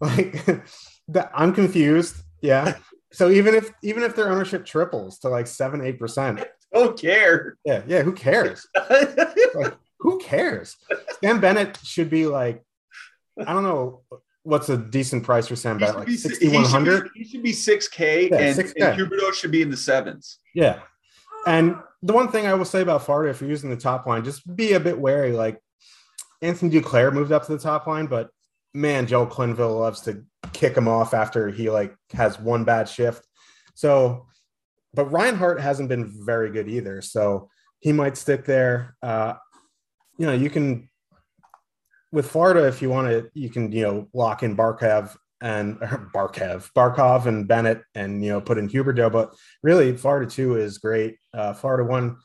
Like 0.00 0.44
I'm 1.34 1.52
confused. 1.54 2.16
Yeah. 2.40 2.76
So 3.12 3.30
even 3.30 3.54
if 3.54 3.70
even 3.82 4.02
if 4.02 4.16
their 4.16 4.30
ownership 4.30 4.64
triples 4.64 5.18
to 5.20 5.28
like 5.28 5.46
seven, 5.46 5.84
eight 5.84 5.98
percent. 5.98 6.44
Don't 6.72 6.98
care. 6.98 7.58
Yeah, 7.64 7.82
yeah. 7.86 8.02
Who 8.02 8.12
cares? 8.12 8.66
like, 9.54 9.76
who 9.98 10.18
cares? 10.18 10.76
Sam 11.22 11.38
Bennett 11.38 11.78
should 11.84 12.08
be 12.08 12.26
like, 12.26 12.64
I 13.38 13.52
don't 13.52 13.62
know 13.62 14.00
what's 14.44 14.68
a 14.70 14.76
decent 14.76 15.24
price 15.24 15.46
for 15.46 15.56
Sam 15.56 15.78
Bennett? 15.78 15.96
Like 15.96 16.10
sixty 16.10 16.48
one 16.48 16.64
hundred. 16.64 17.10
He 17.14 17.24
should 17.24 17.42
be 17.42 17.52
six 17.52 17.88
K, 17.88 18.28
yeah, 18.30 18.38
and, 18.38 18.58
6K. 18.58 18.72
and 18.76 18.98
Huberdeau 18.98 19.34
should 19.34 19.50
be 19.50 19.60
in 19.60 19.70
the 19.70 19.76
sevens. 19.76 20.38
Yeah, 20.54 20.80
and 21.46 21.76
the 22.02 22.14
one 22.14 22.28
thing 22.28 22.46
I 22.46 22.54
will 22.54 22.64
say 22.64 22.80
about 22.80 23.04
Florida, 23.04 23.30
if 23.30 23.40
you're 23.40 23.50
using 23.50 23.70
the 23.70 23.76
top 23.76 24.06
line, 24.06 24.24
just 24.24 24.56
be 24.56 24.72
a 24.72 24.80
bit 24.80 24.98
wary. 24.98 25.32
Like 25.32 25.60
Anthony 26.42 26.70
Duclair 26.70 27.12
moved 27.12 27.32
up 27.32 27.46
to 27.46 27.52
the 27.52 27.58
top 27.58 27.86
line, 27.86 28.06
but 28.06 28.28
man, 28.74 29.06
Joe 29.06 29.26
Quenneville 29.26 29.78
loves 29.78 30.00
to 30.02 30.24
kick 30.52 30.76
him 30.76 30.88
off 30.88 31.14
after 31.14 31.48
he 31.48 31.70
like 31.70 31.94
has 32.12 32.38
one 32.38 32.64
bad 32.64 32.88
shift. 32.88 33.26
So, 33.74 34.26
but 34.92 35.10
Reinhart 35.12 35.60
hasn't 35.60 35.88
been 35.88 36.12
very 36.24 36.50
good 36.50 36.68
either. 36.68 37.00
So 37.00 37.48
he 37.80 37.92
might 37.92 38.16
stick 38.16 38.44
there. 38.44 38.96
Uh, 39.02 39.34
you 40.18 40.26
know, 40.26 40.32
you 40.32 40.50
can 40.50 40.88
with 42.12 42.30
Florida, 42.30 42.66
if 42.68 42.82
you 42.82 42.90
want 42.90 43.08
to, 43.08 43.30
you 43.34 43.48
can 43.48 43.72
you 43.72 43.82
know 43.82 44.08
lock 44.12 44.42
in 44.42 44.56
Barkov 44.56 45.16
and 45.40 45.78
Barkov, 46.14 46.70
Barkov 46.76 47.26
and 47.26 47.48
Bennett, 47.48 47.82
and 47.94 48.22
you 48.22 48.30
know 48.30 48.40
put 48.40 48.58
in 48.58 48.68
Huberdeau. 48.68 49.10
But 49.10 49.34
really, 49.62 49.96
Florida 49.96 50.30
two 50.30 50.56
is 50.56 50.78
great. 50.78 51.16
Uh, 51.32 51.54
Florida 51.54 51.84
one 51.84 52.18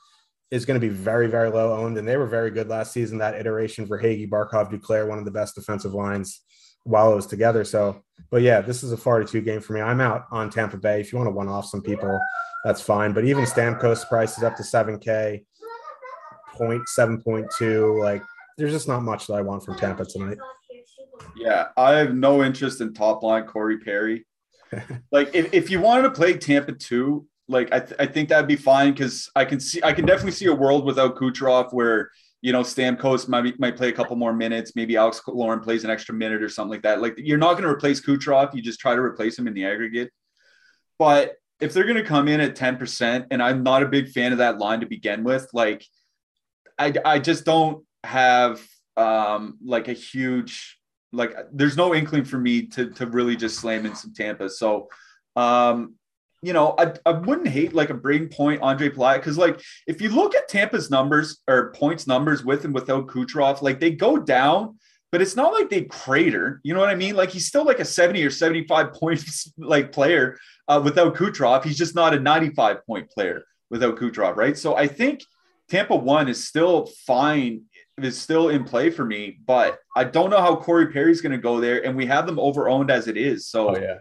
is 0.50 0.66
going 0.66 0.80
to 0.80 0.86
be 0.86 0.94
very 0.94 1.28
very 1.28 1.50
low 1.50 1.74
owned, 1.74 1.98
and 1.98 2.08
they 2.08 2.18
were 2.18 2.26
very 2.26 2.52
good 2.52 2.70
last 2.70 2.92
season. 2.92 3.18
That 3.18 3.36
iteration 3.36 3.88
Verhaeghe, 3.88 4.30
Barkov, 4.30 4.72
Duclair, 4.72 5.08
one 5.08 5.20
of 5.20 5.26
the 5.26 5.32
best 5.32 5.56
defensive 5.56 5.94
lines 5.94 6.42
while 6.84 7.12
it 7.12 7.16
was 7.16 7.28
together. 7.28 7.64
So, 7.66 8.02
but 8.32 8.42
yeah, 8.42 8.62
this 8.62 8.84
is 8.84 8.92
a 8.92 8.98
Florida 8.98 9.30
two 9.30 9.42
game 9.42 9.60
for 9.60 9.74
me. 9.74 9.82
I'm 9.82 10.02
out 10.02 10.26
on 10.32 10.50
Tampa 10.50 10.78
Bay. 10.78 11.02
If 11.02 11.12
you 11.12 11.18
want 11.18 11.28
to 11.28 11.32
one 11.32 11.50
off 11.50 11.66
some 11.66 11.82
people, 11.82 12.20
that's 12.64 12.82
fine. 12.82 13.14
But 13.14 13.26
even 13.26 13.44
Stamkos 13.44 14.08
price 14.08 14.38
is 14.38 14.44
up 14.44 14.56
to 14.56 14.64
seven 14.64 15.00
K, 15.00 15.44
point 16.54 16.88
seven 16.90 17.22
point 17.22 17.48
two, 17.58 18.00
like 18.02 18.24
there's 18.58 18.72
just 18.72 18.88
not 18.88 19.04
much 19.04 19.28
that 19.28 19.34
I 19.34 19.42
want 19.42 19.64
from 19.64 19.78
Tampa 19.78 20.06
tonight. 20.06 20.38
Yeah, 21.36 21.68
I 21.78 21.94
have 21.94 22.16
no 22.16 22.44
interest 22.44 22.82
in 22.82 22.94
top 22.94 23.22
line 23.24 23.46
Corey 23.46 23.80
Perry. 23.80 24.26
like 25.12 25.34
if, 25.34 25.54
if 25.54 25.70
you 25.70 25.80
wanted 25.80 26.04
to 26.04 26.12
play 26.12 26.38
Tampa 26.38 26.72
two, 26.74 27.28
like 27.48 27.72
I, 27.72 27.80
th- 27.80 28.00
I 28.00 28.06
think 28.06 28.30
that'd 28.30 28.48
be 28.48 28.56
fine 28.56 28.92
because 28.94 29.30
I 29.36 29.46
can 29.46 29.60
see 29.60 29.82
I 29.84 29.94
can 29.94 30.06
definitely 30.06 30.32
see 30.32 30.46
a 30.46 30.54
world 30.54 30.86
without 30.86 31.16
Kucherov 31.16 31.74
where 31.74 32.12
you 32.42 32.52
know 32.52 32.62
Stamkos 32.62 33.28
might 33.28 33.60
might 33.60 33.78
play 33.78 33.90
a 33.90 33.94
couple 33.94 34.16
more 34.16 34.34
minutes, 34.34 34.76
maybe 34.76 34.98
Alex 34.98 35.22
Killorn 35.26 35.64
plays 35.64 35.84
an 35.84 35.90
extra 35.90 36.14
minute 36.14 36.44
or 36.44 36.50
something 36.50 36.72
like 36.72 36.84
that. 36.84 37.02
Like 37.02 37.16
you're 37.18 37.38
not 37.38 37.54
going 37.54 37.64
to 37.64 37.70
replace 37.70 38.02
Kucherov, 38.02 38.54
you 38.54 38.62
just 38.62 38.80
try 38.80 38.96
to 38.96 39.02
replace 39.02 39.38
him 39.38 39.48
in 39.48 39.54
the 39.54 39.66
aggregate. 39.66 40.12
But 41.00 41.36
if 41.60 41.74
they're 41.74 41.86
going 41.86 41.98
to 41.98 42.04
come 42.04 42.28
in 42.28 42.40
at 42.40 42.56
10%, 42.56 43.28
and 43.32 43.42
I'm 43.42 43.64
not 43.64 43.82
a 43.82 43.88
big 43.88 44.10
fan 44.10 44.32
of 44.32 44.38
that 44.38 44.60
line 44.60 44.82
to 44.82 44.86
begin 44.86 45.24
with, 45.24 45.48
like 45.54 45.86
I 46.78 46.94
I 47.06 47.20
just 47.20 47.46
don't 47.46 47.86
have 48.04 48.62
um, 48.98 49.58
like 49.64 49.88
a 49.88 49.94
huge 49.94 50.78
like 51.14 51.34
there's 51.54 51.78
no 51.78 51.96
inkling 51.96 52.26
for 52.26 52.38
me 52.38 52.68
to 52.68 52.90
to 52.92 53.06
really 53.06 53.36
just 53.36 53.60
slam 53.60 53.86
in 53.86 53.96
some 53.96 54.14
Tampa. 54.14 54.50
So 54.50 54.90
um, 55.36 55.96
you 56.48 56.54
know, 56.54 56.76
I, 56.78 56.94
I 57.06 57.12
wouldn't 57.12 57.50
hate 57.50 57.74
like 57.74 57.90
a 57.90 57.94
Brayden 57.94 58.34
Point, 58.34 58.62
Ondrej 58.62 58.96
Palat, 58.96 59.16
because 59.16 59.38
like 59.38 59.60
if 59.86 60.02
you 60.02 60.08
look 60.08 60.34
at 60.34 60.48
Tampa's 60.48 60.90
numbers 60.90 61.40
or 61.46 61.74
points 61.74 62.08
numbers 62.08 62.46
with 62.46 62.64
and 62.64 62.74
without 62.74 63.08
Kucherov, 63.08 63.62
like 63.62 63.82
they 63.82 63.92
go 63.92 64.16
down, 64.16 64.80
but 65.12 65.22
it's 65.22 65.36
not 65.36 65.52
like 65.52 65.70
they 65.70 65.82
crater. 65.82 66.62
You 66.64 66.74
know 66.74 66.80
what 66.80 66.88
I 66.88 66.96
mean? 66.96 67.18
Like 67.18 67.32
he's 67.32 67.48
still 67.48 67.66
like 67.66 67.82
a 67.82 67.86
70 67.86 68.24
or 68.24 68.30
75 68.30 68.94
points 68.94 69.52
like 69.58 69.92
player 69.92 70.38
uh, 70.70 70.80
without 70.82 71.16
Kucherov. 71.16 71.66
He's 71.66 71.78
just 71.78 71.96
not 71.96 72.14
a 72.14 72.20
95 72.20 72.86
point 72.86 73.12
player 73.12 73.44
without 73.70 73.98
Kucherov, 73.98 74.38
right? 74.38 74.58
So 74.58 74.78
I 74.78 74.88
think 74.88 75.26
Tampa 75.68 75.98
one 75.98 76.30
is 76.30 76.48
still 76.48 76.86
fine 77.06 77.64
is 78.02 78.18
still 78.18 78.48
in 78.48 78.64
play 78.64 78.90
for 78.90 79.04
me, 79.04 79.40
but 79.46 79.80
I 79.98 80.06
don't 80.06 80.30
know 80.30 80.40
how 80.40 80.56
Corey 80.56 80.94
Perry's 80.94 81.20
going 81.20 81.34
to 81.34 81.38
go 81.40 81.60
there, 81.60 81.84
and 81.84 81.98
we 81.98 82.06
have 82.06 82.26
them 82.26 82.40
over 82.40 82.70
owned 82.70 82.90
as 82.90 83.10
it 83.10 83.18
is. 83.18 83.50
So, 83.50 83.76
oh, 83.76 83.78
yeah. 83.78 83.98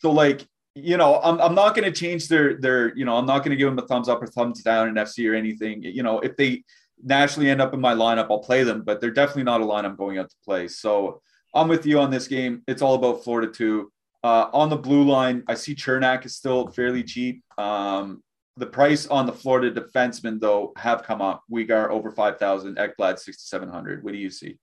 So 0.00 0.10
like 0.10 0.44
you 0.82 0.96
know, 0.96 1.20
I'm, 1.22 1.40
I'm 1.40 1.54
not 1.54 1.74
going 1.74 1.92
to 1.92 1.98
change 1.98 2.28
their 2.28 2.54
their 2.54 2.96
you 2.96 3.04
know 3.04 3.16
I'm 3.16 3.26
not 3.26 3.38
going 3.40 3.50
to 3.50 3.56
give 3.56 3.68
them 3.68 3.78
a 3.78 3.86
thumbs 3.86 4.08
up 4.08 4.22
or 4.22 4.26
thumbs 4.26 4.62
down 4.62 4.88
in 4.88 4.94
FC 4.94 5.30
or 5.30 5.34
anything. 5.34 5.82
You 5.82 6.02
know, 6.02 6.20
if 6.20 6.36
they 6.36 6.64
naturally 7.02 7.50
end 7.50 7.60
up 7.60 7.74
in 7.74 7.80
my 7.80 7.94
lineup, 7.94 8.28
I'll 8.30 8.38
play 8.40 8.64
them, 8.64 8.82
but 8.82 9.00
they're 9.00 9.10
definitely 9.10 9.44
not 9.44 9.60
a 9.60 9.64
line 9.64 9.84
I'm 9.84 9.96
going 9.96 10.18
out 10.18 10.30
to 10.30 10.36
play. 10.44 10.68
So 10.68 11.20
I'm 11.54 11.68
with 11.68 11.86
you 11.86 12.00
on 12.00 12.10
this 12.10 12.28
game. 12.28 12.62
It's 12.66 12.82
all 12.82 12.94
about 12.94 13.24
Florida 13.24 13.52
too. 13.52 13.92
Uh, 14.24 14.48
on 14.52 14.68
the 14.68 14.76
blue 14.76 15.04
line, 15.04 15.44
I 15.46 15.54
see 15.54 15.74
Cernak 15.74 16.26
is 16.26 16.34
still 16.34 16.68
fairly 16.68 17.04
cheap. 17.04 17.42
Um, 17.56 18.22
the 18.56 18.66
price 18.66 19.06
on 19.06 19.26
the 19.26 19.32
Florida 19.32 19.70
defensemen, 19.70 20.40
though, 20.40 20.72
have 20.76 21.04
come 21.04 21.22
up. 21.22 21.44
Weegar 21.50 21.90
over 21.90 22.10
5,000, 22.10 22.76
Ekblad 22.76 23.18
6,700. 23.18 24.02
What 24.02 24.12
do 24.12 24.18
you 24.18 24.30
see? 24.30 24.58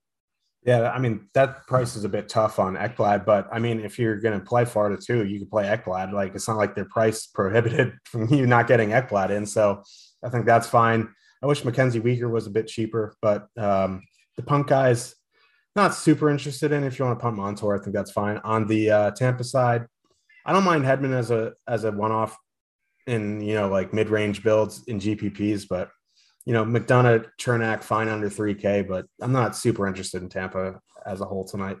Yeah, 0.66 0.90
I 0.90 0.98
mean, 0.98 1.28
that 1.34 1.64
price 1.68 1.94
is 1.94 2.02
a 2.02 2.08
bit 2.08 2.28
tough 2.28 2.58
on 2.58 2.74
Ekblad, 2.74 3.24
but 3.24 3.48
I 3.52 3.60
mean, 3.60 3.78
if 3.78 4.00
you're 4.00 4.16
going 4.16 4.36
to 4.36 4.44
play 4.44 4.64
Florida 4.64 5.00
too, 5.00 5.24
you 5.24 5.38
can 5.38 5.48
play 5.48 5.64
Ekblad. 5.64 6.12
Like, 6.12 6.34
it's 6.34 6.48
not 6.48 6.56
like 6.56 6.74
their 6.74 6.86
price 6.86 7.26
prohibited 7.26 7.92
from 8.04 8.28
you 8.34 8.48
not 8.48 8.66
getting 8.66 8.90
Ekblad 8.90 9.30
in. 9.30 9.46
So 9.46 9.84
I 10.24 10.28
think 10.28 10.44
that's 10.44 10.66
fine. 10.66 11.08
I 11.40 11.46
wish 11.46 11.64
Mackenzie 11.64 12.00
Weegar 12.00 12.28
was 12.28 12.48
a 12.48 12.50
bit 12.50 12.66
cheaper, 12.66 13.14
but 13.22 13.46
um, 13.56 14.02
the 14.36 14.42
punk 14.42 14.66
guys, 14.66 15.14
not 15.76 15.94
super 15.94 16.30
interested 16.30 16.72
in. 16.72 16.82
If 16.82 16.98
you 16.98 17.04
want 17.04 17.16
to 17.16 17.22
pump 17.22 17.36
Montour, 17.36 17.78
I 17.78 17.82
think 17.82 17.94
that's 17.94 18.10
fine. 18.10 18.38
On 18.38 18.66
the 18.66 18.90
uh, 18.90 19.10
Tampa 19.12 19.44
side, 19.44 19.86
I 20.44 20.52
don't 20.52 20.64
mind 20.64 20.84
Hedman 20.84 21.12
as 21.12 21.30
a 21.30 21.52
as 21.68 21.84
a 21.84 21.92
one 21.92 22.10
off 22.10 22.36
in 23.06 23.40
you 23.40 23.54
know 23.54 23.68
like 23.68 23.92
mid 23.92 24.08
range 24.08 24.42
builds 24.42 24.82
in 24.88 24.98
GPPs, 24.98 25.66
but 25.68 25.90
you 26.46 26.52
know 26.52 26.64
McDonagh 26.64 27.26
Cernak 27.38 27.82
fine 27.82 28.08
under 28.08 28.30
three 28.30 28.54
K, 28.54 28.82
but 28.82 29.06
I'm 29.20 29.32
not 29.32 29.56
super 29.56 29.86
interested 29.86 30.22
in 30.22 30.28
Tampa 30.30 30.80
as 31.04 31.20
a 31.20 31.24
whole 31.26 31.44
tonight. 31.44 31.76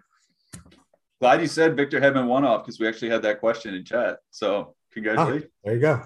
Glad 1.20 1.40
you 1.40 1.46
said 1.46 1.76
Victor 1.76 2.00
Hedman 2.00 2.26
one 2.26 2.44
off 2.44 2.64
because 2.64 2.78
we 2.78 2.86
actually 2.86 3.08
had 3.08 3.22
that 3.22 3.40
question 3.40 3.74
in 3.74 3.84
chat. 3.84 4.18
So 4.30 4.74
congratulations. 4.92 5.44
Oh, 5.46 5.60
there 5.64 5.74
you 5.74 5.80
go. 5.80 6.02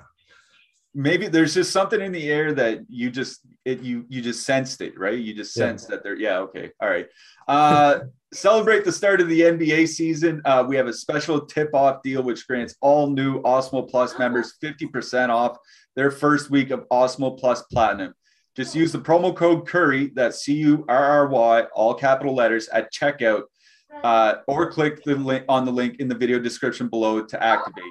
maybe 0.94 1.27
there's 1.29 1.55
just 1.55 1.73
something 1.73 2.01
in 2.01 2.12
the 2.12 2.31
air 2.31 2.53
that 2.53 2.81
you 2.88 3.11
just 3.11 3.40
it 3.64 3.81
you 3.81 4.05
you 4.09 4.20
just 4.20 4.44
sensed 4.44 4.81
it 4.81 4.99
right 4.99 5.18
you 5.18 5.35
just 5.35 5.55
sensed 5.55 5.88
yeah. 5.88 5.96
that 5.96 6.03
they're 6.03 6.16
yeah 6.16 6.38
okay 6.38 6.70
all 6.81 6.88
right 6.88 7.07
uh 7.46 8.01
celebrate 8.33 8.85
the 8.85 8.92
start 8.92 9.20
of 9.20 9.29
the 9.29 9.40
nba 9.40 9.87
season 9.87 10.40
uh 10.44 10.64
we 10.66 10.77
have 10.77 10.87
a 10.87 10.92
special 10.92 11.46
tip 11.46 11.73
off 11.75 12.03
deal 12.03 12.23
which 12.23 12.46
grants 12.46 12.75
all 12.81 13.09
new 13.09 13.40
awesemo 13.42 13.88
plus 13.88 14.18
members 14.18 14.55
50% 14.62 15.29
off 15.29 15.59
their 15.96 16.11
first 16.11 16.51
week 16.51 16.70
of 16.70 16.88
awesemo 16.90 17.38
plus 17.38 17.62
platinum 17.62 18.14
just 18.57 18.75
use 18.75 18.93
the 18.93 18.99
promo 18.99 19.35
code 19.35 19.67
curry 19.67 20.11
that's 20.15 20.45
c-u-r-r-y 20.45 21.63
all 21.75 21.95
capital 21.95 22.35
letters 22.35 22.69
at 22.69 22.93
checkout 22.93 23.43
uh, 24.05 24.35
or 24.47 24.71
click 24.71 25.03
the 25.05 25.15
link 25.15 25.45
on 25.49 25.65
the 25.65 25.73
link 25.73 25.97
in 25.99 26.09
the 26.09 26.15
video 26.15 26.39
description 26.39 26.89
below 26.89 27.25
to 27.25 27.43
activate 27.43 27.85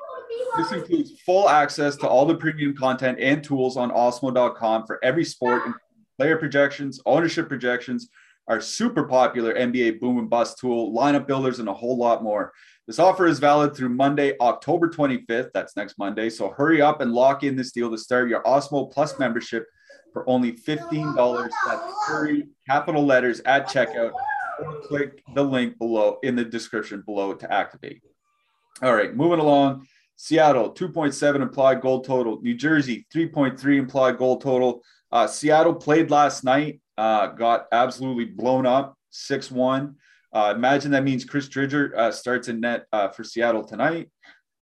this 0.58 0.72
includes 0.72 1.22
full 1.22 1.50
access 1.50 1.95
to 1.98 2.08
all 2.08 2.26
the 2.26 2.36
premium 2.36 2.76
content 2.76 3.19
and 3.19 3.43
tools 3.43 3.78
on 3.78 3.91
Awesemo.com 3.91 4.86
for 4.86 5.00
every 5.04 5.24
sport, 5.24 5.65
and 5.65 5.74
player 6.17 6.38
projections, 6.38 7.00
ownership 7.06 7.48
projections, 7.48 8.10
our 8.48 8.60
super 8.60 9.04
popular 9.04 9.54
NBA 9.54 10.00
boom 10.00 10.17
and 10.17 10.30
bust 10.30 10.58
tool, 10.58 10.93
lineup 10.93 11.28
builders, 11.28 11.60
and 11.60 11.69
a 11.69 11.74
whole 11.74 11.98
lot 11.98 12.24
more. 12.24 12.52
This 12.88 13.00
offer 13.00 13.28
is 13.28 13.38
valid 13.38 13.76
through 13.76 13.89
Monday, 13.89 14.34
October 14.41 14.89
25th. 14.89 15.52
That's 15.54 15.76
next 15.76 16.00
Monday. 16.00 16.30
So 16.30 16.50
hurry 16.50 16.82
up 16.82 17.02
and 17.02 17.13
lock 17.13 17.43
in 17.43 17.56
this 17.56 17.72
deal 17.72 17.91
to 17.91 17.98
start 17.98 18.28
your 18.28 18.41
Awesemo 18.43 18.91
Plus 18.91 19.19
membership 19.19 19.65
for 20.13 20.28
only 20.30 20.54
$15. 20.54 21.50
That's 21.67 22.08
hurry, 22.08 22.48
capital 22.67 23.06
letters 23.06 23.39
at 23.41 23.67
checkout, 23.67 24.12
or 24.60 24.82
click 24.82 25.24
the 25.36 25.43
link 25.43 25.78
below 25.78 26.17
in 26.24 26.36
the 26.36 26.45
description 26.45 27.04
below 27.06 27.34
to 27.34 27.52
activate. 27.52 28.02
All 28.82 28.93
right, 28.93 29.15
moving 29.15 29.39
along. 29.39 29.88
Seattle, 30.15 30.74
2.7 30.74 31.41
implied 31.41 31.82
goal 31.82 32.02
total. 32.02 32.41
New 32.41 32.56
Jersey, 32.56 33.08
3.3 33.13 33.78
implied 33.78 34.17
goal 34.17 34.38
total. 34.38 34.84
Uh, 35.12 35.28
Seattle 35.28 35.74
played 35.74 36.12
last 36.12 36.43
night, 36.43 36.82
uh, 36.98 37.28
got 37.28 37.67
absolutely 37.72 38.26
blown 38.26 38.65
up, 38.65 38.95
6 39.12 39.50
1. 39.50 39.95
Uh, 40.32 40.54
imagine 40.56 40.91
that 40.91 41.04
means 41.04 41.26
Chris 41.26 41.50
Driedger 41.50 41.95
uh, 41.95 42.12
starts 42.12 42.50
in 42.50 42.60
net 42.60 42.86
uh, 42.91 43.10
for 43.10 43.24
Seattle 43.24 43.63
tonight. 43.63 44.10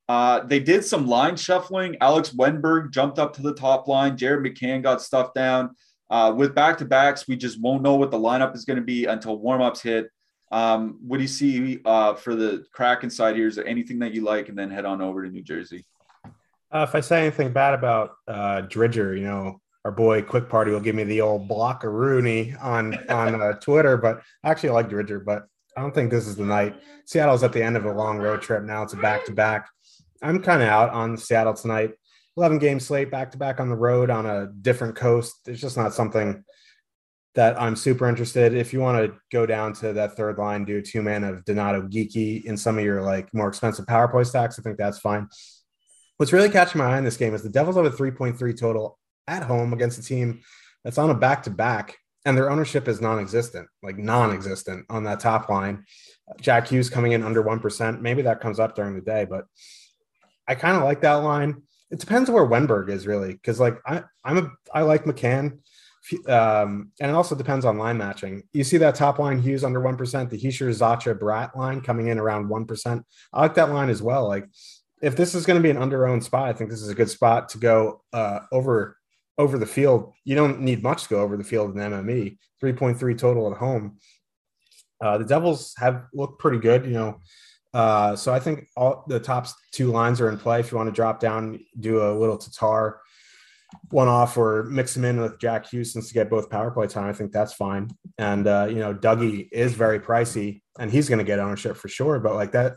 Uh, 0.09 0.41
they 0.41 0.61
did 0.61 0.85
some 0.85 1.07
line 1.07 1.37
shuffling. 1.37 1.97
Alex 2.01 2.31
Wennberg 2.31 2.91
jumped 2.91 3.19
up 3.19 3.33
to 3.35 3.43
the 3.43 3.55
top 3.55 3.89
line. 3.89 4.17
Jared 4.17 4.45
McCann 4.45 4.83
got 4.83 5.01
stuffed 5.01 5.35
down. 5.35 5.75
with 6.37 6.55
back 6.55 6.79
to 6.79 6.85
backs, 6.85 7.27
we 7.27 7.37
just 7.37 7.61
won't 7.61 7.83
know 7.83 7.95
what 7.95 8.11
the 8.11 8.19
lineup 8.19 8.55
is 8.55 8.65
going 8.65 8.79
to 8.79 8.85
be 8.85 9.07
until 9.07 9.39
warm 9.39 9.63
ups 9.63 9.81
hit. 9.83 10.11
Um, 10.55 11.01
what 11.05 11.17
do 11.17 11.23
you 11.23 11.29
see 11.29 11.81
uh, 11.85 12.15
for 12.15 12.37
the 12.37 12.65
Kraken 12.73 13.11
side 13.11 13.35
here? 13.35 13.49
Is 13.49 13.57
there 13.57 13.67
anything 13.67 13.99
that 13.99 14.15
you 14.15 14.23
like, 14.23 14.49
and 14.49 14.57
then 14.57 14.71
head 14.71 14.85
on 14.85 15.03
over 15.03 15.25
to 15.25 15.29
New 15.29 15.43
Jersey? 15.43 15.85
Uh, 16.25 16.87
if 16.89 16.95
I 16.95 17.01
say 17.01 17.23
anything 17.23 17.53
bad 17.53 17.75
about 17.75 18.13
uh, 18.29 18.63
Driedger, 18.63 19.19
you 19.19 19.25
know, 19.25 19.61
our 19.85 19.91
boy 19.91 20.23
Quick 20.23 20.49
Party 20.49 20.71
will 20.71 20.81
give 20.81 20.95
me 20.95 21.03
the 21.03 21.21
old 21.21 21.49
block 21.49 21.83
of 21.83 21.93
Rooney 21.93 22.55
on 22.61 22.97
on 23.11 23.43
uh, 23.43 23.53
Twitter. 23.61 23.97
But 23.97 24.23
I 24.45 24.51
actually 24.51 24.71
like 24.71 24.89
Driedger, 24.89 25.25
but 25.25 25.47
I 25.77 25.81
don't 25.81 25.93
think 25.93 26.13
this 26.13 26.29
is 26.29 26.37
the 26.37 26.45
night. 26.45 26.77
Seattle's 27.05 27.43
at 27.43 27.53
the 27.53 27.63
end 27.63 27.77
of 27.77 27.85
a 27.85 27.93
long 27.93 28.19
road 28.19 28.41
trip 28.41 28.63
now. 28.63 28.85
It's 28.85 28.93
a 28.93 28.97
back 28.97 29.25
to 29.25 29.33
back. 29.33 29.69
I'm 30.25 30.43
kind 30.43 30.63
of 30.63 30.69
out 30.69 30.91
on 30.91 31.19
Seattle 31.19 31.53
tonight. 31.55 31.93
11 32.37 32.59
game 32.59 32.81
slate 32.81 33.11
back 33.11 33.31
to 33.33 33.39
back 33.39 33.61
on 33.61 33.69
the 33.69 33.77
road 33.77 34.11
on 34.11 34.27
a 34.27 34.47
different 34.47 34.97
coast. 34.97 35.35
It's 35.47 35.61
just 35.61 35.77
not 35.77 35.93
something 35.93 36.43
that 37.35 37.61
I'm 37.61 37.77
super 37.77 38.09
interested. 38.09 38.55
If 38.55 38.73
you 38.73 38.81
want 38.81 39.05
to 39.05 39.19
go 39.31 39.45
down 39.45 39.75
to 39.75 39.93
that 39.93 40.17
third 40.17 40.39
line, 40.39 40.65
do 40.65 40.79
a 40.79 40.83
two 40.83 41.03
man 41.03 41.25
of 41.25 41.45
Donato 41.45 41.83
Geekie 41.83 42.45
in 42.45 42.57
some 42.57 42.79
of 42.79 42.85
your 42.85 43.03
like 43.03 43.33
more 43.35 43.49
expensive 43.49 43.87
power 43.87 44.09
play 44.09 44.25
stacks, 44.25 44.59
I 44.59 44.63
think 44.63 44.79
that's 44.79 44.99
fine. 44.99 45.29
What's 46.17 46.33
really 46.33 46.51
catching 46.51 46.79
my 46.79 46.87
eye 46.87 46.99
in 46.99 47.05
this 47.05 47.17
game 47.17 47.35
is 47.35 47.43
the 47.43 47.51
Devils 47.51 47.77
have 47.77 47.85
a 47.85 47.91
3.3 47.91 48.59
total 48.59 48.99
at 49.29 49.43
home 49.43 49.73
against 49.73 49.99
a 49.99 50.03
team 50.03 50.41
that's 50.85 50.99
on 50.99 51.11
a 51.11 51.15
back 51.15 51.43
to 51.45 51.51
back, 51.51 51.99
and 52.25 52.37
their 52.37 52.51
ownership 52.51 52.89
is 52.89 53.01
non 53.01 53.19
existent, 53.19 53.69
like 53.83 53.99
non 53.99 54.33
existent 54.33 54.87
on 54.89 55.05
that 55.05 55.21
top 55.21 55.49
line. 55.49 55.85
Jack 56.41 56.69
Hughes 56.69 56.89
coming 56.89 57.13
in 57.13 57.23
under 57.23 57.43
1%. 57.43 58.01
Maybe 58.01 58.23
that 58.23 58.41
comes 58.41 58.59
up 58.59 58.75
during 58.75 58.95
the 58.95 59.03
day, 59.03 59.27
but 59.29 59.45
I 60.47 60.55
kind 60.55 60.77
of 60.77 60.85
like 60.85 61.01
that 61.03 61.15
line. 61.15 61.63
It 61.91 62.01
depends 62.01 62.31
where 62.31 62.47
Wennberg 62.47 62.91
is 62.91 63.07
really, 63.07 63.33
because 63.33 63.61
like 63.61 63.79
I, 63.87 64.03
I'm 64.25 64.39
a 64.39 64.51
I 64.73 64.83
like 64.83 65.05
McCann 65.05 65.59
um, 66.29 66.93
and 67.01 67.11
it 67.11 67.15
also 67.15 67.35
depends 67.35 67.65
on 67.65 67.79
line 67.79 67.97
matching. 67.97 68.43
You 68.53 68.65
see 68.65 68.77
that 68.79 68.95
top 68.95 69.19
line 69.19 69.41
Hughes 69.41 69.65
under 69.65 69.81
1%, 69.81 70.31
the 70.31 70.39
Hischier 70.39 70.69
Zacha 70.69 71.19
Bratt 71.19 71.57
line 71.57 71.81
coming 71.81 72.09
in 72.09 72.19
around 72.19 72.49
1%. 72.49 73.03
I 73.33 73.41
like 73.41 73.55
that 73.55 73.71
line 73.71 73.89
as 73.89 74.03
well. 74.03 74.29
Like 74.29 74.49
if 75.03 75.17
this 75.17 75.35
is 75.35 75.47
going 75.47 75.59
to 75.59 75.63
be 75.63 75.71
an 75.71 75.79
under 75.79 76.07
owned 76.07 76.25
spot, 76.25 76.49
I 76.49 76.53
think 76.53 76.71
this 76.71 76.83
is 76.83 76.91
a 76.91 76.95
good 76.95 77.09
spot 77.09 77.49
to 77.51 77.59
go 77.59 78.03
uh, 78.13 78.41
over 78.53 78.99
over 79.37 79.59
the 79.59 79.67
field. 79.67 80.13
You 80.25 80.37
don't 80.37 80.61
need 80.61 80.83
much 80.83 81.05
to 81.05 81.09
go 81.09 81.21
over 81.21 81.37
the 81.37 81.43
field 81.43 81.77
in 81.77 81.83
MME. 81.83 82.39
3.3 82.63 83.19
total 83.19 83.51
at 83.51 83.59
home. 83.59 83.99
Uh, 85.01 85.19
the 85.19 85.25
Devils 85.25 85.75
have 85.79 86.05
looked 86.15 86.39
pretty 86.39 86.59
good, 86.59 86.85
you 86.85 86.93
know. 86.93 87.21
Uh, 87.75 88.15
so 88.15 88.33
I 88.33 88.39
think 88.39 88.69
all 88.77 89.05
the 89.09 89.19
top 89.19 89.49
two 89.73 89.91
lines 89.91 90.21
are 90.21 90.31
in 90.31 90.39
play. 90.39 90.61
If 90.61 90.71
you 90.71 90.79
want 90.79 90.89
to 90.89 90.95
drop 90.95 91.19
down, 91.19 91.59
do 91.79 92.03
a 92.03 92.15
little 92.17 92.39
Tatar 92.39 93.01
one 93.91 94.07
off 94.07 94.37
or 94.37 94.63
mix 94.65 94.95
them 94.95 95.05
in 95.05 95.21
with 95.21 95.41
Jack 95.41 95.69
Houston 95.71 96.01
to 96.01 96.15
get 96.15 96.31
both 96.31 96.49
power 96.49 96.71
play 96.71 96.87
time. 96.87 97.09
I 97.09 97.13
think 97.13 97.33
that's 97.33 97.53
fine. 97.53 97.91
And 98.17 98.47
uh, 98.47 98.69
you 98.71 98.77
know, 98.77 98.95
Dougie 98.95 99.49
is 99.51 99.75
very 99.75 99.99
pricey, 99.99 100.63
and 100.79 100.89
he's 100.89 101.09
going 101.09 101.19
to 101.19 101.25
get 101.25 101.41
ownership 101.41 101.77
for 101.77 101.89
sure. 101.89 102.21
But 102.21 102.35
like 102.37 102.53
that, 102.53 102.75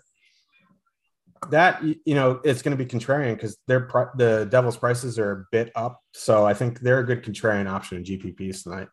that 1.52 1.84
you 1.84 2.16
know, 2.16 2.42
it's 2.44 2.64
going 2.64 2.76
to 2.76 2.84
be 2.84 2.90
contrarian 2.90 3.36
because 3.36 3.56
they're 3.68 3.88
the 4.18 4.48
Devils' 4.50 4.78
prices 4.78 5.20
are 5.20 5.32
a 5.32 5.46
bit 5.52 5.72
up. 5.76 6.02
So 6.14 6.46
I 6.46 6.56
think 6.56 6.80
they're 6.80 7.00
a 7.00 7.06
good 7.06 7.24
contrarian 7.24 7.70
option 7.70 7.98
in 7.98 8.04
GPPs 8.04 8.64
tonight. 8.64 8.88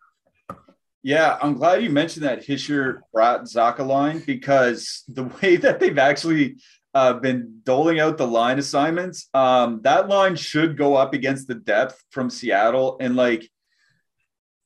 Yeah, 1.05 1.37
I'm 1.43 1.53
glad 1.53 1.83
you 1.83 1.91
mentioned 1.91 2.25
that 2.25 2.47
Hischier 2.47 3.01
Bratt 3.15 3.43
Zacha 3.43 3.87
line 3.87 4.23
because 4.27 5.05
the 5.07 5.25
way 5.43 5.57
that 5.57 5.79
they've 5.79 5.99
actually 5.99 6.57
uh, 6.95 7.13
been 7.13 7.61
doling 7.63 8.01
out 8.01 8.17
the 8.17 8.27
line 8.27 8.59
assignments. 8.59 9.29
Um, 9.35 9.81
that 9.83 10.09
line 10.09 10.35
should 10.35 10.79
go 10.79 10.95
up 10.95 11.13
against 11.13 11.47
the 11.47 11.57
depth 11.57 12.03
from 12.11 12.31
Seattle. 12.31 12.97
And 13.01 13.17
like, 13.17 13.51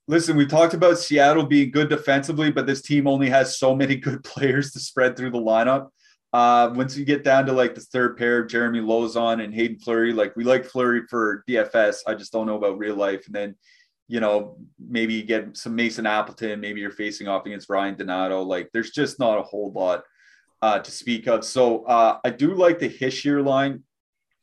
listen, 0.07 0.37
we 0.37 0.46
talked 0.46 0.74
about 0.74 0.98
Seattle 0.98 1.44
being 1.44 1.72
good 1.72 1.88
defensively, 1.88 2.53
but 2.53 2.66
this 2.66 2.83
team 2.83 3.09
only 3.09 3.29
has 3.31 3.59
so 3.59 3.74
many 3.74 3.96
good 3.96 4.22
players 4.22 4.70
to 4.72 4.79
spread 4.79 5.16
through 5.16 5.33
the 5.33 5.38
lineup. 5.38 5.88
Uh, 6.33 6.70
once 6.72 6.96
you 6.96 7.05
get 7.05 7.24
down 7.24 7.46
to 7.46 7.53
like 7.53 7.74
the 7.74 7.81
third 7.81 8.16
pair 8.16 8.42
of 8.42 8.48
Jeremy 8.48 8.81
Lauzon 8.81 9.42
and 9.42 9.53
Hayden 9.53 9.81
Fleury, 9.81 10.12
like 10.12 10.37
we 10.37 10.44
like 10.44 10.66
Fleury 10.66 11.03
for 11.11 11.42
DFS. 11.48 12.03
I 12.07 12.14
just 12.14 12.33
don't 12.33 12.46
know 12.46 12.59
about 12.59 12.79
real 12.79 12.94
life. 12.94 13.27
And 13.27 13.35
then, 13.35 13.57
you 14.09 14.21
know, 14.21 14.57
maybe 14.79 15.14
you 15.14 15.23
get 15.23 15.57
some 15.57 15.77
Mason 15.77 16.07
Appleton, 16.07 16.61
maybe 16.61 16.81
you're 16.81 16.90
facing 16.90 17.29
off 17.29 17.44
against 17.47 17.68
Ryan 17.68 17.94
Donato. 17.94 18.42
Like 18.42 18.71
there's 18.73 18.90
just 18.90 19.18
not 19.18 19.38
a 19.38 19.42
whole 19.42 19.71
lot 19.73 20.03
uh, 20.62 20.79
to 20.79 20.90
speak 20.90 21.27
of. 21.29 21.44
So 21.44 21.85
uh, 21.85 22.18
I 22.25 22.31
do 22.31 22.55
like 22.55 22.79
the 22.79 22.88
Hischier 22.88 23.44
line 23.44 23.85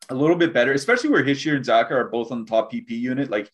a 0.10 0.15
little 0.15 0.36
bit 0.36 0.54
better, 0.54 0.73
especially 0.73 1.10
where 1.10 1.23
Hischier 1.23 1.56
and 1.56 1.65
Zacha 1.65 1.91
are 1.91 2.10
both 2.10 2.32
on 2.32 2.45
the 2.45 2.49
top 2.49 2.71
PP 2.71 2.91
unit. 2.91 3.32
Like 3.32 3.49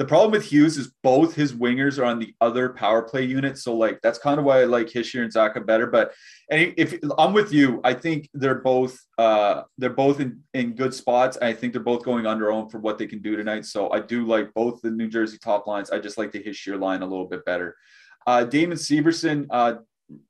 the 0.00 0.06
problem 0.06 0.30
with 0.30 0.46
Hughes 0.46 0.78
is 0.78 0.94
both 1.02 1.34
his 1.34 1.52
wingers 1.52 1.98
are 1.98 2.06
on 2.06 2.18
the 2.18 2.34
other 2.40 2.70
power 2.70 3.02
play 3.02 3.22
unit. 3.22 3.58
So 3.58 3.76
like 3.76 4.00
that's 4.00 4.18
kind 4.18 4.38
of 4.38 4.46
why 4.46 4.62
I 4.62 4.64
like 4.64 4.86
Hischier 4.86 5.22
and 5.22 5.30
Zacha 5.30 5.66
better. 5.66 5.86
But 5.86 6.14
and 6.50 6.72
if 6.78 6.94
I'm 7.18 7.34
with 7.34 7.52
you, 7.52 7.82
I 7.84 7.92
think 7.92 8.26
they're 8.32 8.62
both 8.62 8.98
uh, 9.18 9.64
they're 9.76 9.90
both 9.90 10.20
in, 10.20 10.40
in 10.54 10.72
good 10.72 10.94
spots. 10.94 11.36
I 11.42 11.52
think 11.52 11.74
they're 11.74 11.82
both 11.82 12.02
going 12.02 12.24
under 12.24 12.50
own 12.50 12.70
for 12.70 12.78
what 12.78 12.96
they 12.96 13.06
can 13.06 13.20
do 13.20 13.36
tonight. 13.36 13.66
So 13.66 13.92
I 13.92 14.00
do 14.00 14.26
like 14.26 14.54
both 14.54 14.80
the 14.80 14.90
New 14.90 15.06
Jersey 15.06 15.36
top 15.36 15.66
lines. 15.66 15.90
I 15.90 15.98
just 15.98 16.16
like 16.16 16.32
the 16.32 16.42
Hischier 16.42 16.80
line 16.80 17.02
a 17.02 17.06
little 17.06 17.26
bit 17.26 17.44
better. 17.44 17.76
Uh, 18.26 18.44
Damon 18.44 18.78
Severson, 18.78 19.48
uh, 19.50 19.74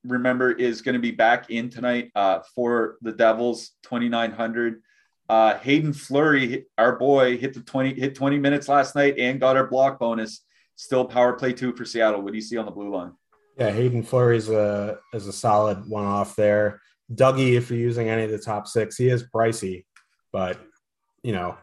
remember, 0.02 0.50
is 0.50 0.82
going 0.82 0.94
to 0.94 1.00
be 1.00 1.12
back 1.12 1.48
in 1.48 1.70
tonight 1.70 2.10
uh, 2.16 2.40
for 2.56 2.96
the 3.02 3.12
Devils, 3.12 3.70
2,900. 3.84 4.82
Uh, 5.30 5.56
Hayden 5.60 5.92
Fleury, 5.92 6.66
our 6.76 6.96
boy, 6.96 7.38
hit 7.38 7.54
the 7.54 7.60
20 7.60 7.94
hit 7.94 8.16
20 8.16 8.40
minutes 8.40 8.66
last 8.66 8.96
night 8.96 9.16
and 9.16 9.38
got 9.38 9.56
our 9.56 9.68
block 9.68 10.00
bonus. 10.00 10.40
Still 10.74 11.04
power 11.04 11.34
play 11.34 11.52
two 11.52 11.72
for 11.72 11.84
Seattle. 11.84 12.20
What 12.20 12.32
do 12.32 12.36
you 12.36 12.42
see 12.42 12.56
on 12.56 12.64
the 12.64 12.72
blue 12.72 12.92
line? 12.92 13.12
Yeah, 13.56 13.70
Hayden 13.70 14.02
Fleury 14.02 14.38
is 14.38 14.50
a 14.50 14.98
is 15.14 15.28
a 15.28 15.32
solid 15.32 15.88
one 15.88 16.04
off 16.04 16.34
there. 16.34 16.80
Dougie, 17.14 17.52
if 17.56 17.70
you're 17.70 17.78
using 17.78 18.08
any 18.08 18.24
of 18.24 18.32
the 18.32 18.40
top 18.40 18.66
six, 18.66 18.96
he 18.96 19.08
is 19.08 19.22
pricey, 19.22 19.84
but 20.32 20.58
you 21.22 21.32
know, 21.32 21.56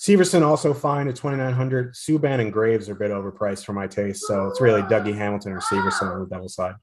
Severson 0.00 0.42
also 0.42 0.74
fine 0.74 1.06
at 1.06 1.14
2,900. 1.14 1.94
Subban 1.94 2.40
and 2.40 2.52
Graves 2.52 2.88
are 2.88 2.94
a 2.94 2.96
bit 2.96 3.12
overpriced 3.12 3.64
for 3.64 3.72
my 3.72 3.86
taste. 3.86 4.26
So 4.26 4.48
it's 4.48 4.60
really 4.60 4.82
Dougie 4.82 5.16
Hamilton 5.16 5.52
or 5.52 5.60
Severson 5.60 6.12
on 6.12 6.20
the 6.22 6.26
devil 6.26 6.48
side. 6.48 6.74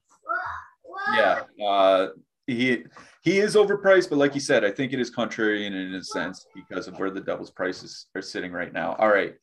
Yeah, 1.14 1.42
uh, 1.62 2.06
he 2.46 2.84
he 3.24 3.38
is 3.38 3.56
overpriced, 3.56 4.10
but 4.10 4.18
like 4.18 4.34
you 4.34 4.40
said, 4.40 4.64
I 4.64 4.70
think 4.70 4.92
it 4.92 5.00
is 5.00 5.10
contrarian 5.10 5.68
in 5.68 5.94
a 5.94 6.04
sense 6.04 6.46
because 6.54 6.86
of 6.86 6.98
where 6.98 7.10
the 7.10 7.22
Devils' 7.22 7.50
prices 7.50 8.06
are 8.14 8.20
sitting 8.20 8.52
right 8.52 8.70
now. 8.70 8.96
All 8.98 9.08
right, 9.08 9.34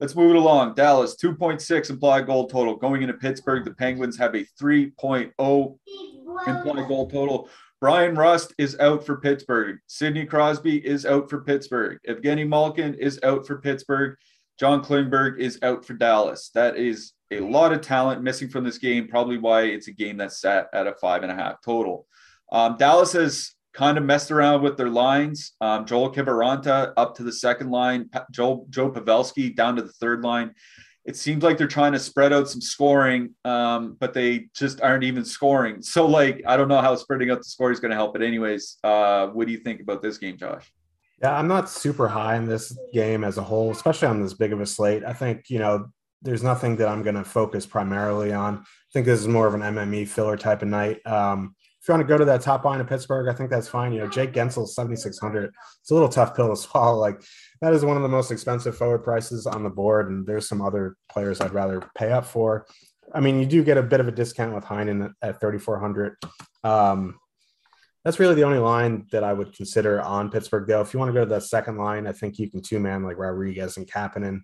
let's 0.00 0.14
move 0.14 0.32
it 0.32 0.36
along. 0.36 0.74
Dallas 0.74 1.16
2.6 1.16 1.88
implied 1.88 2.26
goal 2.26 2.46
total 2.46 2.76
going 2.76 3.00
into 3.00 3.14
Pittsburgh. 3.14 3.64
The 3.64 3.72
Penguins 3.72 4.18
have 4.18 4.34
a 4.34 4.44
3.0 4.60 5.78
implied 6.46 6.88
goal 6.88 7.08
total. 7.08 7.48
Bryan 7.80 8.14
Rust 8.14 8.54
is 8.58 8.78
out 8.78 9.06
for 9.06 9.16
Pittsburgh. 9.16 9.78
Sidney 9.86 10.26
Crosby 10.26 10.86
is 10.86 11.06
out 11.06 11.30
for 11.30 11.40
Pittsburgh. 11.40 11.98
Evgeny 12.06 12.46
Malkin 12.46 12.94
is 12.94 13.18
out 13.22 13.46
for 13.46 13.62
Pittsburgh. 13.62 14.16
John 14.60 14.84
Klingberg 14.84 15.38
is 15.38 15.58
out 15.62 15.86
for 15.86 15.94
Dallas. 15.94 16.50
That 16.54 16.76
is 16.76 17.14
a 17.30 17.40
lot 17.40 17.72
of 17.72 17.80
talent 17.80 18.22
missing 18.22 18.50
from 18.50 18.62
this 18.62 18.76
game, 18.76 19.08
probably 19.08 19.38
why 19.38 19.62
it's 19.62 19.88
a 19.88 19.92
game 19.92 20.18
that's 20.18 20.38
set 20.38 20.68
at 20.74 20.86
a 20.86 20.92
five 21.00 21.22
and 21.22 21.32
a 21.32 21.34
half 21.34 21.62
total. 21.64 22.06
Um, 22.52 22.76
Dallas 22.76 23.12
has 23.12 23.52
kind 23.72 23.96
of 23.96 24.04
messed 24.04 24.30
around 24.30 24.62
with 24.62 24.76
their 24.76 24.90
lines. 24.90 25.52
Um, 25.60 25.86
Joel 25.86 26.12
Kiviranta 26.12 26.92
up 26.96 27.16
to 27.16 27.22
the 27.22 27.32
second 27.32 27.70
line, 27.70 28.10
Joe, 28.30 28.66
Joe 28.70 28.90
Pavelski 28.90 29.56
down 29.56 29.76
to 29.76 29.82
the 29.82 29.92
third 29.92 30.22
line. 30.22 30.54
It 31.04 31.16
seems 31.16 31.42
like 31.42 31.58
they're 31.58 31.66
trying 31.66 31.92
to 31.94 31.98
spread 31.98 32.32
out 32.32 32.48
some 32.48 32.60
scoring, 32.60 33.34
um, 33.44 33.96
but 33.98 34.14
they 34.14 34.48
just 34.54 34.80
aren't 34.82 35.02
even 35.02 35.24
scoring. 35.24 35.82
So, 35.82 36.06
like, 36.06 36.42
I 36.46 36.56
don't 36.56 36.68
know 36.68 36.80
how 36.80 36.94
spreading 36.94 37.30
out 37.30 37.38
the 37.38 37.44
score 37.44 37.72
is 37.72 37.80
going 37.80 37.90
to 37.90 37.96
help. 37.96 38.12
But, 38.12 38.22
anyways, 38.22 38.78
uh, 38.84 39.26
what 39.28 39.48
do 39.48 39.52
you 39.52 39.58
think 39.58 39.80
about 39.80 40.00
this 40.00 40.18
game, 40.18 40.36
Josh? 40.36 40.72
Yeah, 41.20 41.36
I'm 41.36 41.48
not 41.48 41.68
super 41.68 42.06
high 42.06 42.36
in 42.36 42.46
this 42.46 42.76
game 42.92 43.24
as 43.24 43.36
a 43.36 43.42
whole, 43.42 43.72
especially 43.72 44.08
on 44.08 44.22
this 44.22 44.34
big 44.34 44.52
of 44.52 44.60
a 44.60 44.66
slate. 44.66 45.02
I 45.04 45.12
think, 45.12 45.50
you 45.50 45.58
know, 45.58 45.88
there's 46.20 46.44
nothing 46.44 46.76
that 46.76 46.86
I'm 46.86 47.02
going 47.02 47.16
to 47.16 47.24
focus 47.24 47.66
primarily 47.66 48.32
on. 48.32 48.58
I 48.58 48.92
think 48.92 49.06
this 49.06 49.18
is 49.18 49.28
more 49.28 49.48
of 49.48 49.54
an 49.54 49.60
MME 49.60 50.06
filler 50.06 50.36
type 50.36 50.62
of 50.62 50.68
night. 50.68 51.04
Um, 51.04 51.56
if 51.82 51.88
you 51.88 51.94
want 51.94 52.06
to 52.06 52.08
go 52.08 52.16
to 52.16 52.24
that 52.26 52.42
top 52.42 52.64
line 52.64 52.80
of 52.80 52.86
Pittsburgh, 52.86 53.28
I 53.28 53.36
think 53.36 53.50
that's 53.50 53.66
fine. 53.66 53.92
You 53.92 54.02
know, 54.02 54.06
Jake 54.06 54.32
Guentzel, 54.32 54.68
7,600. 54.68 55.52
It's 55.80 55.90
a 55.90 55.94
little 55.94 56.08
tough 56.08 56.36
pill 56.36 56.48
to 56.48 56.56
swallow. 56.60 56.96
Like, 56.96 57.20
that 57.60 57.72
is 57.72 57.84
one 57.84 57.96
of 57.96 58.04
the 58.04 58.08
most 58.08 58.30
expensive 58.30 58.76
forward 58.76 59.00
prices 59.00 59.48
on 59.48 59.64
the 59.64 59.68
board. 59.68 60.08
And 60.08 60.24
there's 60.24 60.48
some 60.48 60.62
other 60.62 60.96
players 61.10 61.40
I'd 61.40 61.52
rather 61.52 61.82
pay 61.96 62.12
up 62.12 62.24
for. 62.24 62.66
I 63.12 63.18
mean, 63.18 63.40
you 63.40 63.46
do 63.46 63.64
get 63.64 63.78
a 63.78 63.82
bit 63.82 63.98
of 63.98 64.06
a 64.06 64.12
discount 64.12 64.54
with 64.54 64.64
Heinen 64.64 65.12
at 65.22 65.40
3,400. 65.40 66.18
Um, 66.62 67.18
that's 68.04 68.20
really 68.20 68.36
the 68.36 68.44
only 68.44 68.58
line 68.58 69.08
that 69.10 69.24
I 69.24 69.32
would 69.32 69.52
consider 69.52 70.00
on 70.00 70.30
Pittsburgh, 70.30 70.68
though. 70.68 70.82
If 70.82 70.94
you 70.94 71.00
want 71.00 71.08
to 71.08 71.14
go 71.14 71.24
to 71.24 71.34
the 71.34 71.40
second 71.40 71.78
line, 71.78 72.06
I 72.06 72.12
think 72.12 72.38
you 72.38 72.48
can 72.48 72.62
two 72.62 72.78
man 72.78 73.02
like 73.02 73.18
Rodriguez 73.18 73.76
and 73.76 73.90
Kapanen 73.90 74.42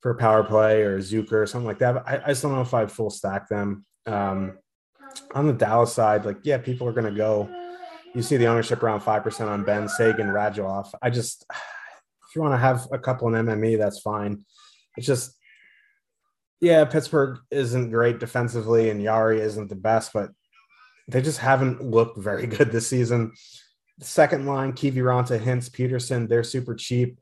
for 0.00 0.14
power 0.16 0.42
play 0.42 0.82
or 0.82 0.98
Zucker 0.98 1.32
or 1.32 1.46
something 1.46 1.66
like 1.66 1.78
that. 1.78 1.96
I, 2.08 2.22
I 2.24 2.28
just 2.30 2.42
don't 2.42 2.52
know 2.52 2.60
if 2.60 2.74
I'd 2.74 2.90
full 2.90 3.10
stack 3.10 3.48
them. 3.48 3.84
Um, 4.04 4.58
on 5.34 5.46
the 5.46 5.52
Dallas 5.52 5.92
side, 5.92 6.24
like, 6.24 6.38
yeah, 6.42 6.58
people 6.58 6.86
are 6.88 6.92
going 6.92 7.12
to 7.12 7.16
go. 7.16 7.48
You 8.14 8.22
see 8.22 8.36
the 8.36 8.46
ownership 8.46 8.82
around 8.82 9.00
5% 9.00 9.48
on 9.48 9.64
Benn 9.64 9.88
Seguin, 9.88 10.28
Radulov. 10.28 10.92
I 11.02 11.10
just, 11.10 11.44
if 11.50 12.34
you 12.34 12.42
want 12.42 12.54
to 12.54 12.58
have 12.58 12.86
a 12.92 12.98
couple 12.98 13.28
in 13.28 13.46
MME, 13.46 13.78
that's 13.78 14.00
fine. 14.00 14.44
It's 14.96 15.06
just, 15.06 15.36
yeah, 16.60 16.84
Pittsburgh 16.84 17.38
isn't 17.50 17.90
great 17.90 18.18
defensively 18.18 18.90
and 18.90 19.02
Jarry 19.02 19.40
isn't 19.40 19.68
the 19.68 19.76
best, 19.76 20.12
but 20.14 20.30
they 21.08 21.20
just 21.20 21.38
haven't 21.38 21.82
looked 21.82 22.18
very 22.18 22.46
good 22.46 22.72
this 22.72 22.88
season. 22.88 23.32
second 24.00 24.46
line, 24.46 24.72
Kiviranta, 24.72 25.38
Hintz, 25.38 25.72
Peterson, 25.72 26.26
they're 26.26 26.44
super 26.44 26.74
cheap. 26.74 27.18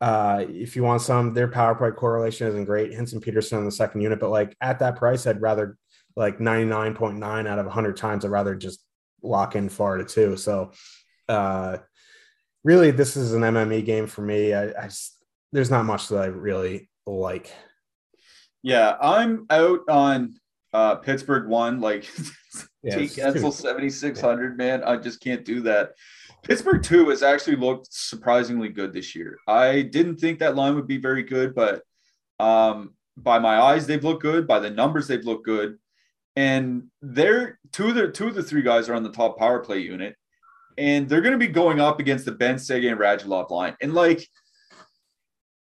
Uh, 0.00 0.44
if 0.48 0.76
you 0.76 0.82
want 0.82 1.00
some, 1.00 1.32
their 1.32 1.48
power 1.48 1.74
play 1.74 1.90
correlation 1.90 2.46
isn't 2.46 2.66
great. 2.66 2.92
Hintz 2.92 3.14
and 3.14 3.22
Peterson 3.22 3.58
in 3.58 3.64
the 3.64 3.70
second 3.70 4.02
unit, 4.02 4.20
but 4.20 4.30
like 4.30 4.54
at 4.60 4.78
that 4.80 4.96
price, 4.96 5.26
I'd 5.26 5.40
rather 5.40 5.78
like 6.16 6.38
99.9 6.38 7.46
out 7.46 7.58
of 7.58 7.66
100 7.66 7.96
times, 7.96 8.24
I'd 8.24 8.30
rather 8.30 8.54
just 8.54 8.82
lock 9.22 9.54
in 9.54 9.68
Florida 9.68 10.04
two. 10.04 10.36
So, 10.36 10.72
uh, 11.28 11.78
really, 12.64 12.90
this 12.90 13.16
is 13.16 13.34
an 13.34 13.42
MME 13.42 13.84
game 13.84 14.06
for 14.06 14.22
me. 14.22 14.54
I, 14.54 14.68
I 14.68 14.90
there's 15.52 15.70
not 15.70 15.84
much 15.84 16.08
that 16.08 16.18
I 16.18 16.26
really 16.26 16.88
like. 17.06 17.52
Yeah, 18.62 18.96
I'm 19.00 19.46
out 19.50 19.80
on 19.88 20.34
uh, 20.72 20.96
Pittsburgh 20.96 21.48
one. 21.48 21.80
Like, 21.80 22.10
yeah, 22.82 22.96
Jake 22.96 23.12
Guentzel 23.12 23.52
7600, 23.52 24.58
man. 24.58 24.82
I 24.84 24.96
just 24.96 25.20
can't 25.20 25.44
do 25.44 25.60
that. 25.62 25.92
Pittsburgh 26.42 26.82
two 26.82 27.08
has 27.10 27.22
actually 27.22 27.56
looked 27.56 27.88
surprisingly 27.92 28.68
good 28.68 28.92
this 28.92 29.14
year. 29.14 29.38
I 29.46 29.82
didn't 29.82 30.16
think 30.16 30.38
that 30.38 30.56
line 30.56 30.74
would 30.76 30.86
be 30.86 30.98
very 30.98 31.22
good, 31.22 31.54
but 31.54 31.82
um, 32.38 32.94
by 33.16 33.38
my 33.38 33.58
eyes, 33.60 33.86
they've 33.86 34.04
looked 34.04 34.22
good. 34.22 34.46
By 34.46 34.60
the 34.60 34.70
numbers, 34.70 35.08
they've 35.08 35.24
looked 35.24 35.44
good 35.44 35.78
and 36.36 36.84
they're 37.00 37.58
two 37.72 37.88
of 37.88 37.94
the 37.94 38.08
two 38.08 38.28
of 38.28 38.34
the 38.34 38.42
three 38.42 38.62
guys 38.62 38.88
are 38.88 38.94
on 38.94 39.02
the 39.02 39.10
top 39.10 39.38
power 39.38 39.60
play 39.60 39.78
unit, 39.78 40.14
and 40.78 41.08
they're 41.08 41.22
going 41.22 41.32
to 41.32 41.38
be 41.38 41.48
going 41.48 41.80
up 41.80 41.98
against 41.98 42.26
the 42.26 42.32
Benn 42.32 42.58
Seguin 42.58 42.92
and 42.92 43.00
Radulov 43.00 43.50
line, 43.50 43.74
and 43.80 43.94
like 43.94 44.28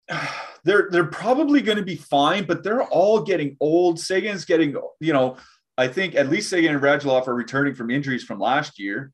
they're 0.64 0.90
they're 0.92 1.06
probably 1.06 1.62
going 1.62 1.78
to 1.78 1.84
be 1.84 1.96
fine, 1.96 2.46
but 2.46 2.64
they're 2.64 2.84
all 2.84 3.22
getting 3.22 3.56
old. 3.60 4.00
Seguin's 4.00 4.46
getting, 4.46 4.76
you 5.00 5.14
know, 5.14 5.38
I 5.78 5.88
think 5.88 6.16
at 6.16 6.30
least 6.30 6.50
Seguin 6.50 6.76
and 6.76 6.84
Radulov 6.84 7.28
are 7.28 7.36
returning 7.36 7.74
from 7.74 7.90
injuries 7.90 8.24
from 8.24 8.40
last 8.40 8.80
year. 8.80 9.12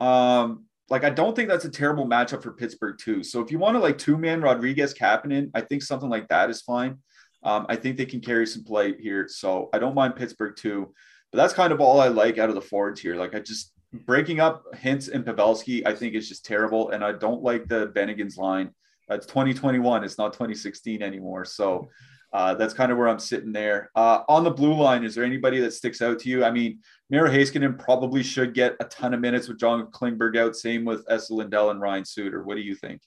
Um, 0.00 0.66
like 0.90 1.04
I 1.04 1.10
don't 1.10 1.34
think 1.34 1.48
that's 1.48 1.64
a 1.64 1.70
terrible 1.70 2.06
matchup 2.06 2.42
for 2.42 2.52
Pittsburgh 2.52 2.98
too. 2.98 3.22
So 3.22 3.40
if 3.40 3.50
you 3.50 3.58
want 3.58 3.76
to 3.76 3.80
like 3.80 3.98
two 3.98 4.18
man 4.18 4.42
Rodriguez 4.42 4.94
Kapanen, 4.94 5.50
I 5.54 5.60
think 5.60 5.82
something 5.82 6.10
like 6.10 6.28
that 6.28 6.50
is 6.50 6.60
fine. 6.60 6.98
Um, 7.44 7.66
I 7.68 7.76
think 7.76 7.96
they 7.96 8.06
can 8.06 8.20
carry 8.20 8.46
some 8.46 8.64
play 8.64 8.96
here. 8.98 9.28
So 9.28 9.68
I 9.72 9.78
don't 9.78 9.94
mind 9.94 10.16
Pittsburgh 10.16 10.56
too. 10.56 10.94
But 11.30 11.38
that's 11.38 11.54
kind 11.54 11.72
of 11.72 11.80
all 11.80 12.00
I 12.00 12.08
like 12.08 12.38
out 12.38 12.48
of 12.48 12.54
the 12.54 12.60
forwards 12.60 13.00
here. 13.00 13.16
Like 13.16 13.34
I 13.34 13.40
just 13.40 13.72
breaking 13.92 14.40
up 14.40 14.64
Hintz 14.74 15.12
and 15.12 15.24
Pavelski, 15.24 15.86
I 15.86 15.94
think 15.94 16.14
is 16.14 16.28
just 16.28 16.44
terrible. 16.44 16.90
And 16.90 17.04
I 17.04 17.12
don't 17.12 17.42
like 17.42 17.68
the 17.68 17.88
Bennigans 17.88 18.38
line. 18.38 18.70
It's 19.10 19.26
2021. 19.26 20.04
It's 20.04 20.18
not 20.18 20.32
2016 20.32 21.02
anymore. 21.02 21.44
So 21.44 21.88
uh, 22.32 22.54
that's 22.54 22.74
kind 22.74 22.90
of 22.90 22.98
where 22.98 23.08
I'm 23.08 23.18
sitting 23.18 23.52
there. 23.52 23.90
Uh, 23.94 24.22
on 24.28 24.42
the 24.42 24.50
blue 24.50 24.74
line, 24.74 25.04
is 25.04 25.14
there 25.14 25.24
anybody 25.24 25.60
that 25.60 25.72
sticks 25.72 26.02
out 26.02 26.18
to 26.20 26.28
you? 26.28 26.44
I 26.44 26.50
mean, 26.50 26.80
Miro 27.08 27.30
Heiskanen 27.30 27.78
probably 27.78 28.24
should 28.24 28.54
get 28.54 28.74
a 28.80 28.84
ton 28.86 29.14
of 29.14 29.20
minutes 29.20 29.46
with 29.46 29.60
John 29.60 29.86
Klingberg 29.92 30.36
out. 30.36 30.56
Same 30.56 30.84
with 30.84 31.04
Esa 31.08 31.32
Lindell 31.32 31.70
and 31.70 31.80
Ryan 31.80 32.04
Suter. 32.04 32.42
What 32.42 32.56
do 32.56 32.62
you 32.62 32.74
think? 32.74 33.02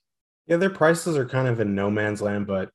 Yeah, 0.48 0.56
their 0.56 0.70
prices 0.70 1.18
are 1.18 1.28
kind 1.28 1.50
of 1.50 1.60
in 1.60 1.76
no 1.76 1.92
man's 1.92 2.22
land, 2.22 2.48
but 2.48 2.70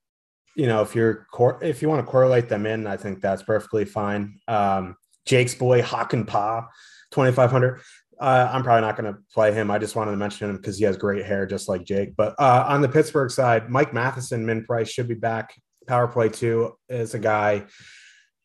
you 0.57 0.67
know, 0.67 0.83
if 0.83 0.95
you're 0.95 1.27
if 1.61 1.83
you 1.83 1.89
want 1.89 2.05
to 2.05 2.11
correlate 2.11 2.49
them 2.49 2.67
in, 2.67 2.87
I 2.87 2.97
think 2.97 3.21
that's 3.21 3.43
perfectly 3.43 3.85
fine. 3.85 4.39
Um, 4.49 4.97
Jake's 5.27 5.55
boy 5.55 5.83
Hakanpää, 5.83 6.67
twenty 7.11 7.33
five 7.33 7.51
hundred. 7.51 7.81
Uh, 8.21 8.49
I'm 8.53 8.63
probably 8.63 8.83
not 8.83 8.97
going 8.97 9.13
to 9.13 9.19
play 9.35 9.53
him. 9.53 9.69
I 9.69 9.79
just 9.79 9.97
wanted 9.97 10.13
to 10.13 10.17
mention 10.17 10.49
him 10.49 10.57
because 10.57 10.79
he 10.79 10.85
has 10.85 10.97
great 10.97 11.25
hair, 11.27 11.45
just 11.45 11.69
like 11.69 11.85
Jake. 11.85 12.15
But 12.17 12.37
uh, 12.39 12.67
on 12.69 12.81
the 12.81 12.89
Pittsburgh 12.89 13.33
side, 13.33 13.69
Mike 13.69 13.93
Matheson, 13.93 14.47
min 14.47 14.65
price 14.65 14.89
should 14.89 15.09
be 15.09 15.15
back. 15.15 15.55
Power 15.89 16.07
play 16.07 16.29
two 16.29 16.75
is 16.89 17.15
a 17.15 17.19
guy. 17.19 17.65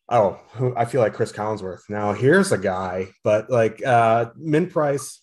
Oh, 0.08 0.40
who 0.54 0.74
I 0.74 0.84
feel 0.84 1.00
like 1.00 1.14
Chris 1.14 1.30
Collinsworth. 1.32 1.82
Now 1.88 2.12
here's 2.12 2.50
a 2.50 2.58
guy, 2.58 3.08
but 3.22 3.50
like 3.50 3.84
uh, 3.84 4.30
min 4.36 4.68
price 4.68 5.22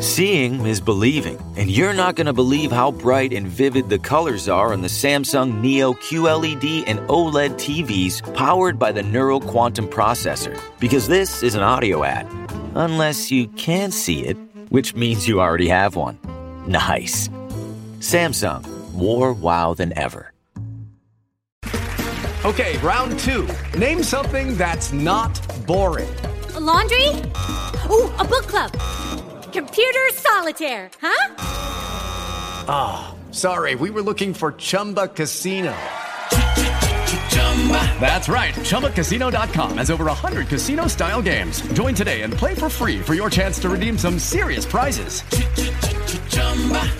Seeing 0.00 0.64
is 0.64 0.80
believing, 0.80 1.42
and 1.56 1.68
you're 1.68 1.92
not 1.92 2.14
going 2.14 2.28
to 2.28 2.32
believe 2.32 2.70
how 2.70 2.92
bright 2.92 3.32
and 3.32 3.48
vivid 3.48 3.88
the 3.88 3.98
colors 3.98 4.48
are 4.48 4.72
on 4.72 4.80
the 4.80 4.86
Samsung 4.86 5.60
Neo 5.60 5.92
QLED 5.92 6.84
and 6.86 7.00
OLED 7.08 7.54
TVs 7.54 8.22
powered 8.32 8.78
by 8.78 8.92
the 8.92 9.02
Neural 9.02 9.40
Quantum 9.40 9.88
Processor. 9.88 10.56
Because 10.78 11.08
this 11.08 11.42
is 11.42 11.56
an 11.56 11.64
audio 11.64 12.04
ad. 12.04 12.28
Unless 12.76 13.32
you 13.32 13.48
can 13.48 13.90
see 13.90 14.24
it, 14.24 14.36
which 14.68 14.94
means 14.94 15.26
you 15.26 15.40
already 15.40 15.66
have 15.66 15.96
one. 15.96 16.16
Nice. 16.68 17.26
Samsung, 17.98 18.64
more 18.92 19.32
wow 19.32 19.74
than 19.74 19.92
ever. 19.98 20.32
Okay, 22.44 22.78
round 22.78 23.18
two. 23.18 23.48
Name 23.76 24.04
something 24.04 24.56
that's 24.56 24.92
not 24.92 25.44
boring. 25.66 26.08
A 26.54 26.60
laundry? 26.60 27.08
Ooh, 27.90 28.12
a 28.20 28.24
book 28.24 28.46
club 28.46 28.70
Computer 29.52 30.08
solitaire, 30.12 30.90
huh? 31.00 31.34
Ah, 32.68 33.08
oh, 33.10 33.32
sorry, 33.32 33.74
we 33.74 33.90
were 33.90 34.02
looking 34.02 34.32
for 34.32 34.52
Chumba 34.52 35.08
Casino. 35.08 35.76
That's 38.00 38.28
right. 38.28 38.54
ChumbaCasino.com 38.54 39.78
has 39.78 39.90
over 39.90 40.04
100 40.04 40.48
casino 40.48 40.86
style 40.86 41.20
games. 41.20 41.60
Join 41.72 41.94
today 41.94 42.22
and 42.22 42.32
play 42.32 42.54
for 42.54 42.70
free 42.70 43.00
for 43.00 43.14
your 43.14 43.28
chance 43.28 43.58
to 43.60 43.68
redeem 43.68 43.98
some 43.98 44.18
serious 44.18 44.64
prizes. 44.64 45.22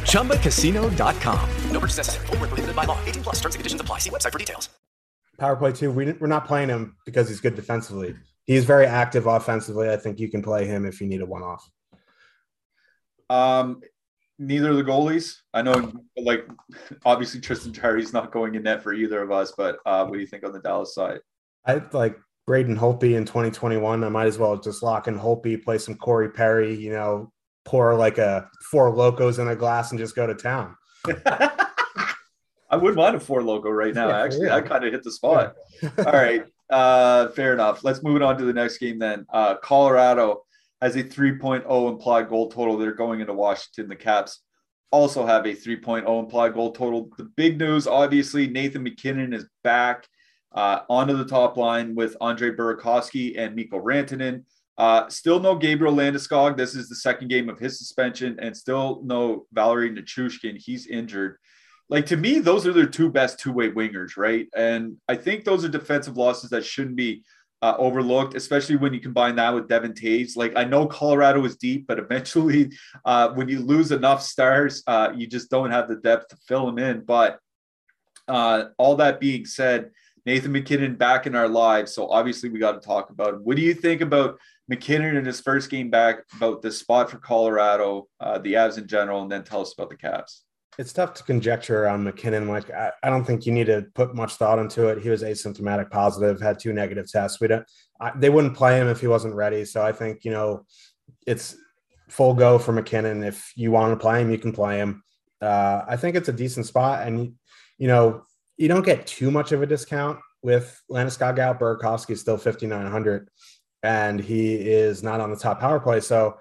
ChumbaCasino.com. 0.02 1.50
No 1.70 1.80
purchase 1.80 1.96
necessary. 1.98 2.26
Full 2.26 2.36
prohibited 2.36 2.76
by 2.76 2.84
law. 2.84 2.98
18 3.06 3.22
plus 3.22 3.36
terms 3.36 3.54
and 3.54 3.60
conditions 3.60 3.80
apply. 3.80 3.98
See 3.98 4.10
website 4.10 4.32
for 4.32 4.38
details. 4.38 4.68
Power 5.38 5.56
play 5.56 5.72
two. 5.72 5.92
We, 5.92 6.12
we're 6.12 6.26
not 6.26 6.46
playing 6.46 6.68
him 6.68 6.96
because 7.06 7.28
he's 7.28 7.40
good 7.40 7.54
defensively. 7.54 8.16
He's 8.44 8.64
very 8.64 8.86
active 8.86 9.26
offensively. 9.26 9.88
I 9.88 9.96
think 9.96 10.18
you 10.18 10.28
can 10.28 10.42
play 10.42 10.66
him 10.66 10.84
if 10.84 11.00
you 11.00 11.06
need 11.06 11.20
a 11.20 11.26
one 11.26 11.42
off. 11.42 11.70
Um, 13.30 13.80
neither 14.38 14.70
of 14.70 14.76
the 14.76 14.84
goalies. 14.84 15.36
I 15.52 15.62
know, 15.62 15.92
like, 16.16 16.46
obviously 17.04 17.40
Tristan 17.40 17.72
Jarry's 17.72 18.12
not 18.12 18.32
going 18.32 18.54
in 18.54 18.62
net 18.62 18.82
for 18.82 18.92
either 18.92 19.22
of 19.22 19.30
us, 19.30 19.52
but 19.56 19.78
uh, 19.86 20.04
what 20.04 20.14
do 20.14 20.20
you 20.20 20.26
think 20.26 20.44
on 20.44 20.52
the 20.52 20.60
Dallas 20.60 20.94
side? 20.94 21.20
I 21.66 21.82
like 21.92 22.16
Braden 22.46 22.76
Holtby 22.76 23.16
in 23.16 23.24
2021. 23.24 24.04
I 24.04 24.08
might 24.08 24.26
as 24.26 24.38
well 24.38 24.56
just 24.56 24.82
lock 24.82 25.08
in 25.08 25.18
Holtby, 25.18 25.62
play 25.62 25.78
some 25.78 25.96
Corey 25.96 26.30
Perry, 26.30 26.74
you 26.74 26.92
know, 26.92 27.32
pour 27.64 27.94
like 27.94 28.18
a 28.18 28.48
Four 28.70 28.92
Lokos 28.92 29.38
in 29.38 29.48
a 29.48 29.56
glass 29.56 29.90
and 29.90 30.00
just 30.00 30.16
go 30.16 30.26
to 30.26 30.34
town. 30.34 30.74
I 32.70 32.76
wouldn't 32.76 32.96
mind 32.96 33.16
a 33.16 33.20
Four 33.20 33.42
Loko 33.42 33.74
right 33.74 33.94
now. 33.94 34.08
Yeah, 34.08 34.22
Actually, 34.22 34.46
yeah. 34.46 34.56
I 34.56 34.60
kind 34.60 34.84
of 34.84 34.92
hit 34.92 35.02
the 35.02 35.12
spot. 35.12 35.54
Yeah. 35.82 35.90
All 35.98 36.12
right. 36.12 36.44
Uh, 36.70 37.28
fair 37.28 37.54
enough. 37.54 37.82
Let's 37.82 38.02
move 38.02 38.16
it 38.16 38.22
on 38.22 38.36
to 38.38 38.44
the 38.44 38.52
next 38.52 38.78
game 38.78 38.98
then. 38.98 39.26
Uh, 39.32 39.56
Colorado 39.56 40.44
has 40.80 40.96
a 40.96 41.02
3.0 41.02 41.90
implied 41.90 42.28
goal 42.28 42.50
total. 42.50 42.76
They're 42.76 42.92
going 42.92 43.20
into 43.20 43.34
Washington. 43.34 43.88
The 43.88 43.96
Caps 43.96 44.42
also 44.90 45.26
have 45.26 45.44
a 45.44 45.54
3.0 45.54 46.20
implied 46.20 46.54
goal 46.54 46.72
total. 46.72 47.10
The 47.16 47.24
big 47.36 47.58
news, 47.58 47.86
obviously, 47.86 48.46
Nathan 48.48 48.82
MacKinnon 48.82 49.32
is 49.32 49.46
back 49.64 50.06
uh, 50.52 50.80
onto 50.88 51.16
the 51.16 51.26
top 51.26 51.56
line 51.56 51.94
with 51.94 52.16
Andre 52.20 52.50
Burakovsky 52.50 53.38
and 53.38 53.54
Mikko 53.54 53.80
Rantanen. 53.80 54.44
Uh, 54.78 55.08
still 55.08 55.40
no 55.40 55.56
Gabriel 55.56 55.94
Landeskog. 55.94 56.56
This 56.56 56.76
is 56.76 56.88
the 56.88 56.94
second 56.94 57.28
game 57.28 57.48
of 57.48 57.58
his 57.58 57.78
suspension, 57.78 58.38
and 58.40 58.56
still 58.56 59.02
no 59.04 59.46
Valeri 59.52 59.90
Nichushkin. 59.90 60.56
He's 60.56 60.86
injured. 60.86 61.36
Like 61.90 62.06
to 62.06 62.16
me, 62.16 62.38
those 62.38 62.66
are 62.66 62.72
their 62.72 62.86
two 62.86 63.10
best 63.10 63.40
two-way 63.40 63.70
wingers, 63.70 64.16
right? 64.16 64.46
And 64.54 64.96
I 65.08 65.16
think 65.16 65.44
those 65.44 65.64
are 65.64 65.68
defensive 65.68 66.16
losses 66.16 66.50
that 66.50 66.64
shouldn't 66.64 66.96
be 66.96 67.24
uh, 67.62 67.74
overlooked, 67.78 68.34
especially 68.34 68.76
when 68.76 68.94
you 68.94 69.00
combine 69.00 69.36
that 69.36 69.54
with 69.54 69.68
Devin 69.68 69.92
Toews. 69.92 70.36
Like 70.36 70.52
I 70.56 70.64
know 70.64 70.86
Colorado 70.86 71.44
is 71.44 71.56
deep, 71.56 71.86
but 71.86 71.98
eventually, 71.98 72.72
uh, 73.04 73.30
when 73.30 73.48
you 73.48 73.60
lose 73.60 73.92
enough 73.92 74.22
stars, 74.22 74.82
uh, 74.86 75.12
you 75.14 75.26
just 75.26 75.50
don't 75.50 75.70
have 75.70 75.88
the 75.88 75.96
depth 75.96 76.28
to 76.28 76.36
fill 76.36 76.66
them 76.66 76.78
in. 76.78 77.00
But 77.04 77.38
uh, 78.26 78.66
all 78.78 78.96
that 78.96 79.20
being 79.20 79.44
said, 79.44 79.90
Nathan 80.26 80.52
MacKinnon 80.52 80.96
back 80.96 81.26
in 81.26 81.34
our 81.34 81.48
lives, 81.48 81.94
so 81.94 82.08
obviously 82.08 82.50
we 82.50 82.58
got 82.58 82.80
to 82.80 82.86
talk 82.86 83.10
about 83.10 83.34
him. 83.34 83.40
What 83.40 83.56
do 83.56 83.62
you 83.62 83.74
think 83.74 84.02
about 84.02 84.38
MacKinnon 84.68 85.16
in 85.16 85.24
his 85.24 85.40
first 85.40 85.70
game 85.70 85.90
back? 85.90 86.24
About 86.36 86.60
the 86.60 86.70
spot 86.70 87.10
for 87.10 87.18
Colorado, 87.18 88.08
uh, 88.20 88.38
the 88.38 88.54
Avs 88.54 88.76
in 88.76 88.86
general, 88.86 89.22
and 89.22 89.32
then 89.32 89.42
tell 89.42 89.62
us 89.62 89.72
about 89.72 89.88
the 89.90 89.96
Caps 89.96 90.44
it's 90.78 90.92
tough 90.92 91.12
to 91.14 91.24
conjecture 91.24 91.88
on 91.88 92.04
MacKinnon. 92.04 92.46
Like, 92.46 92.70
I, 92.70 92.92
I, 93.02 93.10
don't 93.10 93.24
think 93.24 93.44
you 93.44 93.52
need 93.52 93.66
to 93.66 93.86
put 93.94 94.14
much 94.14 94.34
thought 94.34 94.60
into 94.60 94.86
it. 94.86 95.02
He 95.02 95.10
was 95.10 95.24
asymptomatic 95.24 95.90
positive, 95.90 96.40
had 96.40 96.60
two 96.60 96.72
negative 96.72 97.10
tests. 97.10 97.40
We 97.40 97.48
don't, 97.48 97.66
I, 98.00 98.12
they 98.14 98.30
wouldn't 98.30 98.54
play 98.54 98.80
him 98.80 98.86
if 98.86 99.00
he 99.00 99.08
wasn't 99.08 99.34
ready. 99.34 99.64
So 99.64 99.82
I 99.82 99.90
think, 99.90 100.24
you 100.24 100.30
know, 100.30 100.64
it's 101.26 101.56
full 102.08 102.32
go 102.32 102.58
for 102.58 102.72
MacKinnon. 102.72 103.24
If 103.24 103.52
you 103.56 103.72
want 103.72 103.92
to 103.92 104.00
play 104.00 104.22
him, 104.22 104.30
you 104.30 104.38
can 104.38 104.52
play 104.52 104.78
him. 104.78 105.02
Uh, 105.42 105.82
I 105.88 105.96
think 105.96 106.14
it's 106.14 106.28
a 106.28 106.32
decent 106.32 106.66
spot. 106.66 107.06
And, 107.06 107.34
you 107.76 107.88
know, 107.88 108.22
you 108.56 108.68
don't 108.68 108.84
get 108.84 109.04
too 109.04 109.32
much 109.32 109.50
of 109.50 109.62
a 109.62 109.66
discount 109.66 110.20
with 110.42 110.80
Landeskog 110.88 111.40
out. 111.40 111.58
Burakovsky 111.58 112.10
is 112.10 112.20
still 112.20 112.36
5,900 112.36 113.28
and 113.82 114.20
he 114.20 114.54
is 114.54 115.02
not 115.02 115.20
on 115.20 115.30
the 115.30 115.36
top 115.36 115.58
power 115.58 115.80
play. 115.80 116.00
So 116.00 116.38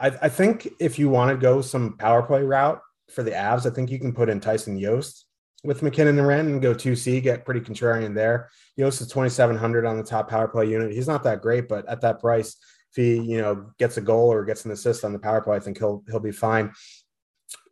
I, 0.00 0.06
I 0.22 0.28
think 0.28 0.68
if 0.78 1.00
you 1.00 1.08
want 1.08 1.30
to 1.30 1.36
go 1.36 1.60
some 1.62 1.96
power 1.96 2.22
play 2.22 2.42
route, 2.42 2.80
for 3.14 3.22
the 3.22 3.30
Avs, 3.30 3.66
I 3.66 3.74
think 3.74 3.90
you 3.90 3.98
can 3.98 4.12
put 4.12 4.28
in 4.28 4.40
Tyson 4.40 4.78
Jost 4.78 5.26
with 5.64 5.82
MacKinnon 5.82 6.18
and 6.18 6.26
Wren 6.26 6.46
and 6.46 6.62
go 6.62 6.74
2C, 6.74 7.22
get 7.22 7.44
pretty 7.44 7.60
contrarian 7.60 8.14
there. 8.14 8.50
Jost 8.78 9.00
is 9.00 9.08
2,700 9.08 9.86
on 9.86 9.96
the 9.96 10.02
top 10.02 10.28
power 10.28 10.46
play 10.46 10.66
unit. 10.66 10.92
He's 10.92 11.08
not 11.08 11.24
that 11.24 11.40
great, 11.40 11.68
but 11.68 11.88
at 11.88 12.02
that 12.02 12.20
price, 12.20 12.56
if 12.90 12.96
he, 12.96 13.20
you 13.20 13.40
know, 13.40 13.70
gets 13.78 13.96
a 13.96 14.02
goal 14.02 14.30
or 14.30 14.44
gets 14.44 14.64
an 14.66 14.70
assist 14.70 15.04
on 15.04 15.12
the 15.12 15.18
power 15.18 15.40
play, 15.40 15.56
I 15.56 15.60
think 15.60 15.78
he'll, 15.78 16.04
he'll 16.08 16.20
be 16.20 16.32
fine. 16.32 16.72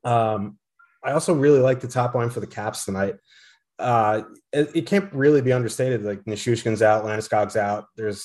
Um, 0.05 0.59
I 1.05 1.13
also 1.13 1.35
really 1.35 1.61
like 1.61 1.81
the 1.81 1.89
top 1.89 2.15
line 2.15 2.31
for 2.31 2.41
the 2.41 2.47
Caps 2.47 2.85
tonight. 2.85 3.17
Uh, 3.79 4.23
it, 4.53 4.71
it 4.75 4.87
can't 4.87 5.13
really 5.13 5.43
be 5.43 5.53
understated. 5.53 6.03
Like 6.03 6.25
Nichushkin's 6.25 6.83
out, 6.83 7.05
Landeskog's 7.05 7.57
out. 7.57 7.87
There's 7.97 8.25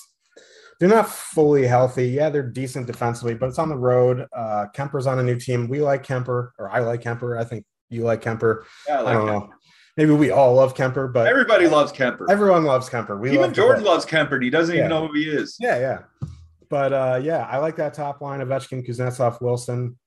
they're 0.79 0.89
not 0.89 1.09
fully 1.09 1.65
healthy. 1.65 2.09
Yeah, 2.09 2.29
they're 2.29 2.47
decent 2.47 2.87
defensively, 2.87 3.33
but 3.33 3.49
it's 3.49 3.59
on 3.59 3.69
the 3.69 3.77
road. 3.77 4.27
Uh, 4.35 4.67
Kuemper's 4.75 5.07
on 5.07 5.19
a 5.19 5.23
new 5.23 5.39
team. 5.39 5.67
We 5.67 5.81
like 5.81 6.05
Kuemper, 6.05 6.51
or 6.57 6.69
I 6.69 6.79
like 6.79 7.01
Kuemper. 7.01 7.39
I 7.39 7.43
think 7.43 7.65
you 7.89 8.03
like 8.03 8.21
Kuemper. 8.21 8.63
Yeah, 8.87 8.99
I, 8.99 9.01
like 9.01 9.07
I 9.07 9.13
don't 9.13 9.27
Kuemper. 9.27 9.49
know. 9.49 9.53
Maybe 9.97 10.11
we 10.11 10.29
all 10.29 10.53
love 10.53 10.75
Kuemper, 10.75 11.11
but 11.11 11.25
everybody 11.25 11.67
loves 11.67 11.91
Kuemper. 11.91 12.29
Everyone 12.29 12.65
loves 12.65 12.87
Kuemper. 12.87 13.19
We 13.19 13.29
even 13.29 13.41
love 13.41 13.53
Jordan 13.53 13.83
loves 13.83 14.05
Kuemper. 14.05 14.33
And 14.33 14.43
he 14.43 14.51
doesn't 14.51 14.75
yeah. 14.75 14.81
even 14.81 14.89
know 14.91 15.07
who 15.07 15.13
he 15.15 15.23
is. 15.23 15.57
Yeah, 15.59 15.79
yeah. 15.79 16.27
But 16.69 16.93
uh, 16.93 17.19
yeah, 17.23 17.47
I 17.49 17.57
like 17.57 17.77
that 17.77 17.95
top 17.95 18.21
line: 18.21 18.41
of 18.41 18.49
Ovechkin, 18.49 18.87
Kuznetsov, 18.87 19.41
Wilson. 19.41 19.97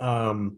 Um, 0.00 0.56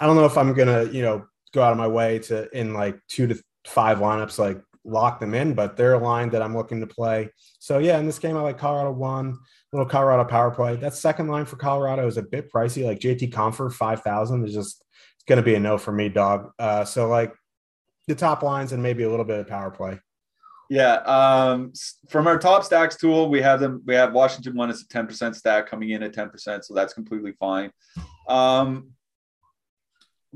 I 0.00 0.06
don't 0.06 0.16
know 0.16 0.24
if 0.24 0.38
I'm 0.38 0.54
gonna, 0.54 0.84
you 0.84 1.02
know, 1.02 1.26
go 1.52 1.62
out 1.62 1.72
of 1.72 1.78
my 1.78 1.88
way 1.88 2.20
to 2.20 2.48
in 2.58 2.72
like 2.72 2.98
two 3.08 3.26
to 3.26 3.42
five 3.66 3.98
lineups 3.98 4.38
like 4.38 4.60
lock 4.84 5.20
them 5.20 5.34
in, 5.34 5.54
but 5.54 5.76
they're 5.76 5.94
a 5.94 5.98
line 5.98 6.30
that 6.30 6.42
I'm 6.42 6.56
looking 6.56 6.80
to 6.80 6.86
play. 6.86 7.30
So 7.58 7.78
yeah, 7.78 7.98
in 7.98 8.06
this 8.06 8.18
game, 8.18 8.36
I 8.36 8.40
like 8.40 8.58
Colorado 8.58 8.92
one, 8.92 9.38
little 9.72 9.88
Colorado 9.88 10.24
power 10.24 10.50
play. 10.50 10.76
That 10.76 10.94
second 10.94 11.28
line 11.28 11.46
for 11.46 11.56
Colorado 11.56 12.06
is 12.06 12.16
a 12.16 12.22
bit 12.22 12.52
pricey. 12.52 12.84
Like 12.84 13.00
JT 13.00 13.32
Compher, 13.32 13.72
5,000 13.72 14.46
is 14.46 14.54
just, 14.54 14.84
it's 15.16 15.24
going 15.24 15.38
to 15.38 15.42
be 15.42 15.54
a 15.54 15.60
no 15.60 15.78
for 15.78 15.92
me, 15.92 16.08
dog. 16.08 16.50
Uh, 16.58 16.84
so 16.84 17.08
like 17.08 17.34
the 18.06 18.14
top 18.14 18.42
lines 18.42 18.72
and 18.72 18.82
maybe 18.82 19.04
a 19.04 19.10
little 19.10 19.24
bit 19.24 19.40
of 19.40 19.48
power 19.48 19.70
play. 19.70 19.98
Yeah. 20.70 20.96
Um, 20.96 21.72
from 22.08 22.26
our 22.26 22.38
top 22.38 22.64
stacks 22.64 22.96
tool, 22.96 23.28
we 23.28 23.40
have 23.42 23.60
them, 23.60 23.82
we 23.86 23.94
have 23.94 24.12
Washington 24.12 24.56
one 24.56 24.70
as 24.70 24.82
a 24.82 24.86
10% 24.86 25.34
stack 25.34 25.68
coming 25.68 25.90
in 25.90 26.02
at 26.02 26.14
10%. 26.14 26.64
So 26.64 26.74
that's 26.74 26.94
completely 26.94 27.32
fine. 27.38 27.70
Um, 28.28 28.90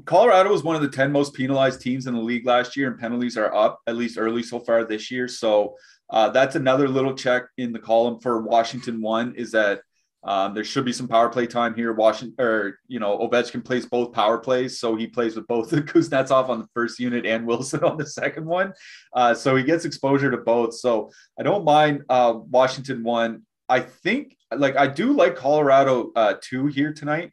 Colorado 0.05 0.51
was 0.51 0.63
one 0.63 0.77
of 0.77 0.83
the 0.83 0.89
10 0.89 1.11
most 1.13 1.35
penalized 1.35 1.81
teams 1.81 2.07
in 2.07 2.15
the 2.15 2.21
league 2.21 2.47
last 2.47 2.77
year, 2.77 2.89
and 2.89 2.99
penalties 2.99 3.37
are 3.37 3.55
up 3.55 3.81
at 3.87 3.97
least 3.97 4.19
early 4.19 4.43
so 4.43 4.61
far 4.61 4.85
this 4.85 5.11
year. 5.11 5.29
So 5.29 5.77
uh, 6.11 6.31
that's 6.31 6.57
another 6.57 6.89
little 6.89 7.15
check 7.15 7.45
in 7.57 7.73
the 7.73 7.79
column 7.79 8.21
for 8.21 8.43
Washington. 8.43 9.01
One 9.01 9.35
is 9.35 9.53
that 9.53 9.81
um, 10.25 10.53
there 10.53 10.65
should 10.65 10.85
be 10.85 10.93
some 10.93 11.09
power 11.09 11.29
play 11.29 11.47
time 11.47 11.75
here. 11.75 11.93
Washington, 11.93 12.35
or 12.45 12.79
you 12.89 12.99
know, 12.99 13.19
Ovechkin 13.19 13.65
plays 13.65 13.87
both 13.87 14.13
power 14.13 14.39
plays, 14.39 14.81
so 14.81 14.97
he 14.97 15.07
plays 15.07 15.37
with 15.37 15.47
both 15.47 15.71
the 15.71 15.83
Kuznetsov 15.83 16.49
on 16.49 16.59
the 16.59 16.67
first 16.75 16.99
unit 16.99 17.25
and 17.25 17.47
Wilson 17.47 17.85
on 17.85 17.97
the 17.97 18.07
second 18.07 18.45
one. 18.45 18.73
Uh, 19.13 19.35
so 19.35 19.55
he 19.55 19.63
gets 19.63 19.85
exposure 19.85 20.31
to 20.31 20.39
both. 20.39 20.75
So 20.75 21.11
I 21.39 21.43
don't 21.43 21.65
mind 21.65 22.03
uh, 22.09 22.35
Washington 22.51 23.03
one. 23.05 23.43
I 23.69 23.81
think, 23.81 24.37
like, 24.51 24.77
I 24.77 24.87
do 24.87 25.13
like 25.13 25.37
Colorado 25.37 26.11
uh, 26.17 26.35
two 26.41 26.67
here 26.67 26.93
tonight 26.93 27.33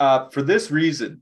uh, 0.00 0.28
for 0.30 0.42
this 0.42 0.70
reason. 0.70 1.20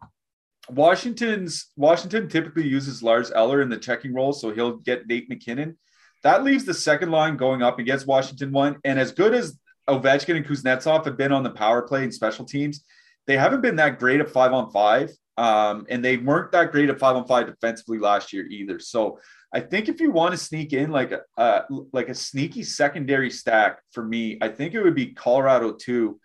Washington's 0.70 1.70
Washington 1.76 2.28
typically 2.28 2.66
uses 2.66 3.02
Lars 3.02 3.30
Eller 3.34 3.62
in 3.62 3.68
the 3.68 3.76
checking 3.76 4.14
role, 4.14 4.32
so 4.32 4.52
he'll 4.52 4.76
get 4.76 5.06
Nate 5.06 5.28
MacKinnon. 5.28 5.76
That 6.22 6.44
leaves 6.44 6.64
the 6.64 6.74
second 6.74 7.10
line 7.10 7.36
going 7.36 7.62
up 7.62 7.78
against 7.78 8.06
Washington 8.06 8.52
one. 8.52 8.78
And 8.84 8.98
as 8.98 9.12
good 9.12 9.34
as 9.34 9.58
Ovechkin 9.88 10.36
and 10.36 10.46
Kuznetsov 10.46 11.04
have 11.04 11.16
been 11.16 11.32
on 11.32 11.44
the 11.44 11.50
power 11.50 11.82
play 11.82 12.02
and 12.02 12.12
special 12.12 12.44
teams, 12.44 12.84
they 13.26 13.36
haven't 13.36 13.60
been 13.60 13.76
that 13.76 13.98
great 13.98 14.20
at 14.20 14.30
five 14.30 14.52
on 14.52 14.70
five. 14.70 15.10
Um, 15.36 15.86
and 15.90 16.04
they 16.04 16.16
weren't 16.16 16.50
that 16.52 16.72
great 16.72 16.88
at 16.88 16.98
five 16.98 17.14
on 17.14 17.26
five 17.26 17.46
defensively 17.46 17.98
last 17.98 18.32
year 18.32 18.46
either. 18.46 18.78
So 18.78 19.20
I 19.52 19.60
think 19.60 19.88
if 19.88 20.00
you 20.00 20.10
want 20.10 20.32
to 20.32 20.38
sneak 20.38 20.72
in 20.72 20.90
like 20.90 21.12
a 21.12 21.20
uh, 21.36 21.62
like 21.92 22.08
a 22.08 22.14
sneaky 22.14 22.62
secondary 22.62 23.30
stack 23.30 23.80
for 23.92 24.02
me, 24.02 24.38
I 24.40 24.48
think 24.48 24.74
it 24.74 24.82
would 24.82 24.94
be 24.94 25.12
Colorado 25.12 25.72
two. 25.72 26.18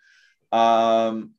Um, 0.50 1.30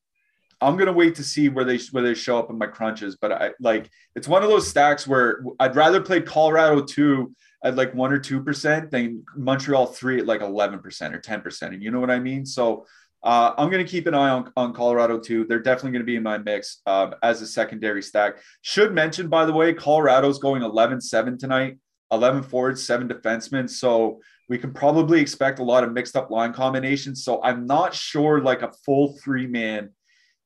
I'm 0.64 0.78
gonna 0.78 0.94
wait 0.94 1.16
to 1.16 1.24
see 1.24 1.50
where 1.50 1.66
they 1.66 1.78
where 1.92 2.04
they 2.04 2.14
show 2.14 2.40
up 2.40 2.50
in 2.50 2.58
my 2.58 2.68
crunches. 2.68 3.18
But 3.20 3.32
I 3.32 3.52
like 3.60 3.90
it's 4.16 4.28
one 4.28 4.44
of 4.44 4.50
those 4.50 4.68
stacks 4.68 5.08
where 5.08 5.44
I'd 5.60 5.76
rather 5.76 6.02
play 6.02 6.22
Colorado 6.22 6.82
two 6.82 7.36
at 7.64 7.76
like 7.76 7.94
one 7.94 8.12
or 8.12 8.20
two 8.20 8.44
percent 8.44 8.92
than 8.92 9.24
Montreal 9.36 9.88
three 9.88 10.20
at 10.20 10.26
like 10.26 10.42
eleven 10.42 10.80
percent 10.80 11.14
or 11.14 11.20
ten 11.20 11.42
percent. 11.42 11.74
And 11.74 11.84
you 11.84 11.92
know 11.92 12.00
what 12.00 12.12
I 12.12 12.20
mean? 12.20 12.46
So 12.46 12.86
uh, 13.24 13.54
I'm 13.58 13.70
going 13.70 13.84
to 13.84 13.90
keep 13.90 14.06
an 14.06 14.14
eye 14.14 14.30
on, 14.30 14.52
on 14.58 14.74
Colorado 14.74 15.18
too. 15.18 15.46
They're 15.46 15.62
definitely 15.62 15.92
going 15.92 16.02
to 16.02 16.06
be 16.06 16.18
in 16.18 16.24
my 16.24 16.38
mix 16.38 16.82
um, 16.86 17.16
as 17.24 17.42
a 17.42 17.48
secondary 17.48 18.04
stack. 18.04 18.36
Should 18.62 18.94
mention, 18.94 19.30
by 19.30 19.46
the 19.46 19.54
way, 19.54 19.74
Colorado's 19.74 20.40
going 20.40 20.62
11 20.62 21.00
7 21.00 21.38
tonight, 21.38 21.78
11 22.12 22.44
forwards, 22.44 22.86
seven 22.86 23.08
defensemen. 23.08 23.70
So 23.70 24.20
we 24.50 24.58
can 24.58 24.74
probably 24.74 25.22
expect 25.22 25.60
a 25.60 25.64
lot 25.64 25.86
of 25.86 25.94
mixed 25.94 26.18
up 26.18 26.32
line 26.32 26.52
combinations. 26.52 27.24
So 27.24 27.42
I'm 27.44 27.66
not 27.66 27.94
sure 27.94 28.42
like 28.42 28.62
a 28.62 28.74
full 28.86 29.18
three 29.24 29.48
man 29.48 29.92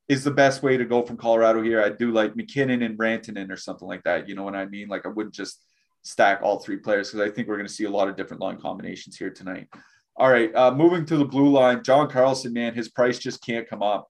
is 0.08 0.24
the 0.24 0.32
best 0.32 0.63
way 0.63 0.78
to 0.78 0.86
go 0.86 1.04
from 1.04 1.17
Colorado 1.17 1.62
here. 1.62 1.82
I'd 1.82 1.98
do 1.98 2.12
like 2.12 2.36
MacKinnon 2.36 2.82
and 2.82 2.98
Rantanen 2.98 3.52
or 3.52 3.58
something 3.58 3.88
like 3.88 4.04
that. 4.04 4.28
You 4.28 4.36
know 4.36 4.43
what 4.43 4.56
I 4.56 4.65
mean? 4.65 4.88
Like 4.88 5.06
I 5.06 5.10
wouldn't 5.10 5.36
just 5.36 5.62
stack 6.04 6.41
all 6.41 6.60
three 6.60 6.78
players 6.78 7.12
because 7.12 7.28
I 7.28 7.34
think 7.34 7.48
we're 7.48 7.58
going 7.58 7.67
to 7.67 7.74
see 7.74 7.84
a 7.84 7.89
lot 7.89 8.08
of 8.08 8.15
different 8.15 8.41
line 8.41 8.60
combinations 8.60 9.17
here 9.17 9.30
tonight. 9.30 9.67
All 10.15 10.32
right, 10.32 10.54
uh, 10.56 10.72
moving 10.72 11.06
to 11.06 11.17
the 11.17 11.26
blue 11.26 11.50
line, 11.50 11.84
John 11.84 12.10
Carlson, 12.10 12.52
man, 12.52 12.74
his 12.74 12.89
price 12.89 13.20
just 13.20 13.46
can't 13.46 13.70
come 13.70 13.84
up. 13.84 14.10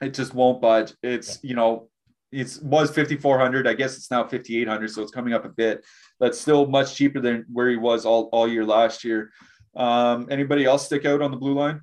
It 0.00 0.14
just 0.14 0.32
won't 0.32 0.62
budge. 0.62 0.94
It's 1.02 1.40
you 1.42 1.54
know, 1.54 1.90
it 2.32 2.58
was 2.62 2.90
5400. 2.90 3.66
I 3.66 3.74
guess 3.74 3.96
it's 3.96 4.10
now 4.10 4.22
5800, 4.22 4.90
so 4.90 5.02
it's 5.02 5.12
coming 5.12 5.34
up 5.34 5.44
a 5.44 5.50
bit. 5.50 5.84
That's 6.20 6.40
still 6.40 6.66
much 6.66 6.94
cheaper 6.94 7.20
than 7.20 7.44
where 7.52 7.68
he 7.68 7.76
was 7.76 8.06
all 8.06 8.30
all 8.32 8.48
year 8.48 8.64
last 8.64 9.04
year. 9.04 9.30
Um, 9.74 10.28
anybody 10.30 10.64
else 10.64 10.86
stick 10.86 11.04
out 11.04 11.20
on 11.20 11.30
the 11.30 11.36
blue 11.36 11.54
line? 11.54 11.82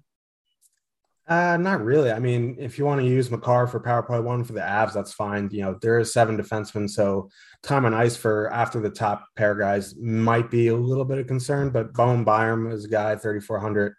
Uh, 1.27 1.55
not 1.57 1.83
really. 1.83 2.11
I 2.11 2.19
mean, 2.19 2.57
if 2.59 2.77
you 2.77 2.85
want 2.85 2.99
to 2.99 3.07
use 3.07 3.31
Makar 3.31 3.67
for 3.67 3.79
power 3.79 4.03
play 4.03 4.19
one 4.19 4.43
for 4.43 4.51
the 4.53 4.59
Avs, 4.59 4.93
that's 4.93 5.13
fine. 5.13 5.49
You 5.51 5.61
know, 5.61 5.77
there 5.81 5.97
is 5.99 6.11
seven 6.11 6.37
defensemen, 6.37 6.89
so 6.89 7.29
time 7.61 7.85
on 7.85 7.93
ice 7.93 8.17
for 8.17 8.51
after 8.51 8.81
the 8.81 8.89
top 8.89 9.25
pair 9.37 9.55
guys 9.55 9.95
might 9.95 10.51
be 10.51 10.67
a 10.67 10.75
little 10.75 11.05
bit 11.05 11.19
of 11.19 11.27
concern. 11.27 11.69
But 11.69 11.93
Bowen 11.93 12.25
Byram 12.25 12.69
is 12.71 12.85
a 12.85 12.89
guy, 12.89 13.15
3,400. 13.15 13.95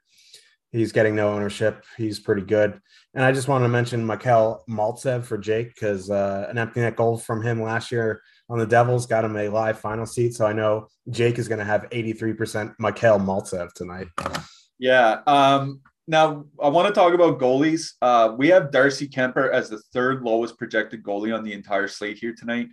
He's 0.70 0.92
getting 0.92 1.14
no 1.14 1.32
ownership. 1.32 1.84
He's 1.96 2.18
pretty 2.18 2.42
good. 2.42 2.80
And 3.14 3.24
I 3.24 3.32
just 3.32 3.48
want 3.48 3.64
to 3.64 3.68
mention 3.68 4.04
Mikhail 4.04 4.64
Maltsev 4.68 5.24
for 5.24 5.38
Jake 5.38 5.68
because 5.68 6.10
uh, 6.10 6.48
an 6.50 6.58
empty 6.58 6.80
net 6.80 6.96
goal 6.96 7.16
from 7.16 7.42
him 7.42 7.62
last 7.62 7.92
year 7.92 8.20
on 8.50 8.58
the 8.58 8.66
Devils 8.66 9.06
got 9.06 9.24
him 9.24 9.36
a 9.36 9.48
live 9.48 9.78
final 9.78 10.04
seat. 10.04 10.34
So 10.34 10.44
I 10.44 10.52
know 10.52 10.88
Jake 11.08 11.38
is 11.38 11.46
going 11.46 11.60
to 11.60 11.64
have 11.64 11.88
83% 11.90 12.74
Mikhail 12.80 13.20
Maltsev 13.20 13.72
tonight. 13.72 14.08
Yeah. 14.78 15.20
Um, 15.28 15.80
now 16.06 16.44
I 16.62 16.68
want 16.68 16.88
to 16.88 16.94
talk 16.94 17.14
about 17.14 17.38
goalies. 17.38 17.92
Uh, 18.02 18.34
we 18.36 18.48
have 18.48 18.70
Darcy 18.70 19.08
Kuemper 19.08 19.50
as 19.50 19.70
the 19.70 19.78
third 19.92 20.22
lowest 20.22 20.58
projected 20.58 21.02
goalie 21.02 21.36
on 21.36 21.44
the 21.44 21.52
entire 21.52 21.88
slate 21.88 22.18
here 22.18 22.34
tonight. 22.36 22.68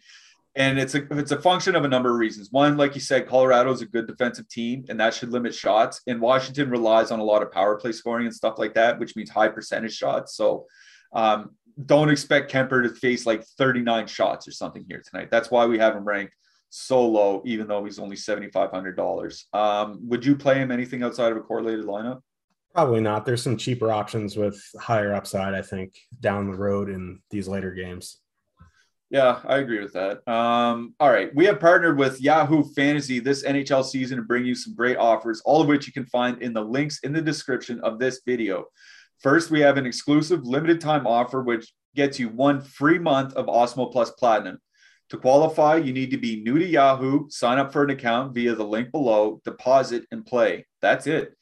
And 0.56 0.78
it's 0.78 0.96
a 0.96 1.08
it's 1.18 1.32
a 1.32 1.42
function 1.42 1.78
of 1.78 1.86
a 1.86 1.88
number 1.88 2.10
of 2.10 2.18
reasons. 2.18 2.50
One, 2.52 2.76
like 2.76 2.94
you 2.94 3.00
said, 3.00 3.30
Colorado 3.30 3.72
is 3.72 3.82
a 3.82 3.86
good 3.86 4.06
defensive 4.06 4.50
team, 4.50 4.84
and 4.90 5.00
that 5.00 5.14
should 5.14 5.30
limit 5.30 5.56
shots. 5.56 6.02
And 6.08 6.20
Washington 6.20 6.70
relies 6.70 7.10
on 7.10 7.20
a 7.20 7.24
lot 7.24 7.42
of 7.42 7.54
power 7.54 7.78
play 7.78 7.94
scoring 7.94 8.26
and 8.26 8.36
stuff 8.36 8.56
like 8.58 8.74
that, 8.74 9.00
which 9.00 9.16
means 9.16 9.30
high 9.30 9.48
percentage 9.48 9.96
shots. 9.96 10.36
So 10.36 10.66
um, 11.14 11.52
don't 11.86 12.10
expect 12.10 12.52
Kuemper 12.52 12.84
to 12.84 12.94
face 12.94 13.26
like 13.26 13.46
39 13.58 14.08
shots 14.08 14.46
or 14.46 14.52
something 14.52 14.84
here 14.90 15.02
tonight. 15.10 15.30
That's 15.32 15.50
why 15.50 15.66
we 15.66 15.80
have 15.80 15.96
him 15.96 16.04
ranked 16.04 16.34
so 16.70 17.06
low, 17.06 17.42
even 17.46 17.68
though 17.68 17.84
he's 17.86 18.00
only 18.00 18.18
$7,500. 18.18 19.56
Um, 19.56 20.00
would 20.10 20.26
you 20.26 20.36
play 20.36 20.56
him 20.56 20.72
anything 20.72 21.02
outside 21.02 21.32
of 21.32 21.38
a 21.38 21.42
correlated 21.42 21.86
lineup? 21.86 22.22
Probably 22.74 23.02
not. 23.02 23.26
There's 23.26 23.44
some 23.44 23.58
cheaper 23.58 23.92
options 23.92 24.38
with 24.38 24.62
higher 24.80 25.14
upside, 25.14 25.54
I 25.54 25.62
think, 25.62 25.98
down 26.20 26.50
the 26.50 26.58
road 26.58 26.90
in 26.90 27.20
these 27.30 27.48
later 27.48 27.72
games. 27.72 28.22
Yeah, 29.10 29.42
I 29.46 29.58
agree 29.58 29.82
with 29.82 29.92
that. 29.92 30.26
Um, 30.26 30.96
all 30.98 31.12
right. 31.12 31.36
We 31.36 31.44
have 31.46 31.60
partnered 31.60 31.98
with 31.98 32.22
Yahoo 32.22 32.64
Fantasy 32.64 33.20
this 33.20 33.44
NHL 33.44 33.84
season 33.84 34.18
to 34.18 34.24
bring 34.24 34.46
you 34.46 34.56
some 34.56 34.74
great 34.74 34.96
offers, 34.96 35.42
all 35.44 35.62
of 35.62 35.68
which 35.68 35.86
you 35.86 35.92
can 35.92 36.06
find 36.06 36.42
in 36.42 36.54
the 36.54 36.64
links 36.64 37.00
in 37.00 37.12
the 37.12 37.22
description 37.22 37.82
of 37.82 38.00
this 38.00 38.22
video. 38.26 38.68
First, 39.20 39.52
we 39.52 39.60
have 39.60 39.76
an 39.76 39.86
exclusive 39.86 40.46
limited 40.46 40.80
time 40.80 41.06
offer, 41.06 41.44
which 41.44 41.74
gets 41.94 42.20
you 42.20 42.30
one 42.30 42.62
free 42.62 43.00
month 43.00 43.34
of 43.34 43.48
Awesemo 43.48 43.92
Plus 43.92 44.12
Platinum. 44.12 44.60
To 45.10 45.18
qualify, 45.18 45.76
you 45.76 45.92
need 45.92 46.12
to 46.12 46.18
be 46.18 46.42
new 46.42 46.58
to 46.58 46.66
Yahoo, 46.66 47.30
sign 47.30 47.60
up 47.60 47.74
for 47.74 47.84
an 47.84 47.90
account 47.90 48.34
via 48.34 48.56
the 48.56 48.64
link 48.64 48.92
below, 48.94 49.42
deposit, 49.44 50.06
and 50.12 50.26
play. 50.26 50.66
That's 50.82 51.06
it. 51.06 51.36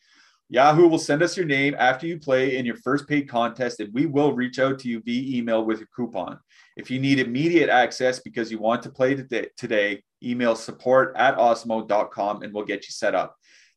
Yahoo 0.50 0.88
will 0.88 1.00
send 1.00 1.22
us 1.22 1.38
your 1.38 1.46
name 1.46 1.76
after 1.78 2.08
you 2.08 2.20
play 2.20 2.58
in 2.58 2.66
your 2.66 2.76
first 2.78 3.08
paid 3.08 3.30
contest, 3.30 3.80
and 3.80 3.94
we 3.94 4.08
will 4.08 4.34
reach 4.34 4.58
out 4.58 4.80
to 4.80 4.88
you 4.88 5.00
via 5.02 5.38
email 5.38 5.64
with 5.64 5.80
a 5.82 5.86
coupon. 5.96 6.40
If 6.76 6.90
you 6.90 7.00
need 7.00 7.20
immediate 7.20 7.70
access 7.70 8.20
because 8.20 8.52
you 8.52 8.58
want 8.58 8.82
to 8.84 8.90
play 8.90 9.14
today, 9.14 10.02
email 10.24 10.56
support 10.56 11.14
at 11.16 11.38
awesemo.com 11.38 12.42
and 12.42 12.54
we'll 12.54 12.66
get 12.66 12.88
you 12.88 12.92
set 12.92 13.14
up. 13.14 13.36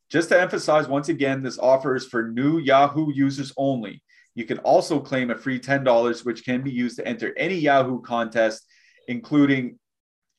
Just 0.09 0.29
to 0.29 0.39
emphasize 0.39 0.87
once 0.87 1.09
again, 1.09 1.43
this 1.43 1.59
offer 1.59 1.95
is 1.95 2.07
for 2.07 2.29
new 2.29 2.57
Yahoo 2.57 3.11
users 3.13 3.53
only. 3.55 4.01
You 4.35 4.45
can 4.45 4.57
also 4.59 4.99
claim 4.99 5.29
a 5.29 5.35
free 5.35 5.59
$10, 5.59 6.25
which 6.25 6.43
can 6.43 6.63
be 6.63 6.71
used 6.71 6.97
to 6.97 7.07
enter 7.07 7.33
any 7.37 7.55
Yahoo 7.55 8.01
contest, 8.01 8.65
including 9.07 9.77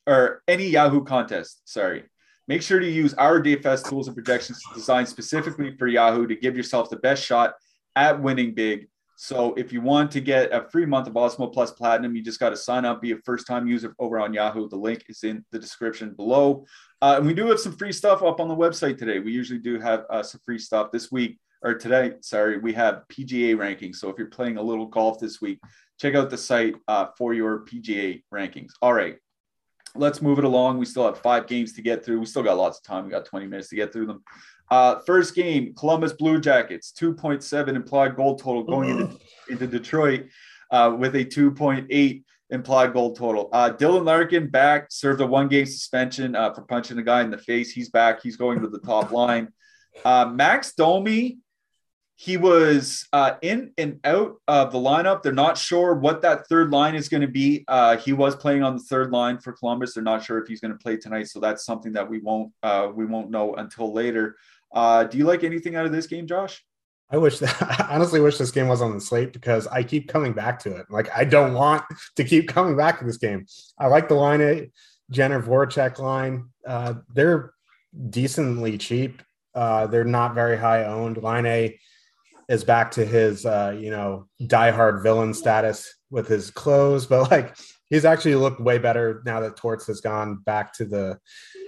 or 0.05 0.41
any 0.47 0.67
Yahoo 0.67 1.03
contest. 1.03 1.61
Sorry. 1.65 2.03
Make 2.47 2.61
sure 2.61 2.79
to 2.79 2.89
use 2.89 3.13
our 3.15 3.41
DFS 3.41 3.89
tools 3.89 4.07
and 4.07 4.15
projections 4.15 4.61
designed 4.73 5.07
specifically 5.07 5.75
for 5.77 5.87
Yahoo 5.87 6.27
to 6.27 6.35
give 6.35 6.55
yourself 6.55 6.89
the 6.89 6.97
best 6.97 7.25
shot 7.25 7.55
at 7.95 8.21
winning 8.21 8.53
big. 8.53 8.87
So 9.17 9.53
if 9.55 9.71
you 9.71 9.81
want 9.81 10.11
to 10.11 10.19
get 10.19 10.53
a 10.53 10.69
free 10.69 10.85
month 10.85 11.07
of 11.07 11.13
Awesemo 11.13 11.51
Plus 11.51 11.71
Platinum, 11.71 12.15
you 12.15 12.21
just 12.21 12.39
got 12.39 12.49
to 12.49 12.57
sign 12.57 12.85
up, 12.85 13.01
be 13.01 13.13
a 13.13 13.17
first 13.25 13.47
time 13.47 13.65
user 13.65 13.95
over 13.97 14.19
on 14.19 14.33
Yahoo. 14.33 14.67
The 14.67 14.75
link 14.75 15.05
is 15.07 15.23
in 15.23 15.43
the 15.51 15.57
description 15.57 16.13
below. 16.13 16.65
Uh, 17.01 17.15
and 17.17 17.25
we 17.25 17.33
do 17.33 17.47
have 17.47 17.59
some 17.59 17.75
free 17.77 17.93
stuff 17.93 18.21
up 18.21 18.39
on 18.39 18.47
the 18.47 18.55
website 18.55 18.97
today. 18.97 19.19
We 19.19 19.31
usually 19.31 19.59
do 19.59 19.79
have 19.79 20.03
uh, 20.09 20.21
some 20.21 20.41
free 20.45 20.59
stuff 20.59 20.91
this 20.91 21.11
week 21.11 21.39
or 21.63 21.75
today. 21.75 22.13
Sorry, 22.21 22.57
we 22.57 22.73
have 22.73 23.03
PGA 23.09 23.55
rankings. 23.55 23.95
So 23.95 24.09
if 24.09 24.17
you're 24.17 24.27
playing 24.27 24.57
a 24.57 24.61
little 24.61 24.85
golf 24.85 25.19
this 25.19 25.41
week, 25.41 25.59
check 25.99 26.13
out 26.13 26.29
the 26.29 26.37
site 26.37 26.75
uh, 26.89 27.07
for 27.17 27.33
your 27.33 27.65
PGA 27.65 28.21
rankings. 28.31 28.71
All 28.81 28.93
right 28.93 29.17
let's 29.95 30.21
move 30.21 30.37
it 30.37 30.45
along. 30.45 30.77
We 30.77 30.85
still 30.85 31.05
have 31.05 31.19
five 31.19 31.47
games 31.47 31.73
to 31.73 31.81
get 31.81 32.03
through. 32.03 32.19
We 32.19 32.25
still 32.25 32.43
got 32.43 32.57
lots 32.57 32.79
of 32.79 32.83
time. 32.83 33.05
We 33.05 33.11
got 33.11 33.25
20 33.25 33.47
minutes 33.47 33.69
to 33.69 33.75
get 33.75 33.91
through 33.91 34.07
them. 34.07 34.23
Uh, 34.69 34.99
first 35.05 35.35
game, 35.35 35.73
Columbus 35.75 36.13
Blue 36.13 36.39
Jackets, 36.39 36.91
2.7 36.99 37.75
implied 37.75 38.15
goal 38.15 38.35
total 38.35 38.63
going 38.63 38.89
into, 38.89 39.17
into 39.49 39.67
Detroit 39.67 40.25
uh, 40.71 40.95
with 40.97 41.15
a 41.15 41.23
2.8 41.23 42.23
implied 42.49 42.93
goal 42.93 43.15
total. 43.15 43.49
Uh, 43.51 43.71
Dylan 43.71 44.05
Larkin 44.05 44.47
back, 44.47 44.87
served 44.89 45.21
a 45.21 45.25
one 45.25 45.47
game 45.47 45.65
suspension 45.65 46.35
uh, 46.35 46.53
for 46.53 46.61
punching 46.61 46.97
a 46.97 47.03
guy 47.03 47.21
in 47.21 47.31
the 47.31 47.37
face. 47.37 47.71
He's 47.71 47.89
back. 47.89 48.21
He's 48.21 48.37
going 48.37 48.61
to 48.61 48.67
the 48.67 48.79
top 48.79 49.11
line. 49.11 49.49
Uh, 50.03 50.31
Max 50.33 50.73
Domi 50.73 51.37
he 52.17 52.37
was 52.37 53.05
uh, 53.11 53.33
in 53.41 53.73
and 53.77 53.99
out 54.05 54.35
of 54.47 54.71
the 54.71 54.77
lineup. 54.77 55.21
They're 55.21 55.33
not 55.33 55.57
sure 55.57 55.95
what 55.95 56.21
that 56.21 56.47
third 56.47 56.71
line 56.71 56.95
is 56.95 57.09
going 57.09 57.21
to 57.21 57.27
be. 57.27 57.65
Uh, 57.67 57.97
he 57.97 58.13
was 58.13 58.35
playing 58.35 58.63
on 58.63 58.77
the 58.77 58.83
third 58.83 59.11
line 59.11 59.37
for 59.37 59.51
Columbus. 59.51 59.93
They're 59.93 60.03
not 60.03 60.23
sure 60.23 60.37
if 60.37 60.47
he's 60.47 60.61
going 60.61 60.71
to 60.71 60.77
play 60.77 60.95
tonight, 60.95 61.27
so 61.27 61.41
that's 61.41 61.65
something 61.65 61.91
that 61.93 62.09
we 62.09 62.19
won't 62.19 62.53
uh, 62.63 62.89
we 62.93 63.05
won't 63.05 63.29
know 63.29 63.55
until 63.55 63.91
later. 63.91 64.37
Uh, 64.73 65.03
do 65.03 65.17
you 65.17 65.25
like 65.25 65.43
anything 65.43 65.75
out 65.75 65.85
of 65.85 65.91
this 65.91 66.07
game, 66.07 66.25
Josh? 66.25 66.63
I 67.11 67.17
wish 67.17 67.39
that 67.39 67.61
I 67.61 67.93
honestly 67.93 68.21
wish 68.21 68.37
this 68.37 68.51
game 68.51 68.69
was 68.69 68.81
on 68.81 68.93
the 68.93 69.01
slate 69.01 69.33
because 69.33 69.67
I 69.67 69.83
keep 69.83 70.07
coming 70.07 70.31
back 70.31 70.59
to 70.59 70.75
it. 70.75 70.85
Like 70.89 71.09
I 71.15 71.25
don't 71.25 71.53
want 71.53 71.83
to 72.15 72.23
keep 72.23 72.47
coming 72.47 72.77
back 72.77 72.99
to 72.99 73.05
this 73.05 73.17
game. 73.17 73.45
I 73.77 73.87
like 73.87 74.07
the 74.07 74.15
Laine 74.15 74.71
Jenner 75.11 75.41
Voracek 75.41 75.99
line. 75.99 76.49
Uh, 76.65 76.95
they're 77.13 77.53
decently 78.09 78.77
cheap. 78.77 79.21
Uh, 79.53 79.87
they're 79.87 80.03
not 80.03 80.33
very 80.33 80.57
high 80.57 80.85
owned. 80.85 81.17
Line 81.17 81.45
A 81.45 81.77
is 82.49 82.63
back 82.63 82.91
to 82.91 83.05
his 83.05 83.45
uh, 83.45 83.75
you 83.79 83.91
know 83.91 84.27
diehard 84.41 85.03
villain 85.03 85.33
status 85.33 85.93
with 86.09 86.27
his 86.27 86.51
clothes, 86.51 87.05
but 87.07 87.31
like 87.31 87.55
he's 87.89 88.05
actually 88.05 88.35
looked 88.35 88.59
way 88.59 88.77
better 88.77 89.21
now 89.25 89.39
that 89.39 89.55
Torts 89.55 89.87
has 89.87 90.01
gone 90.01 90.37
back 90.45 90.73
to 90.73 90.85
the 90.85 91.19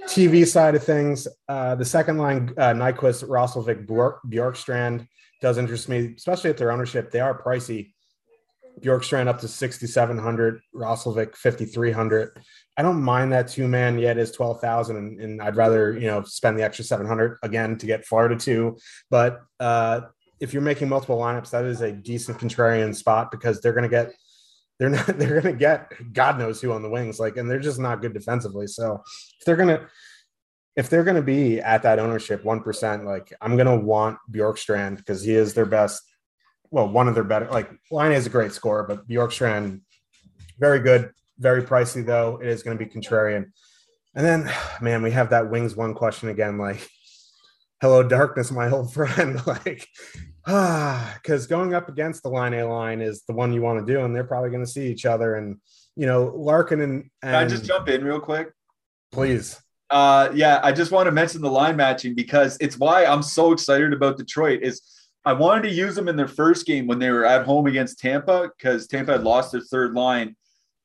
TV 0.05 0.45
side 0.45 0.75
of 0.75 0.83
things. 0.83 1.27
Uh, 1.47 1.75
the 1.75 1.85
second 1.85 2.17
line, 2.17 2.53
uh, 2.57 2.73
Nyquist, 2.73 3.27
Roslovic, 3.27 3.85
Bjorkstrand 3.87 5.07
does 5.41 5.57
interest 5.57 5.89
me, 5.89 6.13
especially 6.17 6.49
at 6.49 6.57
their 6.57 6.71
ownership. 6.71 7.11
They 7.11 7.19
are 7.19 7.39
pricey. 7.41 7.93
Bjorkstrand 8.81 9.27
up 9.27 9.39
to 9.39 9.47
6,700, 9.47 10.61
Roslovic 10.75 11.35
5,300. 11.35 12.39
I 12.77 12.81
don't 12.83 13.01
mind 13.01 13.31
that 13.31 13.47
two 13.47 13.67
man 13.67 13.97
yet 13.97 14.19
is 14.19 14.31
12,000 14.31 14.95
and, 14.95 15.19
and, 15.19 15.41
I'd 15.41 15.55
rather, 15.55 15.97
you 15.97 16.05
know, 16.05 16.21
spend 16.23 16.59
the 16.59 16.63
extra 16.63 16.85
700 16.85 17.39
again 17.41 17.77
to 17.79 17.85
get 17.87 18.05
Florida 18.05 18.35
two. 18.35 18.77
But 19.09 19.41
uh, 19.59 20.01
if 20.39 20.53
you're 20.53 20.61
making 20.61 20.89
multiple 20.89 21.17
lineups, 21.17 21.51
that 21.51 21.65
is 21.65 21.81
a 21.81 21.91
decent 21.91 22.37
contrarian 22.37 22.95
spot 22.95 23.31
because 23.31 23.59
they're 23.59 23.73
going 23.73 23.83
to 23.83 23.89
get 23.89 24.13
they're 24.79 24.89
not 24.89 25.05
they're 25.17 25.41
going 25.41 25.53
to 25.53 25.59
get 25.59 25.91
God 26.13 26.37
knows 26.37 26.61
who 26.61 26.71
on 26.71 26.81
the 26.81 26.89
wings, 26.89 27.19
like, 27.19 27.37
and 27.37 27.49
they're 27.49 27.59
just 27.59 27.79
not 27.79 28.01
good 28.01 28.13
defensively. 28.13 28.67
So 28.67 29.01
if 29.39 29.45
they're 29.45 29.55
going 29.55 29.69
to 29.69 29.87
if 30.75 30.89
they're 30.89 31.03
going 31.03 31.15
to 31.15 31.23
be 31.23 31.59
at 31.59 31.81
that 31.83 31.99
ownership 31.99 32.43
one 32.43 32.61
percent, 32.61 33.05
like 33.05 33.33
I'm 33.41 33.55
going 33.55 33.67
to 33.67 33.83
want 33.83 34.19
Bjorkstrand 34.31 34.97
because 34.97 35.23
he 35.23 35.33
is 35.33 35.53
their 35.53 35.65
best. 35.65 36.03
Well, 36.69 36.89
one 36.89 37.07
of 37.07 37.15
their 37.15 37.23
better. 37.23 37.49
Like 37.49 37.71
Laine 37.91 38.11
is 38.11 38.25
a 38.25 38.29
great 38.29 38.51
scorer, 38.51 38.83
but 38.83 39.07
Bjorkstrand 39.07 39.81
very 40.59 40.79
good, 40.79 41.11
very 41.39 41.63
pricey 41.63 42.05
though. 42.05 42.39
It 42.41 42.47
is 42.47 42.61
going 42.61 42.77
to 42.77 42.83
be 42.83 42.89
contrarian. 42.89 43.51
And 44.15 44.25
then, 44.25 44.51
man, 44.81 45.01
we 45.01 45.11
have 45.11 45.29
that 45.31 45.49
wings 45.49 45.75
one 45.75 45.93
question 45.93 46.29
again. 46.29 46.57
Like 46.57 46.87
hello 47.81 48.01
darkness 48.01 48.51
my 48.51 48.69
old 48.71 48.91
friend 48.93 49.45
like 49.45 49.87
ah 50.47 51.17
because 51.21 51.45
going 51.45 51.73
up 51.73 51.89
against 51.89 52.23
the 52.23 52.29
Laine 52.29 52.67
line 52.67 53.01
is 53.01 53.23
the 53.27 53.33
one 53.33 53.53
you 53.53 53.61
want 53.61 53.85
to 53.85 53.93
do 53.93 54.03
and 54.03 54.15
they're 54.15 54.23
probably 54.23 54.49
going 54.49 54.63
to 54.63 54.69
see 54.69 54.87
each 54.91 55.05
other 55.05 55.35
and 55.35 55.57
you 55.95 56.05
know 56.05 56.33
larkin 56.35 56.81
and, 56.81 56.93
and 56.93 57.09
Can 57.21 57.35
i 57.35 57.45
just 57.45 57.65
jump 57.65 57.87
in 57.87 58.03
real 58.03 58.19
quick? 58.19 58.51
Please. 59.11 59.59
Uh 59.89 60.29
yeah 60.33 60.59
i 60.63 60.71
just 60.71 60.91
want 60.91 61.07
to 61.07 61.11
mention 61.11 61.41
the 61.41 61.49
line 61.49 61.77
matching 61.77 62.13
because 62.13 62.57
it's 62.59 62.77
why 62.77 63.05
i'm 63.05 63.23
so 63.23 63.53
excited 63.53 63.93
about 63.93 64.17
detroit 64.17 64.61
is 64.61 64.81
i 65.23 65.31
wanted 65.31 65.61
to 65.61 65.73
use 65.73 65.95
them 65.95 66.09
in 66.09 66.17
their 66.17 66.27
first 66.27 66.65
game 66.65 66.87
when 66.87 66.99
they 66.99 67.09
were 67.09 67.25
at 67.25 67.45
home 67.45 67.67
against 67.67 67.97
tampa 67.97 68.49
because 68.57 68.85
tampa 68.87 69.13
had 69.13 69.23
lost 69.23 69.53
their 69.53 69.61
third 69.61 69.93
line 69.93 70.35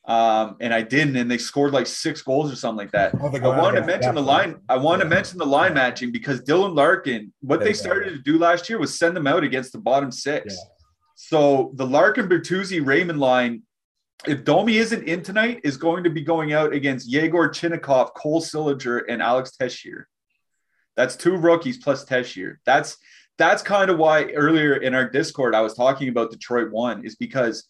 um, 0.05 0.57
and 0.61 0.75
I 0.75 0.83
didn't, 0.83 1.17
and 1.17 1.31
they 1.31 1.39
scored 1.39 1.73
like 1.73 1.87
six 1.87 2.23
goals 2.23 2.53
or 2.53 2.57
something 2.57 2.79
like 2.79 2.93
that. 2.93 3.15
Oh, 3.21 3.29
I 3.29 3.61
wanted 3.61 3.81
to 3.81 3.87
mention 3.87 4.15
the 4.15 4.23
line. 4.23 4.57
I 4.69 4.77
wanted 4.77 5.05
yeah. 5.05 5.11
to 5.11 5.15
mention 5.15 5.39
the 5.39 5.47
line 5.47 5.75
matching 5.75 6.11
because 6.11 6.41
Dylan 6.43 6.75
Larkin, 6.75 7.33
what 7.41 7.61
they, 7.61 7.67
they 7.67 7.73
started 7.73 8.11
to 8.11 8.19
do 8.19 8.39
last 8.39 8.69
year 8.69 8.79
was 8.79 8.99
send 8.99 9.17
them 9.17 9.27
out 9.27 9.45
against 9.45 9.73
the 9.73 9.79
bottom 9.79 10.11
six. 10.11 10.55
Yeah. 10.55 10.61
So 11.15 11.71
the 11.75 11.87
Larkin, 11.87 12.29
Bertuzzi, 12.29 12.85
Raymond 12.85 13.21
line, 13.21 13.63
if 14.27 14.45
Domi 14.45 14.79
isn't 14.79 15.05
in 15.05 15.23
tonight, 15.23 15.61
is 15.63 15.77
going 15.77 16.03
to 16.05 16.11
be 16.11 16.23
going 16.23 16.53
out 16.53 16.73
against 16.73 17.09
Yegor 17.09 17.49
Chinakhov, 17.49 18.15
Cole 18.15 18.41
Sillinger, 18.41 19.03
and 19.09 19.23
Alex 19.23 19.53
Texier. 19.61 20.05
That's 20.97 21.17
two 21.17 21.37
rookies 21.37 21.79
plus 21.79 22.05
Texier. 22.05 22.57
That's 22.67 22.97
that's 23.39 23.63
kind 23.63 23.91
of 23.91 23.99
why 23.99 24.25
earlier 24.33 24.77
in 24.77 24.95
our 24.95 25.09
Discord 25.09 25.55
I 25.55 25.63
was 25.63 25.75
talking 25.75 26.09
about 26.09 26.31
Detroit 26.31 26.71
one 26.71 27.05
is 27.05 27.17
because 27.17 27.65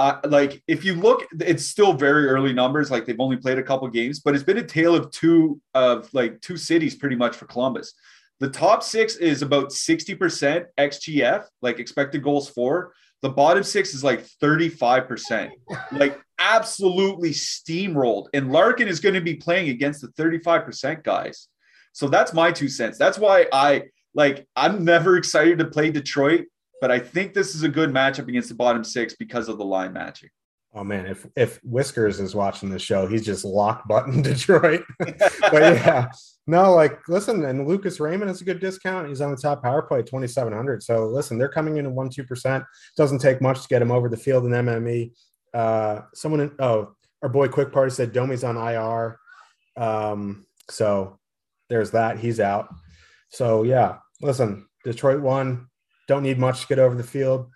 uh, 0.00 0.18
like 0.28 0.62
if 0.66 0.82
you 0.82 0.94
look, 0.94 1.26
it's 1.40 1.66
still 1.66 1.92
very 1.92 2.26
early 2.26 2.54
numbers. 2.54 2.90
Like 2.90 3.04
they've 3.04 3.20
only 3.20 3.36
played 3.36 3.58
a 3.58 3.62
couple 3.62 3.86
games, 3.88 4.20
but 4.20 4.34
it's 4.34 4.42
been 4.42 4.56
a 4.56 4.66
tale 4.66 4.94
of 4.94 5.10
two 5.10 5.60
of 5.74 6.08
like 6.14 6.40
two 6.40 6.56
cities 6.56 6.94
pretty 6.94 7.16
much 7.16 7.36
for 7.36 7.44
Columbus. 7.44 7.92
The 8.38 8.48
top 8.48 8.82
six 8.82 9.16
is 9.16 9.42
about 9.42 9.68
60% 9.68 10.64
XGF, 10.78 11.44
like 11.60 11.78
expected 11.78 12.22
goals 12.22 12.48
for. 12.48 12.94
The 13.20 13.28
bottom 13.28 13.62
six 13.62 13.92
is 13.92 14.02
like 14.02 14.26
35%, 14.42 15.50
like 15.92 16.18
absolutely 16.38 17.32
steamrolled. 17.32 18.28
And 18.32 18.50
Larkin 18.50 18.88
is 18.88 19.00
going 19.00 19.14
to 19.14 19.20
be 19.20 19.34
playing 19.34 19.68
against 19.68 20.00
the 20.00 20.08
35% 20.08 21.04
guys. 21.04 21.48
So 21.92 22.08
that's 22.08 22.32
my 22.32 22.50
two 22.50 22.68
cents. 22.68 22.96
That's 22.96 23.18
why 23.18 23.48
I 23.52 23.82
like 24.14 24.48
I'm 24.56 24.82
never 24.82 25.16
excited 25.18 25.58
to 25.58 25.66
play 25.66 25.90
Detroit, 25.90 26.46
but 26.80 26.90
I 26.90 26.98
think 26.98 27.34
this 27.34 27.54
is 27.54 27.62
a 27.62 27.68
good 27.68 27.90
matchup 27.90 28.28
against 28.28 28.48
the 28.48 28.54
bottom 28.54 28.84
six 28.84 29.14
because 29.14 29.48
of 29.48 29.58
the 29.58 29.64
line 29.64 29.92
matching. 29.92 30.30
Oh 30.72 30.84
man, 30.84 31.06
if 31.06 31.26
if 31.36 31.58
Whiskers 31.64 32.20
is 32.20 32.34
watching 32.34 32.70
the 32.70 32.78
show, 32.78 33.08
he's 33.08 33.24
just 33.24 33.44
lock 33.44 33.88
button 33.88 34.22
Detroit. 34.22 34.84
but 34.98 35.52
yeah, 35.52 36.10
no, 36.46 36.72
like 36.72 37.00
listen, 37.08 37.44
and 37.44 37.66
Lucas 37.66 37.98
Raymond 37.98 38.30
is 38.30 38.40
a 38.40 38.44
good 38.44 38.60
discount. 38.60 39.08
He's 39.08 39.20
on 39.20 39.32
the 39.32 39.36
top 39.36 39.64
power 39.64 39.82
play, 39.82 40.02
twenty 40.02 40.28
seven 40.28 40.52
hundred. 40.52 40.82
So 40.82 41.06
listen, 41.06 41.38
they're 41.38 41.48
coming 41.48 41.78
in 41.78 41.86
at 41.86 41.92
one 41.92 42.08
two 42.08 42.22
percent. 42.22 42.62
Doesn't 42.96 43.18
take 43.18 43.40
much 43.40 43.62
to 43.62 43.68
get 43.68 43.82
him 43.82 43.90
over 43.90 44.08
the 44.08 44.16
field 44.16 44.44
in 44.44 44.52
MME. 44.52 45.12
Uh, 45.52 46.02
someone, 46.14 46.40
in, 46.40 46.52
oh, 46.60 46.94
our 47.22 47.28
boy 47.28 47.48
Quick 47.48 47.72
Party 47.72 47.90
said 47.90 48.12
Domi's 48.12 48.44
on 48.44 48.56
IR. 48.56 49.18
Um, 49.76 50.46
so 50.70 51.18
there's 51.68 51.90
that. 51.90 52.20
He's 52.20 52.38
out. 52.38 52.68
So 53.30 53.64
yeah, 53.64 53.98
listen, 54.22 54.68
Detroit 54.84 55.20
won. 55.20 55.66
Don't 56.10 56.24
need 56.24 56.40
much 56.40 56.62
to 56.62 56.66
get 56.66 56.80
over 56.80 56.96
the 56.96 57.04
field. 57.04 57.48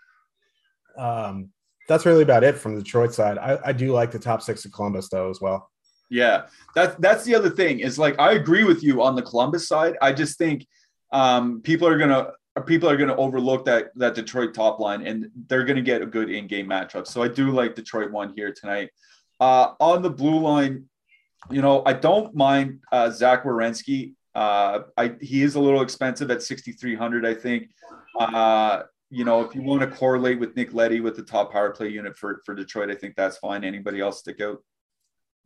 Um, 0.97 1.51
that's 1.89 2.07
really 2.07 2.23
about 2.23 2.45
it 2.45 2.57
from 2.57 2.77
the 2.77 2.83
Detroit 2.85 3.13
side. 3.13 3.37
I, 3.37 3.59
I 3.65 3.73
do 3.73 3.91
like 3.91 4.13
the 4.13 4.19
top 4.21 4.43
six 4.43 4.65
of 4.65 4.71
Columbus 4.71 5.09
though 5.09 5.29
as 5.29 5.41
well. 5.41 5.69
Yeah, 6.09 6.47
that's 6.73 6.95
that's 7.01 7.25
the 7.25 7.35
other 7.35 7.51
thing 7.51 7.81
is 7.81 7.99
like 7.99 8.15
I 8.21 8.35
agree 8.35 8.63
with 8.63 8.85
you 8.85 9.03
on 9.03 9.17
the 9.17 9.23
Columbus 9.23 9.67
side. 9.67 9.97
I 10.01 10.13
just 10.13 10.39
think 10.39 10.69
um, 11.11 11.63
people 11.63 11.89
are 11.89 11.99
gonna 11.99 12.29
people 12.65 12.89
are 12.89 12.97
gonna 12.97 13.17
overlook 13.17 13.65
that 13.65 13.91
that 13.97 14.15
Detroit 14.15 14.55
top 14.55 14.79
line 14.79 15.05
and 15.05 15.33
they're 15.49 15.65
gonna 15.65 15.83
get 15.83 16.01
a 16.01 16.07
good 16.07 16.31
in 16.31 16.47
game 16.47 16.69
matchup. 16.69 17.09
So 17.09 17.25
I 17.25 17.27
do 17.27 17.51
like 17.51 17.75
Detroit 17.75 18.13
one 18.13 18.35
here 18.37 18.55
tonight. 18.57 18.91
Uh, 19.41 19.73
on 19.81 20.01
the 20.01 20.11
blue 20.11 20.39
line, 20.39 20.85
you 21.51 21.61
know 21.61 21.83
I 21.85 21.93
don't 21.93 22.37
mind 22.37 22.83
uh, 22.93 23.11
Zach 23.11 23.43
Werenski. 23.43 24.15
Uh, 24.35 24.81
I, 24.97 25.15
he 25.21 25.43
is 25.43 25.55
a 25.55 25.61
little 25.61 25.83
expensive 25.83 26.31
at 26.31 26.43
6,300, 26.43 27.25
I 27.25 27.35
think. 27.35 27.69
Uh, 28.19 28.83
you 29.11 29.25
know, 29.25 29.43
if 29.43 29.55
you 29.55 29.63
want 29.63 29.83
to 29.83 29.87
correlate 29.87 30.41
with 30.41 30.57
Nick 30.57 30.75
Leddy 30.75 31.01
with 31.01 31.17
the 31.17 31.23
top 31.23 31.53
power 31.53 31.71
play 31.71 31.89
unit 31.89 32.17
for, 32.17 32.43
for 32.45 32.55
Detroit, 32.55 32.91
I 32.91 32.95
think 32.95 33.15
that's 33.17 33.39
fine. 33.39 33.63
Anybody 33.63 34.01
else 34.01 34.19
stick 34.19 34.41
out? 34.41 34.59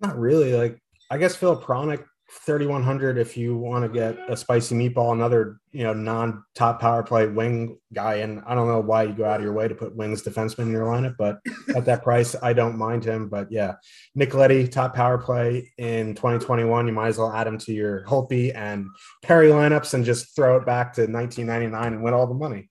Not 0.00 0.18
really. 0.18 0.54
Like, 0.54 0.80
I 1.10 1.18
guess 1.18 1.36
Filip 1.36 1.62
Hronek 1.62 2.04
3100 2.30 3.16
if 3.16 3.38
you 3.38 3.56
want 3.56 3.82
to 3.84 3.88
get 3.88 4.18
a 4.28 4.36
spicy 4.36 4.74
meatball 4.74 5.12
another 5.14 5.60
you 5.72 5.82
know 5.82 5.94
non 5.94 6.44
top 6.54 6.78
power 6.78 7.02
play 7.02 7.26
wing 7.26 7.78
guy. 7.94 8.16
And 8.16 8.42
i 8.46 8.54
don't 8.54 8.68
know 8.68 8.80
why 8.80 9.04
you 9.04 9.14
go 9.14 9.24
out 9.24 9.40
of 9.40 9.44
your 9.44 9.54
way 9.54 9.66
to 9.66 9.74
put 9.74 9.96
wings 9.96 10.22
defenseman 10.22 10.66
in 10.66 10.72
your 10.72 10.84
lineup 10.84 11.16
but 11.16 11.40
at 11.76 11.86
that 11.86 12.02
price 12.02 12.36
i 12.42 12.52
don't 12.52 12.76
mind 12.76 13.04
him. 13.04 13.28
But 13.30 13.50
yeah 13.50 13.76
nicoletti 14.16 14.70
top 14.70 14.94
power 14.94 15.16
play 15.16 15.72
in 15.78 16.14
2021 16.14 16.86
you 16.86 16.92
might 16.92 17.08
as 17.08 17.18
well 17.18 17.32
add 17.32 17.46
him 17.46 17.56
to 17.58 17.72
your 17.72 18.04
holpi 18.04 18.54
and 18.54 18.88
perry 19.22 19.48
lineups 19.48 19.94
and 19.94 20.04
just 20.04 20.36
throw 20.36 20.58
it 20.58 20.66
back 20.66 20.92
to 20.94 21.06
1999 21.06 21.94
and 21.94 22.02
win 22.02 22.12
all 22.12 22.26
the 22.26 22.34
money. 22.34 22.68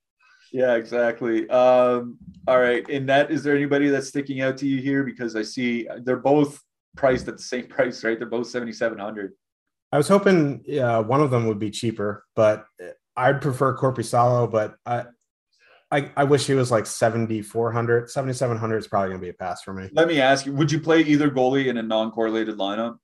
Yeah 0.51 0.75
exactly. 0.75 1.49
Um, 1.49 2.17
all 2.47 2.59
right. 2.59 2.87
And 2.89 3.09
that 3.09 3.31
is 3.31 3.43
there 3.43 3.55
anybody 3.55 3.89
that's 3.89 4.07
sticking 4.07 4.41
out 4.41 4.57
to 4.57 4.67
you 4.67 4.81
here? 4.81 5.03
Because 5.03 5.35
i 5.35 5.41
see 5.41 5.87
they're 6.03 6.17
both 6.17 6.61
priced 6.95 7.27
at 7.27 7.37
the 7.37 7.43
same 7.43 7.65
price 7.67 8.03
right? 8.03 8.19
They're 8.19 8.29
both 8.29 8.47
7700 8.47 9.33
I 9.91 9.97
was 9.97 10.07
hoping 10.07 10.63
uh, 10.81 11.03
one 11.03 11.21
of 11.21 11.31
them 11.31 11.47
would 11.47 11.59
be 11.59 11.71
cheaper, 11.71 12.25
but 12.35 12.65
I'd 13.15 13.41
prefer 13.41 13.75
Korpisalo, 13.75 14.49
but 14.51 14.75
I, 14.85 15.05
I, 15.89 16.11
I 16.17 16.23
wish 16.25 16.45
he 16.45 16.53
was 16.53 16.71
like 16.71 16.85
7,400. 16.85 18.09
7,700 18.09 18.77
is 18.77 18.87
probably 18.87 19.09
going 19.09 19.21
to 19.21 19.25
be 19.25 19.29
a 19.29 19.33
pass 19.33 19.63
for 19.63 19.73
me. 19.73 19.89
Let 19.93 20.07
me 20.07 20.19
ask 20.19 20.45
you, 20.45 20.53
would 20.53 20.71
you 20.71 20.79
play 20.79 21.01
either 21.01 21.29
goalie 21.31 21.67
in 21.67 21.77
a 21.77 21.83
non-correlated 21.83 22.57
lineup? 22.57 22.97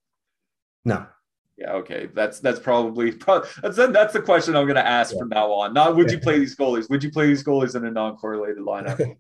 No. 0.84 1.06
Yeah, 1.58 1.74
okay. 1.74 2.10
That's 2.14 2.40
that's 2.40 2.60
probably, 2.60 3.12
probably 3.12 3.48
that's 3.62 3.78
that's 3.78 4.14
the 4.14 4.22
question 4.22 4.56
I'm 4.56 4.66
going 4.66 4.76
to 4.76 4.86
ask 4.86 5.14
yeah. 5.14 5.20
from 5.20 5.30
now 5.30 5.52
on. 5.52 5.74
Not 5.74 5.96
would 5.96 6.12
you 6.12 6.20
play 6.20 6.40
these 6.40 6.56
goalies? 6.56 6.90
Would 6.90 7.04
you 7.04 7.12
play 7.12 7.28
these 7.28 7.44
goalies 7.44 7.76
in 7.76 7.86
a 7.86 7.92
non-correlated 7.92 8.58
lineup? 8.66 9.16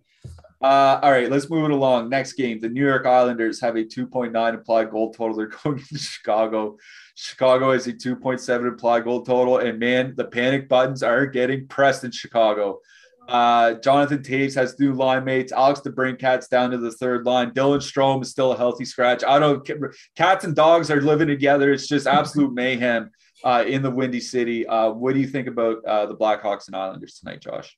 Uh, 0.64 0.97
all 1.03 1.11
right, 1.11 1.30
let's 1.30 1.49
move 1.49 1.66
it 1.66 1.72
along. 1.72 2.07
Next 2.07 2.34
game, 2.34 2.61
the 2.61 2.70
New 2.70 2.86
York 2.86 3.05
Islanders 3.05 3.59
have 3.59 3.76
a 3.76 3.84
2.9 3.84 4.53
implied 4.53 4.91
goal 4.91 5.14
total. 5.14 5.36
They're 5.36 5.47
going 5.64 5.80
to 5.80 5.97
Chicago. 5.97 6.78
Chicago 7.16 7.74
has 7.74 7.86
a 7.88 7.91
2.7 7.91 8.66
implied 8.66 9.03
goal 9.03 9.26
total, 9.26 9.57
and 9.57 9.78
man, 9.78 10.14
the 10.16 10.24
panic 10.24 10.70
buttons 10.70 11.03
are 11.03 11.26
getting 11.26 11.68
pressed 11.68 12.05
in 12.05 12.11
Chicago. 12.11 12.80
Uh, 13.28 13.74
Jonathan 13.76 14.20
Toews 14.20 14.55
has 14.55 14.80
new 14.80 14.93
line 14.93 15.26
mates. 15.26 15.51
Alex 15.51 15.82
DeBrincat's 15.82 16.47
down 16.47 16.72
to 16.72 16.78
the 16.78 16.91
third 16.91 17.26
line. 17.26 17.51
Dylan 17.51 17.80
Strome 17.80 18.22
is 18.22 18.32
still 18.32 18.53
a 18.53 18.57
healthy 18.57 18.86
scratch. 18.86 19.24
I 19.26 19.39
don't. 19.39 19.70
Cats 20.16 20.45
and 20.45 20.55
dogs 20.55 20.89
are 20.89 21.01
living 21.01 21.28
together. 21.28 21.74
It's 21.74 21.88
just 21.88 22.07
absolute 22.07 22.53
mayhem 22.53 23.11
uh, 23.43 23.66
in 23.68 23.82
the 23.82 23.91
Windy 23.91 24.22
City. 24.22 24.66
Uh, 24.66 24.91
what 24.91 25.14
do 25.14 25.20
you 25.20 25.28
think 25.28 25.47
about 25.47 25.84
uh, 25.86 26.05
the 26.05 26.16
Blackhawks 26.16 26.68
and 26.68 26.76
Islanders 26.76 27.20
tonight, 27.20 27.41
Josh? 27.41 27.78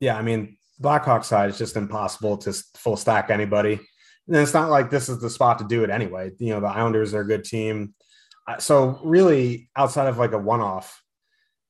Yeah, 0.00 0.16
I 0.16 0.22
mean, 0.22 0.56
Blackhawks 0.80 1.24
side 1.24 1.50
is 1.50 1.58
just 1.58 1.76
impossible 1.76 2.36
to 2.38 2.52
full 2.76 2.96
stack 2.96 3.30
anybody. 3.30 3.80
And 4.28 4.36
it's 4.36 4.54
not 4.54 4.70
like 4.70 4.90
this 4.90 5.08
is 5.08 5.20
the 5.20 5.30
spot 5.30 5.58
to 5.58 5.66
do 5.66 5.84
it 5.84 5.90
anyway. 5.90 6.30
You 6.38 6.54
know, 6.54 6.60
the 6.60 6.66
Islanders 6.66 7.14
are 7.14 7.20
a 7.20 7.26
good 7.26 7.44
team. 7.44 7.94
So 8.58 9.00
really, 9.04 9.68
outside 9.76 10.08
of 10.08 10.18
like 10.18 10.32
a 10.32 10.38
one-off, 10.38 11.02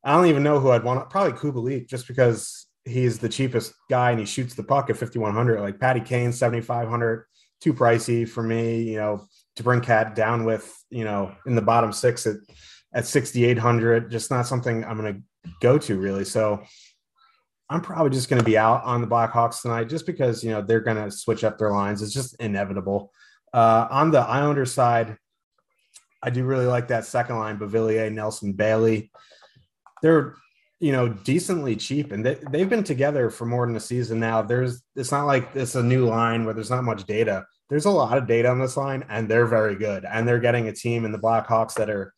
I 0.05 0.15
don't 0.15 0.27
even 0.27 0.43
know 0.43 0.59
who 0.59 0.71
I'd 0.71 0.85
want. 0.85 1.09
Probably 1.11 1.33
Kubalik, 1.33 1.89
just 1.89 2.09
because 2.09 2.67
he's 2.85 3.19
the 3.19 3.29
cheapest 3.29 3.75
guy 3.89 4.11
and 4.11 4.21
he 4.21 4.27
shoots 4.27 4.55
the 4.55 4.63
puck 4.63 4.91
at 4.91 4.97
5100 4.97 5.61
like 5.61 5.79
patty 5.79 6.01
kane 6.01 6.33
7500 6.33 7.27
too 7.61 7.73
pricey 7.73 8.29
for 8.29 8.43
me 8.43 8.83
you 8.83 8.97
know 8.97 9.25
DeBrincat 9.57 10.15
down 10.15 10.45
with 10.45 10.73
you 10.91 11.05
know 11.05 11.33
in 11.47 11.55
the 11.55 11.63
bottom 11.63 11.93
six 11.93 12.27
at 12.27 12.37
at 12.93 13.07
6800 13.07 14.11
just 14.11 14.31
not 14.31 14.47
something 14.47 14.85
i'm 14.85 14.99
going 14.99 15.15
to 15.15 15.51
go 15.61 15.79
to 15.79 15.99
really 15.99 16.25
so 16.25 16.63
i'm 17.73 17.81
probably 17.81 18.11
just 18.11 18.29
going 18.29 18.41
to 18.41 18.45
be 18.45 18.59
out 18.59 18.83
on 18.85 19.01
the 19.01 19.07
blackhawks 19.07 19.63
tonight 19.63 19.89
just 19.89 20.07
because 20.07 20.43
you 20.45 20.51
know 20.51 20.63
they're 20.63 20.81
going 20.81 20.97
to 20.97 21.11
switch 21.11 21.45
up 21.45 21.59
their 21.59 21.71
lines 21.71 22.03
it's 22.03 22.13
just 22.13 22.35
inevitable 22.41 23.13
uh, 23.55 23.87
on 23.91 24.11
the 24.11 24.21
islander 24.21 24.67
side 24.67 25.17
i 26.23 26.31
do 26.31 26.45
really 26.45 26.67
like 26.67 26.89
that 26.89 27.05
second 27.05 27.39
line 27.39 27.59
Beauvillier, 27.59 28.13
nelson 28.13 28.53
bailey 28.53 29.11
they're 30.03 30.35
you 30.83 30.91
know, 30.91 31.09
decently 31.09 31.77
cheap, 31.77 32.11
and 32.11 32.27
they, 32.27 32.37
they've 32.51 32.69
been 32.69 32.83
together 32.83 33.31
for 33.31 33.47
more 33.47 33.65
than 33.65 33.77
a 33.77 33.81
season 33.81 34.19
now. 34.19 34.43
There's, 34.43 34.83
it's 34.97 35.13
not 35.13 35.27
like 35.27 35.49
it's 35.55 35.77
a 35.77 35.83
new 35.83 36.07
line 36.07 36.45
where 36.45 36.55
there's 36.55 36.71
not 36.71 36.83
much 36.83 37.05
data. 37.05 37.47
There's 37.71 37.85
a 37.85 37.91
lot 37.91 38.19
of 38.19 38.27
data 38.27 38.51
on 38.51 38.59
this 38.59 38.77
line, 38.77 39.05
and 39.09 39.29
they're 39.29 39.47
very 39.47 39.77
good. 39.77 40.05
And 40.05 40.27
they're 40.27 40.41
getting 40.41 40.67
a 40.67 40.75
team 40.75 41.05
in 41.05 41.13
the 41.13 41.21
Blackhawks 41.21 41.75
that 41.75 41.89
are 41.89 42.13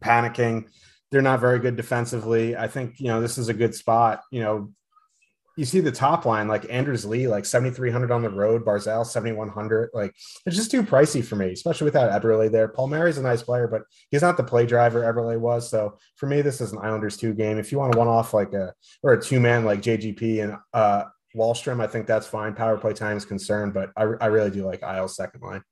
panicking. 0.00 0.70
They're 1.10 1.20
not 1.20 1.40
very 1.40 1.58
good 1.58 1.76
defensively. 1.76 2.56
I 2.56 2.66
think 2.66 2.98
you 2.98 3.08
know 3.08 3.20
this 3.20 3.36
is 3.36 3.50
a 3.50 3.54
good 3.54 3.74
spot. 3.74 4.22
You 4.32 4.40
know, 4.40 4.72
you 5.58 5.64
see 5.64 5.80
the 5.80 5.90
top 5.90 6.24
line 6.24 6.46
like 6.46 6.66
Anders 6.70 7.04
Lee, 7.04 7.26
like 7.26 7.44
7,300 7.44 8.12
on 8.12 8.22
the 8.22 8.30
road, 8.30 8.64
Barzal 8.64 9.04
7,100. 9.04 9.90
Like 9.92 10.14
it's 10.46 10.54
just 10.54 10.70
too 10.70 10.84
pricey 10.84 11.22
for 11.22 11.34
me, 11.34 11.50
especially 11.50 11.86
without 11.86 12.12
Eberle 12.12 12.48
there. 12.48 12.68
Paul 12.68 12.88
Palmieri's 12.88 13.18
a 13.18 13.22
nice 13.22 13.42
player, 13.42 13.66
but 13.66 13.82
he's 14.12 14.22
not 14.22 14.36
the 14.36 14.44
play 14.44 14.66
driver 14.66 15.02
Eberle 15.02 15.36
was. 15.36 15.68
So 15.68 15.98
for 16.14 16.26
me, 16.26 16.42
this 16.42 16.60
is 16.60 16.70
an 16.70 16.78
Islanders 16.78 17.16
two 17.16 17.34
game. 17.34 17.58
If 17.58 17.72
you 17.72 17.78
want 17.78 17.96
a 17.96 17.98
one 17.98 18.06
off 18.06 18.32
like 18.32 18.52
a 18.52 18.72
or 19.02 19.14
a 19.14 19.20
two 19.20 19.40
man 19.40 19.64
like 19.64 19.82
JGP 19.82 20.44
and 20.44 20.56
uh, 20.72 21.06
Wahlstrom, 21.34 21.82
I 21.82 21.88
think 21.88 22.06
that's 22.06 22.28
fine. 22.28 22.54
Power 22.54 22.78
play 22.78 22.92
time 22.92 23.16
is 23.16 23.24
concerned, 23.24 23.74
but 23.74 23.90
I, 23.96 24.02
I 24.20 24.26
really 24.26 24.52
do 24.52 24.64
like 24.64 24.84
Isles 24.84 25.16
second 25.16 25.42
line. 25.42 25.64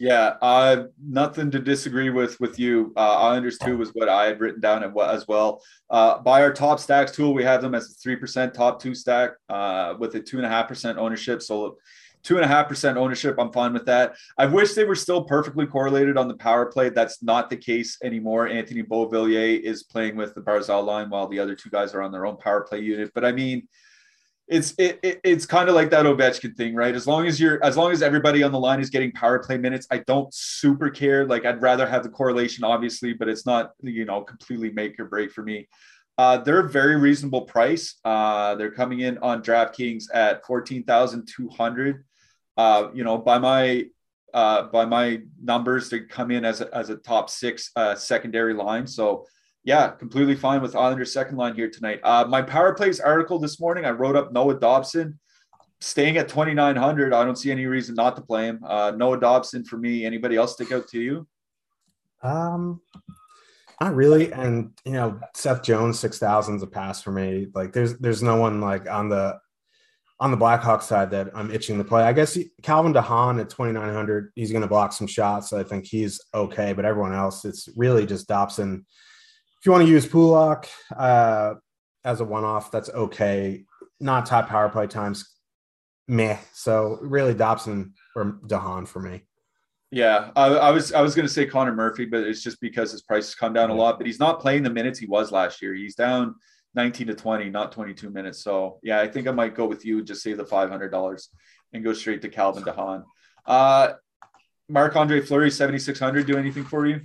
Yeah, 0.00 0.36
uh, 0.40 0.84
nothing 0.98 1.50
to 1.50 1.58
disagree 1.58 2.08
with 2.08 2.40
with 2.40 2.58
you. 2.58 2.94
Uh, 2.96 3.18
Islanders 3.18 3.58
two 3.58 3.76
was 3.76 3.90
what 3.90 4.08
I 4.08 4.24
had 4.24 4.40
written 4.40 4.58
down 4.58 4.82
as 4.82 5.28
well. 5.28 5.62
Uh, 5.90 6.18
by 6.20 6.40
our 6.40 6.54
top 6.54 6.80
stacks 6.80 7.12
tool, 7.12 7.34
we 7.34 7.44
have 7.44 7.60
them 7.60 7.74
as 7.74 7.90
a 7.90 7.92
three 7.92 8.16
percent 8.16 8.54
top 8.54 8.80
two 8.80 8.94
stack 8.94 9.32
uh, 9.50 9.94
with 9.98 10.14
a 10.14 10.20
two 10.20 10.38
and 10.38 10.46
a 10.46 10.48
half 10.48 10.68
percent 10.68 10.96
ownership. 10.96 11.42
So 11.42 11.76
two 12.22 12.36
and 12.36 12.44
a 12.46 12.48
half 12.48 12.66
percent 12.66 12.96
ownership, 12.96 13.36
I'm 13.38 13.52
fine 13.52 13.74
with 13.74 13.84
that. 13.86 14.14
I 14.38 14.46
wish 14.46 14.72
they 14.72 14.84
were 14.84 14.94
still 14.94 15.22
perfectly 15.24 15.66
correlated 15.66 16.16
on 16.16 16.28
the 16.28 16.36
power 16.36 16.64
play. 16.64 16.88
That's 16.88 17.22
not 17.22 17.50
the 17.50 17.58
case 17.58 17.98
anymore. 18.02 18.48
Anthony 18.48 18.82
Beauvillier 18.82 19.60
is 19.60 19.82
playing 19.82 20.16
with 20.16 20.34
the 20.34 20.40
Barzal 20.40 20.82
line 20.82 21.10
while 21.10 21.28
the 21.28 21.38
other 21.38 21.54
two 21.54 21.68
guys 21.68 21.94
are 21.94 22.00
on 22.00 22.10
their 22.10 22.24
own 22.24 22.38
power 22.38 22.62
play 22.62 22.80
unit. 22.80 23.12
But 23.14 23.26
I 23.26 23.32
mean 23.32 23.68
it's 24.50 24.74
it, 24.78 24.98
it, 25.02 25.20
it's 25.22 25.46
kind 25.46 25.68
of 25.68 25.76
like 25.76 25.90
that 25.90 26.04
Ovechkin 26.04 26.56
thing, 26.56 26.74
right? 26.74 26.94
As 26.94 27.06
long 27.06 27.26
as 27.28 27.40
you're 27.40 27.62
as 27.64 27.76
long 27.76 27.92
as 27.92 28.02
everybody 28.02 28.42
on 28.42 28.50
the 28.50 28.58
line 28.58 28.80
is 28.80 28.90
getting 28.90 29.12
power 29.12 29.38
play 29.38 29.56
minutes, 29.56 29.86
I 29.90 29.98
don't 29.98 30.32
super 30.34 30.90
care. 30.90 31.24
Like 31.24 31.44
I'd 31.44 31.62
rather 31.62 31.86
have 31.86 32.02
the 32.02 32.08
correlation, 32.08 32.64
obviously, 32.64 33.12
but 33.12 33.28
it's 33.28 33.46
not 33.46 33.72
you 33.80 34.04
know 34.04 34.22
completely 34.22 34.70
make 34.70 34.98
or 34.98 35.04
break 35.04 35.30
for 35.30 35.42
me. 35.42 35.68
Uh, 36.18 36.36
they're 36.38 36.66
a 36.66 36.68
very 36.68 36.96
reasonable 36.96 37.42
price. 37.42 37.94
Uh, 38.04 38.56
they're 38.56 38.72
coming 38.72 39.00
in 39.00 39.18
on 39.18 39.40
DraftKings 39.40 40.04
at 40.12 40.44
fourteen 40.44 40.82
thousand 40.82 41.28
two 41.28 41.48
hundred. 41.48 42.04
Uh, 42.56 42.88
you 42.92 43.04
know, 43.04 43.16
by 43.16 43.38
my 43.38 43.84
uh, 44.34 44.64
by 44.64 44.84
my 44.84 45.20
numbers, 45.40 45.90
they 45.90 46.00
come 46.00 46.32
in 46.32 46.44
as 46.44 46.60
a, 46.60 46.76
as 46.76 46.90
a 46.90 46.96
top 46.96 47.30
six 47.30 47.70
uh, 47.76 47.94
secondary 47.94 48.54
line. 48.54 48.86
So 48.86 49.26
yeah, 49.64 49.90
completely 49.90 50.36
fine 50.36 50.62
with 50.62 50.74
Islanders 50.74 51.12
second 51.12 51.36
line 51.36 51.54
here 51.54 51.70
tonight. 51.70 52.00
Uh, 52.02 52.24
my 52.28 52.42
power 52.42 52.74
plays 52.74 53.00
article 53.00 53.38
this 53.38 53.60
morning, 53.60 53.84
I 53.84 53.90
wrote 53.90 54.16
up 54.16 54.32
Noah 54.32 54.58
Dobson 54.58 55.18
staying 55.80 56.16
at 56.18 56.28
2,900. 56.28 57.12
I 57.12 57.24
don't 57.24 57.36
see 57.36 57.50
any 57.50 57.66
reason 57.66 57.94
not 57.94 58.16
to 58.16 58.22
play 58.22 58.46
him. 58.46 58.60
Uh, 58.66 58.92
Noah 58.96 59.20
Dobson 59.20 59.64
for 59.64 59.76
me. 59.76 60.04
Anybody 60.04 60.36
else 60.36 60.52
stick 60.54 60.72
out 60.72 60.88
to 60.88 61.00
you? 61.00 61.26
Um, 62.22 62.80
Not 63.80 63.94
really, 63.94 64.30
and 64.32 64.72
you 64.84 64.92
know 64.92 65.18
Seth 65.34 65.62
Jones 65.62 65.98
six 65.98 66.18
thousand's 66.18 66.62
a 66.62 66.66
pass 66.66 67.02
for 67.02 67.12
me. 67.12 67.46
Like 67.54 67.72
there's 67.72 67.96
there's 67.98 68.22
no 68.22 68.36
one 68.36 68.60
like 68.60 68.90
on 68.90 69.08
the 69.08 69.40
on 70.20 70.30
the 70.30 70.36
Blackhawks 70.36 70.82
side 70.82 71.10
that 71.12 71.30
I'm 71.34 71.50
itching 71.50 71.78
to 71.78 71.84
play. 71.84 72.02
I 72.02 72.12
guess 72.12 72.34
he, 72.34 72.50
Calvin 72.62 72.92
DeHaan 72.92 73.40
at 73.40 73.48
2,900, 73.48 74.32
he's 74.34 74.52
going 74.52 74.60
to 74.60 74.68
block 74.68 74.92
some 74.92 75.06
shots. 75.06 75.48
So 75.48 75.58
I 75.58 75.62
think 75.62 75.86
he's 75.86 76.20
okay, 76.34 76.74
but 76.74 76.84
everyone 76.84 77.14
else, 77.14 77.46
it's 77.46 77.70
really 77.74 78.04
just 78.04 78.28
Dobson. 78.28 78.84
If 79.60 79.66
you 79.66 79.72
want 79.72 79.84
to 79.84 79.90
use 79.90 80.06
Pulock 80.06 80.66
uh, 80.96 81.54
as 82.02 82.20
a 82.20 82.24
one 82.24 82.44
off, 82.44 82.70
that's 82.70 82.88
okay. 82.88 83.64
Not 84.00 84.24
top 84.24 84.48
power 84.48 84.70
play 84.70 84.86
times, 84.86 85.36
meh. 86.08 86.38
So 86.54 86.98
really 87.02 87.34
Dobson 87.34 87.92
or 88.16 88.40
DeHaan 88.46 88.88
for 88.88 89.00
me. 89.00 89.22
Yeah, 89.90 90.30
I, 90.34 90.46
I, 90.46 90.70
was 90.70 90.94
I 90.94 91.02
was 91.02 91.14
going 91.14 91.26
to 91.26 91.32
say 91.32 91.44
Connor 91.44 91.74
Murphy, 91.74 92.06
but 92.06 92.22
it's 92.22 92.42
just 92.42 92.58
because 92.62 92.92
his 92.92 93.02
price 93.02 93.26
has 93.26 93.34
come 93.34 93.52
down 93.52 93.68
a 93.68 93.74
lot. 93.74 93.98
But 93.98 94.06
he's 94.06 94.18
not 94.18 94.40
playing 94.40 94.62
the 94.62 94.70
minutes 94.70 94.98
he 94.98 95.06
was 95.06 95.30
last 95.30 95.60
year. 95.60 95.74
He's 95.74 95.94
down 95.94 96.36
19 96.74 97.08
to 97.08 97.14
20, 97.14 97.50
not 97.50 97.72
22 97.72 98.08
minutes. 98.08 98.42
So 98.42 98.78
yeah, 98.82 99.00
I 99.00 99.08
think 99.08 99.28
I 99.28 99.32
might 99.32 99.54
go 99.54 99.66
with 99.66 99.84
you. 99.84 100.02
Just 100.02 100.22
save 100.22 100.38
the 100.38 100.44
$500 100.44 101.28
and 101.74 101.84
go 101.84 101.92
straight 101.92 102.22
to 102.22 102.28
Calvin 102.30 102.62
DeHaan. 102.62 103.04
Uh, 103.44 103.92
Marc 104.70 104.96
Andre 104.96 105.20
Fleury 105.20 105.50
7600. 105.50 106.26
Do 106.26 106.38
anything 106.38 106.64
for 106.64 106.86
you? 106.86 107.02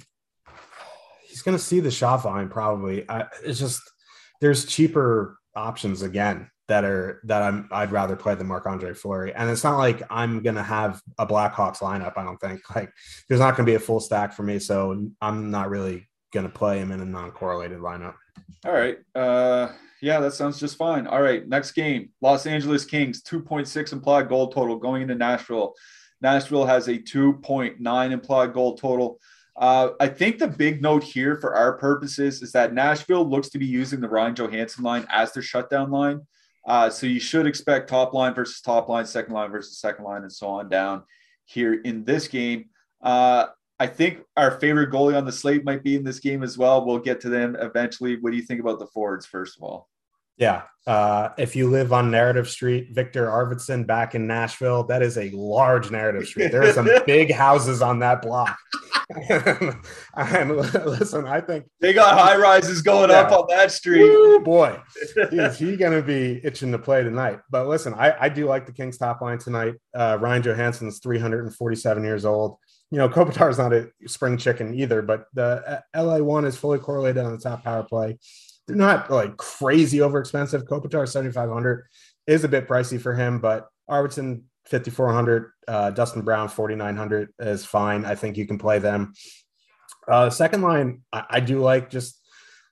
He's 1.36 1.42
going 1.42 1.58
to 1.58 1.62
see 1.62 1.82
the 1.82 1.92
shot 1.92 2.24
volume 2.24 2.48
probably. 2.48 3.04
I, 3.10 3.26
it's 3.44 3.60
just 3.60 3.82
there's 4.40 4.64
cheaper 4.64 5.38
options 5.54 6.02
again 6.02 6.50
that 6.70 6.86
are 6.86 7.20
that 7.26 7.42
I'm 7.42 7.68
I'd 7.74 7.92
rather 7.92 8.16
play 8.16 8.36
than 8.36 8.48
Marc 8.48 8.66
Andre 8.66 8.94
Fleury. 8.94 9.34
And 9.36 9.50
it's 9.50 9.66
not 9.66 9.78
like 9.78 10.02
I'm 10.10 10.42
gonna 10.42 10.64
have 10.64 11.02
a 11.18 11.28
Blackhawks 11.28 11.80
lineup. 11.80 12.14
I 12.16 12.24
don't 12.24 12.40
think 12.40 12.62
like 12.76 12.90
there's 13.28 13.42
not 13.42 13.58
gonna 13.58 13.68
be 13.68 13.76
a 13.76 13.80
full 13.80 14.00
stack 14.00 14.32
for 14.32 14.44
me, 14.44 14.60
so 14.60 15.10
I'm 15.22 15.52
not 15.52 15.70
really 15.70 16.08
gonna 16.34 16.48
play 16.48 16.80
him 16.80 16.94
in 16.94 17.02
a 17.02 17.06
non-correlated 17.06 17.80
lineup. 17.80 18.16
All 18.66 18.72
right. 18.72 18.98
Uh 19.14 19.74
yeah, 20.02 20.22
that 20.22 20.36
sounds 20.36 20.58
just 20.58 20.78
fine. 20.78 21.06
All 21.06 21.22
right, 21.22 21.46
next 21.46 21.72
game. 21.72 22.12
Los 22.22 22.46
Angeles 22.46 22.86
Kings, 22.86 23.22
2.6 23.24 23.92
implied 23.92 24.30
goal 24.30 24.54
total 24.54 24.78
going 24.78 25.02
into 25.02 25.16
Nashville. 25.16 25.74
Nashville 26.22 26.66
has 26.66 26.88
a 26.88 26.98
2.9 26.98 28.12
implied 28.12 28.54
goal 28.54 28.78
total. 28.78 29.20
Uh, 29.58 29.89
I 29.99 30.08
think 30.08 30.38
the 30.38 30.47
big 30.47 30.82
note 30.82 31.03
here 31.03 31.38
for 31.38 31.56
our 31.56 31.78
purposes 31.78 32.41
is 32.41 32.51
that 32.51 32.74
Nashville 32.74 33.28
looks 33.28 33.49
to 33.49 33.60
be 33.60 33.66
using 33.66 34.01
the 34.01 34.10
Ryan 34.10 34.36
Johansen 34.36 34.84
line 34.84 35.06
as 35.10 35.32
their 35.32 35.43
shutdown 35.43 35.91
line. 35.91 36.22
Uh, 36.68 36.89
so 36.89 37.06
you 37.06 37.20
should 37.20 37.45
expect 37.45 37.89
top 37.89 38.14
line 38.14 38.34
versus 38.34 38.60
top 38.60 38.89
line, 38.89 39.06
second 39.06 39.34
line 39.34 39.51
versus 39.51 39.80
second 39.80 40.03
line, 40.03 40.24
and 40.24 40.32
so 40.32 40.47
on 40.47 40.68
down 40.68 41.03
here 41.45 41.74
in 41.74 42.03
this 42.03 42.28
game. 42.28 42.66
Uh, 43.01 43.45
I 43.80 43.88
think 43.88 44.22
our 44.36 44.51
favorite 44.60 44.91
goalie 44.91 45.18
on 45.18 45.26
the 45.26 45.32
slate 45.32 45.64
might 45.64 45.84
be 45.84 45.95
in 45.95 46.03
this 46.03 46.20
game 46.20 46.43
as 46.43 46.58
well. 46.58 46.86
We'll 46.86 46.99
get 46.99 47.22
to 47.22 47.30
them 47.30 47.56
eventually. 47.60 48.18
What 48.20 48.32
do 48.32 48.38
you 48.38 48.43
think 48.43 48.60
about 48.60 48.80
the 48.80 48.88
forwards, 48.88 49.26
first 49.26 49.58
of 49.58 49.64
all? 49.64 49.89
Yeah. 50.38 50.64
Uh, 50.88 51.30
if 51.40 51.56
you 51.56 51.68
live 51.70 51.92
on 51.92 52.12
Narrative 52.12 52.48
Street, 52.48 52.90
Viktor 52.92 53.26
Arvidsson 53.26 53.88
back 53.88 54.14
in 54.14 54.28
Nashville, 54.28 54.84
that 54.84 55.02
is 55.02 55.18
a 55.18 55.32
large 55.32 55.90
Narrative 55.90 56.28
Street. 56.28 56.52
There 56.52 56.62
are 56.62 56.74
some 56.74 56.88
big 57.08 57.32
houses 57.32 57.82
on 57.82 58.00
that 58.00 58.22
block. 58.22 58.56
and, 60.16 60.56
listen, 60.58 61.28
I 61.28 61.42
think 61.42 61.66
they 61.80 61.94
got 61.94 62.18
high 62.18 62.38
rises 62.38 62.82
going 62.82 63.10
yeah. 63.10 63.22
up 63.22 63.32
on 63.32 63.46
that 63.50 63.72
street. 63.72 64.02
Woo, 64.02 64.40
boy, 64.40 64.80
is 65.16 65.58
he 65.58 65.76
going 65.76 65.94
to 65.94 66.02
be 66.06 66.40
itching 66.44 66.72
to 66.72 66.80
play 66.80 67.04
tonight? 67.04 67.40
But 67.50 67.68
listen, 67.68 67.94
I, 67.96 68.16
I 68.20 68.30
do 68.30 68.46
like 68.46 68.66
the 68.66 68.72
Kings 68.72 68.98
top 68.98 69.22
line 69.22 69.38
tonight. 69.40 69.76
Uh, 69.94 70.18
Ryan 70.20 70.44
Johansen's 70.44 71.00
347 71.00 72.04
years 72.04 72.26
old. 72.26 72.58
You 72.92 73.00
know, 73.00 73.10
Kopitar 73.10 73.50
is 73.50 73.58
not 73.58 73.74
a 73.74 73.90
spring 74.08 74.38
chicken 74.38 74.74
either, 74.74 75.02
but 75.02 75.26
the 75.34 75.82
uh, 75.96 76.04
LA 76.04 76.20
one 76.20 76.46
is 76.46 76.56
fully 76.56 76.80
correlated 76.80 77.24
on 77.24 77.32
the 77.32 77.40
top 77.40 77.64
power 77.64 77.84
play. 77.84 78.18
They're 78.68 78.76
not 78.76 79.12
like 79.12 79.38
crazy 79.38 80.02
over 80.02 80.20
expensive. 80.20 80.66
Kopitar 80.66 81.08
7,500 81.08 81.86
is 82.28 82.44
a 82.44 82.48
bit 82.48 82.68
pricey 82.68 83.00
for 83.00 83.14
him, 83.14 83.40
but 83.40 83.68
Arvidsson 83.90 84.44
5400 84.66 85.52
uh, 85.68 85.92
dustin 85.92 86.22
brown 86.22 86.50
4900 86.50 87.30
is 87.40 87.66
fine 87.66 88.06
i 88.06 88.16
think 88.16 88.38
you 88.38 88.48
can 88.48 88.58
play 88.58 88.80
them 88.80 89.14
uh, 90.08 90.30
second 90.30 90.62
line 90.62 91.02
I, 91.12 91.26
I, 91.30 91.40
do 91.40 91.60
like 91.60 91.90
just 91.90 92.22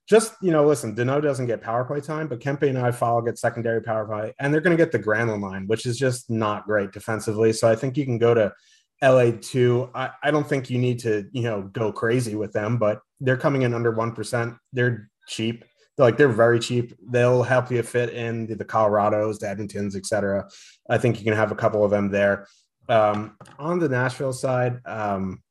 just 0.08 0.34
you 0.42 0.52
know 0.52 0.66
listen 0.66 0.96
Danault 0.96 1.24
doesn't 1.24 1.48
get 1.48 1.62
power 1.62 1.84
play 1.84 2.02
time 2.02 2.28
but 2.28 2.40
kempe 2.40 2.64
and 2.64 2.78
Iafallo 2.78 3.26
get 3.26 3.40
secondary 3.40 3.82
power 3.82 4.06
play 4.06 4.34
and 4.40 4.54
they're 4.54 4.62
going 4.62 4.76
to 4.76 4.84
get 4.84 4.92
the 4.92 5.00
Granlund 5.00 5.42
line 5.42 5.68
which 5.68 5.86
is 5.86 5.98
just 5.98 6.30
not 6.30 6.66
great 6.66 6.92
defensively 6.92 7.54
so 7.54 7.68
i 7.70 7.76
think 7.76 7.98
you 7.98 8.06
can 8.06 8.18
go 8.18 8.34
to 8.34 8.54
la2 9.02 9.90
I, 9.94 10.12
I 10.24 10.32
don't 10.32 10.48
think 10.48 10.70
you 10.70 10.78
need 10.78 11.00
to 11.00 11.28
you 11.32 11.44
know 11.44 11.64
go 11.64 11.92
crazy 11.92 12.36
with 12.36 12.54
them 12.54 12.78
but 12.78 13.02
they're 13.20 13.38
coming 13.38 13.64
in 13.64 13.74
under 13.74 13.92
1% 13.92 14.58
they're 14.72 15.10
cheap 15.28 15.66
They're 15.96 16.06
like 16.06 16.18
they're 16.18 16.28
very 16.28 16.60
cheap. 16.60 16.94
They'll 17.08 17.44
help 17.44 17.72
you 17.72 17.82
fit 17.84 18.10
in 18.10 18.48
the, 18.48 18.56
the 18.56 18.66
Colorados, 18.66 19.40
the 19.40 19.48
Edmontons, 19.48 19.96
etc. 19.96 20.50
I 20.90 20.98
think 20.98 21.20
you 21.20 21.26
can 21.26 21.36
have 21.36 21.52
a 21.52 21.56
couple 21.56 21.84
of 21.84 21.92
them 21.92 22.10
there. 22.10 22.48
Um, 22.90 23.38
on 23.60 23.80
the 23.80 23.90
Nashville 23.90 24.34
side, 24.34 24.80
um, 24.86 25.42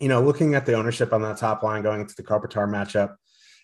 you 0.00 0.08
know, 0.08 0.20
looking 0.22 0.54
at 0.54 0.66
the 0.66 0.74
ownership 0.74 1.12
on 1.12 1.22
that 1.22 1.38
top 1.38 1.62
line 1.62 1.82
going 1.82 2.00
into 2.00 2.14
the 2.16 2.22
Kopitar 2.22 2.68
matchup 2.68 3.16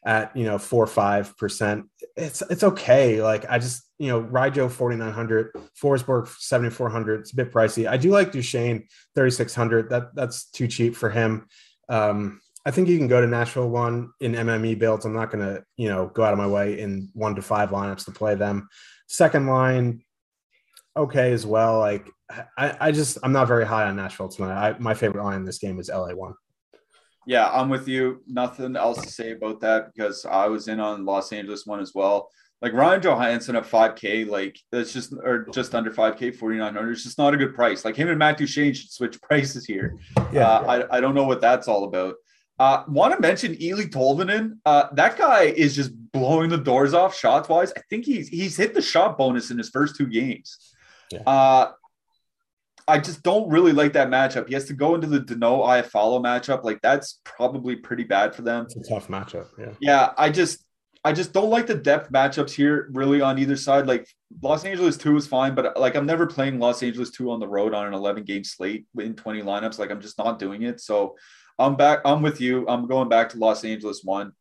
at 0.07 0.37
you 0.37 0.45
know 0.45 0.59
four 0.59 0.87
five 0.87 1.37
percent, 1.37 1.87
it's 2.17 2.43
it's 2.43 2.63
okay. 2.63 3.23
Like 3.23 3.45
I 3.51 3.59
just 3.59 3.84
you 4.05 4.11
know 4.11 4.23
Rijo 4.23 4.71
forty 4.71 4.97
nine 4.97 5.13
hundred, 5.13 5.51
Forsberg 5.83 6.29
seventy 6.39 6.69
four 6.69 6.91
hundred. 6.91 7.21
It's 7.21 7.33
a 7.33 7.37
bit 7.37 7.51
pricey. 7.51 7.89
I 7.89 7.97
do 7.97 8.11
like 8.11 8.33
six 9.31 9.55
hundred. 9.55 9.89
That 9.89 10.15
that's 10.15 10.51
too 10.51 10.69
cheap 10.69 10.95
for 10.95 11.09
him. 11.09 11.47
Um, 11.89 12.43
I 12.67 12.71
think 12.71 12.89
you 12.89 12.99
can 12.99 13.09
go 13.09 13.23
to 13.23 13.27
Nashville 13.27 13.71
one 13.71 14.11
in 14.21 14.33
MME 14.33 14.79
builds. 14.79 15.07
I'm 15.07 15.15
not 15.15 15.31
going 15.31 15.45
to, 15.45 15.65
you 15.79 15.89
know, 15.89 16.09
go 16.09 16.23
out 16.23 16.35
of 16.35 16.39
my 16.39 16.47
way 16.47 16.81
in 16.81 17.09
one 17.15 17.35
to 17.35 17.43
five 17.43 17.71
lineups 17.71 18.05
to 18.05 18.11
play 18.11 18.35
them. 18.35 18.69
Second 19.07 19.47
line, 19.47 20.03
okay 20.95 21.33
as 21.33 21.47
well. 21.47 21.79
Like 21.79 22.07
I, 22.59 22.77
I 22.81 22.93
just 22.93 23.17
I'm 23.23 23.33
not 23.33 23.49
very 23.49 23.65
high 23.65 23.85
on 23.85 23.97
Nashville 23.97 24.29
tonight. 24.29 24.69
I, 24.69 24.79
my 24.79 24.93
favorite 24.93 25.25
line 25.25 25.37
in 25.37 25.45
this 25.47 25.59
game 25.59 25.81
is 25.81 25.89
LA 25.89 26.13
one. 26.13 26.35
Yeah, 27.27 27.49
I'm 27.49 27.71
with 27.71 27.89
you. 27.89 28.23
Nothing 28.27 28.77
else 28.77 29.03
to 29.03 29.09
say 29.09 29.33
about 29.33 29.61
that 29.61 29.95
because 29.95 30.27
I 30.27 30.49
was 30.49 30.69
in 30.69 30.79
on 30.79 31.07
Los 31.07 31.33
Angeles 31.33 31.65
one 31.65 31.81
as 31.81 31.95
well. 31.95 32.29
Like 32.65 32.73
Ryan 32.73 33.03
Johansen 33.03 33.57
at 33.57 33.65
5K, 33.65 34.27
like 34.27 34.59
that's 34.73 34.91
just 34.91 35.13
or 35.13 35.47
just 35.53 35.75
under 35.75 35.91
5K, 35.91 36.35
4900. 36.35 36.93
It's 36.93 37.03
just 37.03 37.19
not 37.19 37.35
a 37.35 37.37
good 37.37 37.55
price. 37.55 37.85
Like 37.85 37.95
him 37.95 38.09
and 38.09 38.19
Matt 38.19 38.39
Duchene 38.39 38.73
should 38.73 38.91
switch 38.91 39.21
prices 39.29 39.67
here. 39.67 39.99
Yeah, 40.33 40.49
uh, 40.49 40.87
I, 40.91 40.97
I 40.97 41.01
don't 41.03 41.15
know 41.15 41.25
what 41.25 41.43
that's 41.43 41.69
all 41.69 41.85
about. 41.85 42.15
Uh, 42.59 42.85
Want 42.89 43.13
to 43.13 43.21
mention 43.21 43.55
Eeli 43.57 43.91
Tolvanen? 43.91 44.57
Uh, 44.65 44.87
that 44.95 45.19
guy 45.19 45.43
is 45.43 45.77
just 45.77 45.93
blowing 46.13 46.49
the 46.49 46.57
doors 46.57 46.95
off 46.95 47.15
shots 47.15 47.51
wise. 47.51 47.71
I 47.77 47.83
think 47.91 48.07
he's 48.07 48.29
he's 48.29 48.57
hit 48.57 48.73
the 48.73 48.81
shot 48.81 49.19
bonus 49.19 49.51
in 49.51 49.59
his 49.59 49.69
first 49.69 49.97
two 49.97 50.07
games. 50.07 50.57
Yeah. 51.13 51.21
Uh, 51.27 51.73
I 52.89 52.99
just 52.99 53.23
don't 53.23 53.51
really 53.51 53.73
like 53.73 53.93
that 53.93 54.09
matchup. 54.09 54.49
He 54.49 54.55
has 54.55 54.65
to 54.67 54.73
go 54.73 54.95
into 54.95 55.07
the 55.07 55.21
Danault 55.21 55.67
Iafallo 55.67 56.23
matchup. 56.23 56.65
Like 56.65 56.81
that's 56.81 57.21
probably 57.25 57.77
pretty 57.77 58.05
bad 58.05 58.35
for 58.35 58.41
them. 58.41 58.65
It's 58.65 58.89
a 58.89 58.95
tough 58.95 59.09
matchup. 59.09 59.49
Yeah. 59.59 59.73
Yeah. 59.81 60.13
I 60.17 60.31
just 60.31 60.65
I 61.05 61.13
just 61.13 61.35
don't 61.35 61.51
like 61.51 61.67
the 61.67 61.75
depth 61.75 62.11
matchups 62.11 62.53
here 62.53 62.89
really 62.93 63.21
on 63.21 63.39
either 63.39 63.57
side. 63.57 63.87
Like 63.87 64.09
Los 64.41 64.65
Angeles 64.65 64.97
2 64.97 65.17
is 65.19 65.27
fine, 65.27 65.55
but 65.55 65.79
like 65.79 65.97
I'm 65.97 66.07
never 66.07 66.27
playing 66.27 66.59
Los 66.59 66.83
Angeles 66.83 67.11
2 67.11 67.31
on 67.31 67.41
the 67.41 67.49
road 67.49 67.75
on 67.75 67.87
an 67.87 67.93
11 67.93 68.25
game 68.25 68.43
slate 68.43 68.87
in 68.99 69.15
20 69.15 69.43
lineups. 69.43 69.79
Like 69.79 69.91
I'm 69.91 70.01
just 70.01 70.19
not 70.19 70.39
doing 70.39 70.63
it. 70.63 70.81
So 70.81 71.17
I'm 71.59 71.77
back. 71.77 72.01
I'm 72.05 72.23
with 72.23 72.41
you. 72.41 72.67
I'm 72.69 72.87
going 72.87 73.09
back 73.09 73.29
to 73.31 73.39
Los 73.39 73.65
Angeles 73.65 74.03
one. 74.03 74.33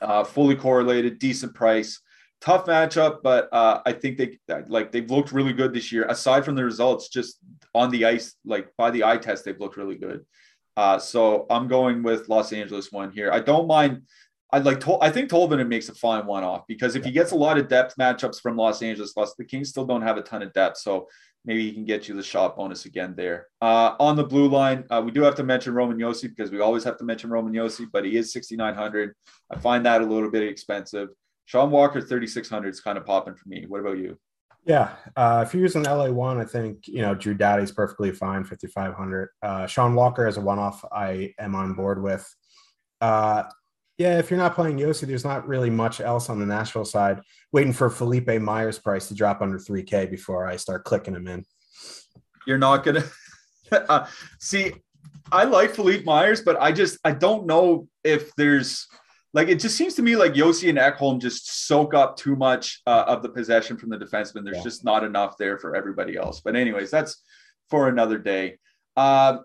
Uh, 0.00 0.24
fully 0.24 0.56
correlated, 0.56 1.20
decent 1.20 1.54
price, 1.54 2.00
tough 2.40 2.66
matchup, 2.66 3.22
but 3.22 3.48
uh, 3.52 3.80
I 3.86 3.92
think 3.92 4.18
they 4.18 4.38
like 4.66 4.90
they've 4.90 5.10
looked 5.10 5.32
really 5.32 5.52
good 5.52 5.72
this 5.72 5.92
year. 5.92 6.04
Aside 6.08 6.44
from 6.44 6.56
the 6.56 6.64
results, 6.64 7.08
just 7.08 7.38
on 7.74 7.90
the 7.90 8.04
ice, 8.04 8.34
like 8.44 8.68
by 8.76 8.90
the 8.90 9.04
eye 9.04 9.16
test, 9.16 9.44
they've 9.44 9.58
looked 9.58 9.76
really 9.76 9.94
good. 9.94 10.26
Uh, 10.76 10.98
so 10.98 11.46
I'm 11.48 11.68
going 11.68 12.02
with 12.02 12.28
Los 12.28 12.52
Angeles 12.52 12.90
one 12.90 13.12
here. 13.12 13.30
I 13.32 13.38
don't 13.38 13.68
mind. 13.68 14.02
I 14.54 14.58
like. 14.58 14.86
I 15.02 15.10
think 15.10 15.28
Tolvanen 15.28 15.66
makes 15.66 15.88
a 15.88 15.94
fine 15.96 16.26
one 16.26 16.44
off 16.44 16.64
because 16.68 16.94
if 16.94 17.04
he 17.04 17.10
gets 17.10 17.32
a 17.32 17.34
lot 17.34 17.58
of 17.58 17.66
depth 17.66 17.96
matchups 17.98 18.40
from 18.40 18.56
Los 18.56 18.82
Angeles, 18.82 19.12
plus 19.12 19.34
the 19.34 19.44
Kings 19.44 19.70
still 19.70 19.84
don't 19.84 20.02
have 20.02 20.16
a 20.16 20.22
ton 20.22 20.42
of 20.42 20.52
depth. 20.52 20.78
So 20.78 21.08
maybe 21.44 21.64
he 21.64 21.72
can 21.72 21.84
get 21.84 22.06
you 22.06 22.14
the 22.14 22.22
shot 22.22 22.56
bonus 22.56 22.84
again 22.84 23.14
there. 23.16 23.48
Uh, 23.60 23.96
on 23.98 24.14
the 24.14 24.22
blue 24.22 24.48
line, 24.48 24.84
uh, 24.90 25.02
we 25.04 25.10
do 25.10 25.22
have 25.22 25.34
to 25.34 25.42
mention 25.42 25.74
Roman 25.74 25.98
Josi 25.98 26.28
because 26.28 26.52
we 26.52 26.60
always 26.60 26.84
have 26.84 26.96
to 26.98 27.04
mention 27.04 27.30
Roman 27.30 27.52
Josi, 27.52 27.86
but 27.92 28.04
he 28.04 28.16
is 28.16 28.32
6,900. 28.32 29.16
I 29.50 29.58
find 29.58 29.84
that 29.86 30.02
a 30.02 30.04
little 30.04 30.30
bit 30.30 30.44
expensive. 30.44 31.08
Sean 31.46 31.72
Walker, 31.72 32.00
3,600 32.00 32.68
is 32.68 32.80
kind 32.80 32.96
of 32.96 33.04
popping 33.04 33.34
for 33.34 33.48
me. 33.48 33.64
What 33.66 33.80
about 33.80 33.98
you? 33.98 34.16
Yeah, 34.64 34.92
uh, 35.16 35.44
if 35.44 35.52
you're 35.52 35.64
using 35.64 35.82
LA 35.82 36.10
one, 36.10 36.38
I 36.38 36.44
think 36.44 36.86
you 36.86 37.02
know 37.02 37.14
Drew 37.14 37.34
Doughty's 37.34 37.72
perfectly 37.72 38.12
fine, 38.12 38.44
5,500. 38.44 39.30
Uh, 39.42 39.66
Sean 39.66 39.96
Walker 39.96 40.28
as 40.28 40.36
a 40.36 40.40
one-off, 40.40 40.84
I 40.92 41.34
am 41.40 41.56
on 41.56 41.74
board 41.74 42.00
with. 42.00 42.24
Yeah, 43.96 44.18
if 44.18 44.30
you're 44.30 44.40
not 44.40 44.54
playing 44.54 44.78
Josi, 44.78 45.06
there's 45.06 45.24
not 45.24 45.46
really 45.46 45.70
much 45.70 46.00
else 46.00 46.28
on 46.28 46.40
the 46.40 46.46
Nashville 46.46 46.84
side. 46.84 47.20
Waiting 47.52 47.72
for 47.72 47.88
Philippe 47.88 48.38
Myers' 48.38 48.78
price 48.78 49.08
to 49.08 49.14
drop 49.14 49.40
under 49.40 49.58
3K 49.58 50.10
before 50.10 50.46
I 50.46 50.56
start 50.56 50.84
clicking 50.84 51.14
him 51.14 51.28
in. 51.28 51.44
You're 52.46 52.58
not 52.58 52.84
gonna 52.84 53.04
uh, 53.72 54.06
see. 54.40 54.72
I 55.30 55.44
like 55.44 55.74
Philippe 55.74 56.04
Myers, 56.04 56.42
but 56.42 56.60
I 56.60 56.72
just 56.72 56.98
I 57.04 57.12
don't 57.12 57.46
know 57.46 57.88
if 58.02 58.34
there's 58.34 58.86
like 59.32 59.48
it 59.48 59.60
just 59.60 59.76
seems 59.76 59.94
to 59.94 60.02
me 60.02 60.16
like 60.16 60.34
Josi 60.34 60.68
and 60.68 60.78
Ekholm 60.78 61.20
just 61.20 61.66
soak 61.66 61.94
up 61.94 62.16
too 62.16 62.36
much 62.36 62.82
uh, 62.86 63.04
of 63.06 63.22
the 63.22 63.28
possession 63.28 63.76
from 63.76 63.90
the 63.90 63.96
defenseman. 63.96 64.44
There's 64.44 64.58
yeah. 64.58 64.62
just 64.62 64.84
not 64.84 65.04
enough 65.04 65.36
there 65.38 65.58
for 65.58 65.76
everybody 65.76 66.16
else. 66.16 66.40
But 66.40 66.56
anyways, 66.56 66.90
that's 66.90 67.22
for 67.70 67.88
another 67.88 68.18
day. 68.18 68.58
Uh, 68.96 69.38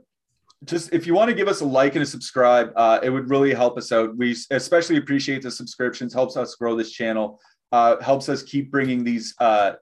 just 0.66 0.93
if 0.93 1.07
you 1.07 1.14
want 1.14 1.30
to 1.30 1.36
give 1.36 1.47
us 1.47 1.62
a 1.62 1.66
like 1.66 1.95
and 1.95 2.03
a 2.03 2.05
subscribe, 2.05 2.72
uh, 2.76 2.99
it 3.01 3.10
would 3.10 3.30
really 3.30 3.53
help 3.53 3.78
us 3.78 3.91
out. 3.91 4.16
We 4.18 4.36
especially 4.51 4.97
appreciate 4.97 5.41
the 5.41 5.51
subscriptions. 5.51 6.14
Helps 6.14 6.36
us 6.36 6.55
grow 6.55 6.76
this 6.76 6.91
channel. 6.91 7.39
Uh, 7.72 8.01
helps 8.01 8.30
us 8.30 8.43
keep 8.43 8.72
bringing 8.72 9.03
these 9.03 9.36
uh, 9.39 9.74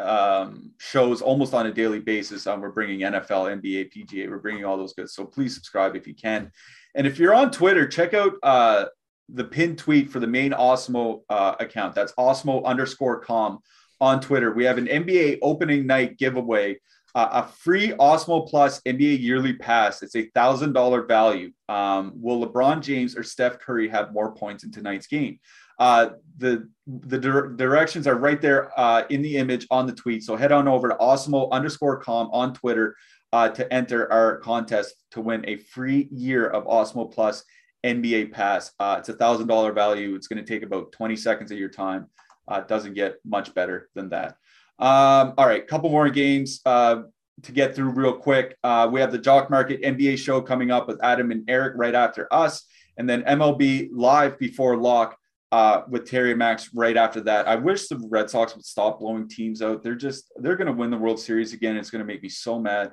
um, 0.00 0.72
shows 0.78 1.22
almost 1.22 1.54
on 1.54 1.66
a 1.66 1.72
daily 1.72 2.00
basis. 2.00 2.46
Um, 2.46 2.60
we're 2.60 2.70
bringing 2.70 3.00
NFL, 3.00 3.60
NBA, 3.62 3.92
PGA. 3.92 4.28
We're 4.28 4.38
bringing 4.38 4.64
all 4.64 4.76
those 4.76 4.94
good. 4.94 5.10
So 5.10 5.24
please 5.24 5.54
subscribe 5.54 5.94
if 5.94 6.06
you 6.06 6.14
can. 6.14 6.50
And 6.94 7.06
if 7.06 7.18
you're 7.18 7.34
on 7.34 7.50
Twitter, 7.50 7.86
check 7.86 8.14
out 8.14 8.34
uh, 8.42 8.86
the 9.28 9.44
pinned 9.44 9.78
tweet 9.78 10.10
for 10.10 10.20
the 10.20 10.26
main 10.26 10.52
Awesemo 10.52 11.22
uh, 11.28 11.54
account. 11.60 11.94
That's 11.94 12.12
Awesemo 12.12 12.64
underscore 12.64 13.20
com 13.20 13.60
on 14.00 14.20
Twitter. 14.20 14.52
We 14.52 14.64
have 14.64 14.78
an 14.78 14.86
NBA 14.86 15.38
opening 15.42 15.86
night 15.86 16.18
giveaway, 16.18 16.78
a 17.14 17.46
free 17.46 17.90
Awesemo 17.90 18.48
Plus 18.48 18.80
NBA 18.82 19.20
yearly 19.20 19.52
pass. 19.52 20.02
It's 20.02 20.16
a 20.16 20.30
thousand 20.34 20.72
dollar 20.72 21.02
value. 21.04 21.52
Um, 21.68 22.12
will 22.16 22.44
LeBron 22.44 22.80
James 22.82 23.16
or 23.16 23.22
Steph 23.22 23.60
Curry 23.60 23.88
have 23.88 24.12
more 24.12 24.34
points 24.34 24.64
in 24.64 24.72
tonight's 24.72 25.06
game? 25.06 25.38
Uh, 25.78 26.10
the 26.38 26.68
the 26.86 27.18
dir- 27.18 27.48
directions 27.50 28.06
are 28.06 28.16
right 28.16 28.40
there 28.40 28.70
uh, 28.78 29.04
in 29.10 29.22
the 29.22 29.36
image 29.36 29.66
on 29.70 29.86
the 29.86 29.92
tweet. 29.92 30.22
So 30.22 30.36
head 30.36 30.52
on 30.52 30.68
over 30.68 30.88
to 30.88 30.96
Awesemo 30.96 31.50
underscore 31.50 32.00
com 32.00 32.28
on 32.32 32.54
Twitter 32.54 32.96
uh, 33.32 33.48
to 33.50 33.72
enter 33.72 34.10
our 34.12 34.38
contest 34.38 34.94
to 35.12 35.20
win 35.20 35.44
a 35.48 35.56
free 35.56 36.08
year 36.12 36.46
of 36.46 36.64
Awesemo 36.64 37.12
Plus 37.12 37.44
NBA 37.84 38.32
Pass. 38.32 38.72
Uh, 38.78 38.96
it's 38.98 39.08
a 39.08 39.14
thousand 39.14 39.46
dollar 39.46 39.72
value. 39.72 40.14
It's 40.14 40.26
going 40.28 40.44
to 40.44 40.48
take 40.48 40.62
about 40.62 40.92
20 40.92 41.16
seconds 41.16 41.50
of 41.50 41.58
your 41.58 41.68
time. 41.68 42.06
Uh, 42.46 42.60
doesn't 42.60 42.94
get 42.94 43.16
much 43.24 43.54
better 43.54 43.88
than 43.94 44.10
that. 44.10 44.36
Um, 44.78 45.34
all 45.38 45.46
right, 45.46 45.66
couple 45.66 45.90
more 45.90 46.10
games 46.10 46.60
uh, 46.66 47.02
to 47.42 47.52
get 47.52 47.74
through 47.74 47.90
real 47.90 48.12
quick. 48.12 48.56
Uh, 48.64 48.88
we 48.90 49.00
have 49.00 49.12
the 49.12 49.18
Jock 49.18 49.50
Market 49.50 49.82
NBA 49.82 50.18
show 50.18 50.40
coming 50.40 50.70
up 50.70 50.88
with 50.88 51.02
Adam 51.02 51.30
and 51.30 51.48
Eric 51.48 51.74
right 51.76 51.94
after 51.94 52.32
us, 52.32 52.66
and 52.96 53.08
then 53.08 53.22
MLB 53.22 53.88
live 53.92 54.38
before 54.38 54.76
lock 54.76 55.16
uh, 55.52 55.82
with 55.88 56.10
Terry 56.10 56.34
Max 56.34 56.70
right 56.74 56.96
after 56.96 57.20
that. 57.20 57.46
I 57.46 57.54
wish 57.54 57.86
the 57.86 58.04
Red 58.08 58.28
Sox 58.28 58.56
would 58.56 58.64
stop 58.64 58.98
blowing 58.98 59.28
teams 59.28 59.62
out. 59.62 59.84
They're 59.84 59.94
just 59.94 60.32
they're 60.36 60.56
going 60.56 60.66
to 60.66 60.72
win 60.72 60.90
the 60.90 60.98
World 60.98 61.20
Series 61.20 61.52
again. 61.52 61.76
It's 61.76 61.90
going 61.90 62.00
to 62.00 62.06
make 62.06 62.22
me 62.22 62.28
so 62.28 62.58
mad. 62.58 62.92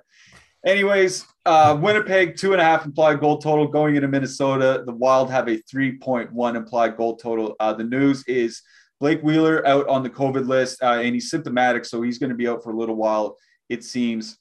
Anyways, 0.64 1.26
uh, 1.48 1.76
Winnipeg, 1.82 2.38
two 2.38 2.52
and 2.52 2.62
a 2.62 2.64
half 2.64 2.86
implied 2.86 3.20
goal 3.20 3.40
total 3.40 3.68
going 3.68 3.96
into 3.96 4.08
Minnesota. 4.08 4.84
The 4.86 4.94
Wild 4.94 5.32
have 5.32 5.48
a 5.48 5.58
3.1 5.58 6.56
implied 6.56 6.98
goal 6.98 7.16
total. 7.16 7.56
Uh, 7.60 7.74
the 7.74 7.84
news 7.84 8.24
is 8.28 8.62
Blake 9.02 9.22
Wheeler 9.22 9.68
out 9.68 9.88
on 9.90 10.04
the 10.04 10.10
COVID 10.10 10.48
list, 10.48 10.82
uh, 10.82 11.02
and 11.04 11.14
he's 11.14 11.30
symptomatic, 11.30 11.84
so 11.84 12.02
he's 12.02 12.20
going 12.20 12.30
to 12.30 12.36
be 12.36 12.48
out 12.48 12.64
for 12.64 12.72
a 12.72 12.78
little 12.78 12.96
while, 12.96 13.36
it 13.68 13.84
seems. 13.84 14.38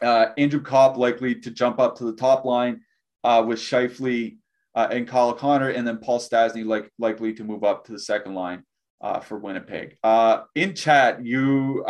Uh, 0.00 0.26
Andrew 0.36 0.60
Copp 0.60 0.96
likely 0.96 1.34
to 1.34 1.50
jump 1.50 1.80
up 1.80 1.96
to 1.96 2.04
the 2.04 2.12
top 2.12 2.44
line 2.44 2.82
uh, 3.24 3.42
with 3.44 3.58
Scheifele 3.58 4.36
uh, 4.76 4.88
and 4.92 5.08
Kyle 5.08 5.32
Connor, 5.32 5.70
and 5.70 5.84
then 5.84 5.96
Paul 5.98 6.20
Stastny 6.20 6.64
like, 6.64 6.92
likely 6.98 7.32
to 7.32 7.42
move 7.42 7.64
up 7.64 7.86
to 7.86 7.92
the 7.92 7.98
second 7.98 8.34
line 8.34 8.62
for 9.22 9.38
Winnipeg. 9.38 9.96
in 10.54 10.74
chat, 10.74 11.24
you 11.24 11.84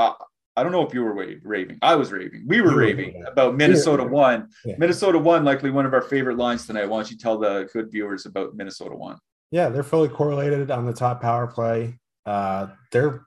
I 0.59 0.65
don't 0.65 0.73
know 0.73 0.85
if 0.85 0.93
you 0.93 1.05
were 1.05 1.15
raving. 1.45 1.79
I 1.83 1.95
was 1.95 2.11
raving. 2.11 2.43
We 2.49 2.61
were 2.61 2.75
raving 2.75 3.25
about 3.29 3.57
Minnesota 3.57 4.03
one. 4.03 4.49
Yeah. 4.65 4.75
Minnesota 4.77 5.17
one, 5.17 5.45
likely 5.45 5.71
one 5.71 5.87
of 5.87 5.95
our 5.95 6.03
favorite 6.03 6.37
lines 6.37 6.67
tonight. 6.67 6.87
Why 6.87 6.99
don't 6.99 7.11
you 7.13 7.17
tell 7.17 7.39
the 7.39 7.69
good 7.73 7.93
viewers 7.93 8.27
about 8.27 8.57
Minnesota 8.57 8.97
one? 8.97 9.19
Yeah, 9.51 9.69
they're 9.69 9.83
fully 9.83 10.09
correlated 10.09 10.71
on 10.71 10.87
the 10.87 10.93
top 10.93 11.23
power 11.23 11.47
play. 11.47 11.99
Uh, 12.27 12.69
their 12.93 13.27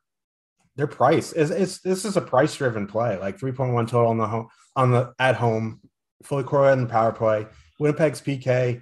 their 0.75 0.87
price 0.87 1.33
is 1.33 1.51
it's 1.51 1.79
this 1.79 2.05
is 2.05 2.17
a 2.17 2.21
price 2.21 2.55
driven 2.55 2.87
play, 2.87 3.17
like 3.17 3.39
3.1 3.39 3.87
total 3.87 4.09
on 4.09 4.17
the 4.17 4.27
home 4.27 4.47
on 4.75 4.91
the 4.91 5.13
at 5.19 5.35
home, 5.35 5.81
fully 6.23 6.43
correlated 6.43 6.79
in 6.79 6.87
the 6.87 6.91
power 6.91 7.11
play. 7.11 7.47
Winnipeg's 7.79 8.21
PK 8.21 8.81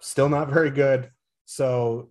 still 0.00 0.28
not 0.28 0.48
very 0.48 0.70
good. 0.70 1.10
So 1.44 2.10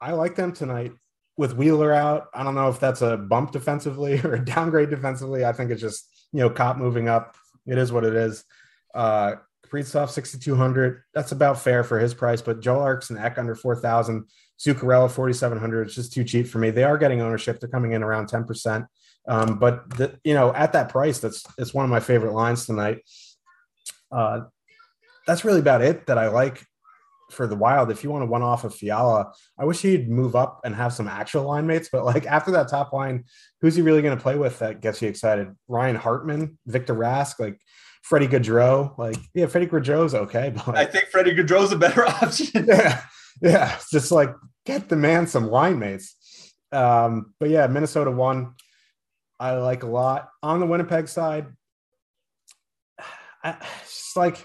I 0.00 0.12
like 0.12 0.36
them 0.36 0.52
tonight 0.52 0.92
with 1.36 1.54
Wheeler 1.54 1.92
out, 1.92 2.28
I 2.34 2.42
don't 2.42 2.54
know 2.54 2.68
if 2.68 2.80
that's 2.80 3.02
a 3.02 3.16
bump 3.16 3.52
defensively 3.52 4.20
or 4.24 4.34
a 4.34 4.44
downgrade 4.44 4.90
defensively. 4.90 5.44
I 5.44 5.52
think 5.52 5.70
it's 5.70 5.80
just, 5.80 6.08
you 6.32 6.40
know, 6.40 6.50
Copp 6.50 6.78
moving 6.78 7.08
up. 7.08 7.36
It 7.66 7.78
is 7.78 7.92
what 7.92 8.04
it 8.04 8.14
is. 8.14 8.44
Uh, 8.94 9.36
Kaprizov 9.68 10.10
6,200. 10.10 11.02
That's 11.14 11.32
about 11.32 11.60
fair 11.60 11.84
for 11.84 11.98
his 11.98 12.14
price, 12.14 12.42
but 12.42 12.60
Joel 12.60 12.86
Eriksson 12.86 13.18
Ek 13.18 13.38
under 13.38 13.54
4,000. 13.54 14.24
Zuccarello 14.58 15.10
4,700. 15.10 15.86
It's 15.86 15.94
just 15.94 16.12
too 16.12 16.24
cheap 16.24 16.46
for 16.46 16.58
me. 16.58 16.70
They 16.70 16.84
are 16.84 16.96
getting 16.96 17.20
ownership. 17.20 17.60
They're 17.60 17.68
coming 17.68 17.92
in 17.92 18.02
around 18.02 18.28
10%. 18.28 18.86
Um, 19.28 19.58
but, 19.58 19.90
the, 19.96 20.18
you 20.24 20.32
know, 20.32 20.54
at 20.54 20.72
that 20.72 20.88
price, 20.88 21.18
that's 21.18 21.44
it's 21.58 21.74
one 21.74 21.84
of 21.84 21.90
my 21.90 22.00
favorite 22.00 22.32
lines 22.32 22.64
tonight. 22.64 22.98
Uh, 24.10 24.42
that's 25.26 25.44
really 25.44 25.60
about 25.60 25.82
it 25.82 26.06
that 26.06 26.16
I 26.16 26.28
like 26.28 26.64
for 27.30 27.46
the 27.46 27.56
Wild, 27.56 27.90
if 27.90 28.04
you 28.04 28.10
want 28.10 28.22
to 28.22 28.26
one 28.26 28.42
off 28.42 28.64
of 28.64 28.74
Fiala, 28.74 29.32
I 29.58 29.64
wish 29.64 29.82
he'd 29.82 30.08
move 30.08 30.36
up 30.36 30.60
and 30.64 30.74
have 30.74 30.92
some 30.92 31.08
actual 31.08 31.44
line 31.44 31.66
mates. 31.66 31.88
But 31.90 32.04
like 32.04 32.26
after 32.26 32.50
that 32.52 32.68
top 32.68 32.92
line, 32.92 33.24
who's 33.60 33.74
he 33.74 33.82
really 33.82 34.02
going 34.02 34.16
to 34.16 34.22
play 34.22 34.36
with 34.36 34.58
that 34.60 34.80
gets 34.80 35.02
you 35.02 35.08
excited? 35.08 35.48
Ryan 35.68 35.96
Hartman, 35.96 36.58
Victor 36.66 36.94
Rask, 36.94 37.38
like 37.38 37.60
Freddie 38.06 38.28
Gaudreau. 38.28 38.96
Like, 38.96 39.16
yeah, 39.34 39.46
Freddie 39.46 39.66
Gaudreau's 39.66 40.14
okay. 40.14 40.50
But 40.54 40.68
like, 40.68 40.76
I 40.76 40.84
think 40.86 41.06
Freddie 41.06 41.34
Gaudreau's 41.34 41.72
a 41.72 41.76
better 41.76 42.06
option. 42.06 42.66
yeah. 42.68 43.02
Yeah. 43.42 43.74
It's 43.74 43.90
just 43.90 44.12
like 44.12 44.32
get 44.64 44.88
the 44.88 44.96
man 44.96 45.26
some 45.26 45.48
line 45.50 45.78
mates. 45.78 46.14
Um, 46.70 47.34
but 47.40 47.50
yeah, 47.50 47.66
Minnesota 47.66 48.10
won. 48.10 48.54
I 49.40 49.52
like 49.56 49.82
a 49.82 49.88
lot. 49.88 50.28
On 50.42 50.60
the 50.60 50.66
Winnipeg 50.66 51.08
side, 51.08 51.46
I, 53.44 53.56
it's 53.82 54.12
like 54.14 54.44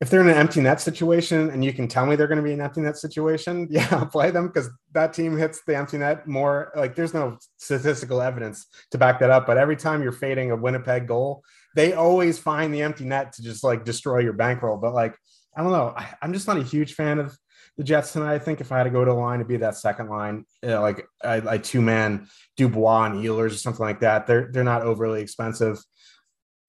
if 0.00 0.10
they're 0.10 0.22
in 0.22 0.28
an 0.28 0.36
empty 0.36 0.60
net 0.60 0.80
situation 0.80 1.50
and 1.50 1.62
you 1.62 1.72
can 1.72 1.88
tell 1.88 2.06
me 2.06 2.16
they're 2.16 2.26
going 2.26 2.38
to 2.38 2.42
be 2.42 2.52
an 2.52 2.60
empty 2.60 2.80
net 2.80 2.96
situation, 2.96 3.68
yeah, 3.70 3.86
I'll 3.90 4.06
play 4.06 4.30
them 4.30 4.46
because 4.46 4.70
that 4.92 5.12
team 5.12 5.36
hits 5.36 5.62
the 5.66 5.76
empty 5.76 5.98
net 5.98 6.26
more. 6.26 6.72
Like 6.74 6.96
there's 6.96 7.14
no 7.14 7.38
statistical 7.58 8.22
evidence 8.22 8.66
to 8.92 8.98
back 8.98 9.20
that 9.20 9.30
up. 9.30 9.46
But 9.46 9.58
every 9.58 9.76
time 9.76 10.02
you're 10.02 10.12
fading 10.12 10.50
a 10.50 10.56
Winnipeg 10.56 11.06
goal, 11.06 11.44
they 11.74 11.92
always 11.92 12.38
find 12.38 12.72
the 12.72 12.82
empty 12.82 13.04
net 13.04 13.32
to 13.34 13.42
just 13.42 13.64
like 13.64 13.84
destroy 13.84 14.20
your 14.20 14.32
bankroll. 14.32 14.76
But 14.76 14.94
like, 14.94 15.16
I 15.56 15.62
don't 15.62 15.72
know. 15.72 15.92
I, 15.96 16.14
am 16.22 16.32
just 16.32 16.46
not 16.46 16.56
a 16.56 16.62
huge 16.62 16.94
fan 16.94 17.18
of 17.18 17.36
the 17.76 17.84
Jets 17.84 18.12
tonight. 18.12 18.34
I 18.34 18.38
think 18.38 18.60
if 18.60 18.72
I 18.72 18.78
had 18.78 18.84
to 18.84 18.90
go 18.90 19.04
to 19.04 19.10
a 19.10 19.14
line, 19.14 19.40
it'd 19.40 19.48
be 19.48 19.56
that 19.58 19.76
second 19.76 20.08
line, 20.08 20.44
you 20.62 20.70
know, 20.70 20.80
like 20.80 21.06
a, 21.22 21.42
a 21.46 21.58
two 21.58 21.82
man 21.82 22.28
Dubois 22.56 23.06
and 23.06 23.24
Ehlers 23.24 23.52
or 23.52 23.56
something 23.56 23.84
like 23.84 24.00
that. 24.00 24.26
They're 24.26 24.50
they're 24.52 24.64
not 24.64 24.82
overly 24.82 25.20
expensive. 25.20 25.78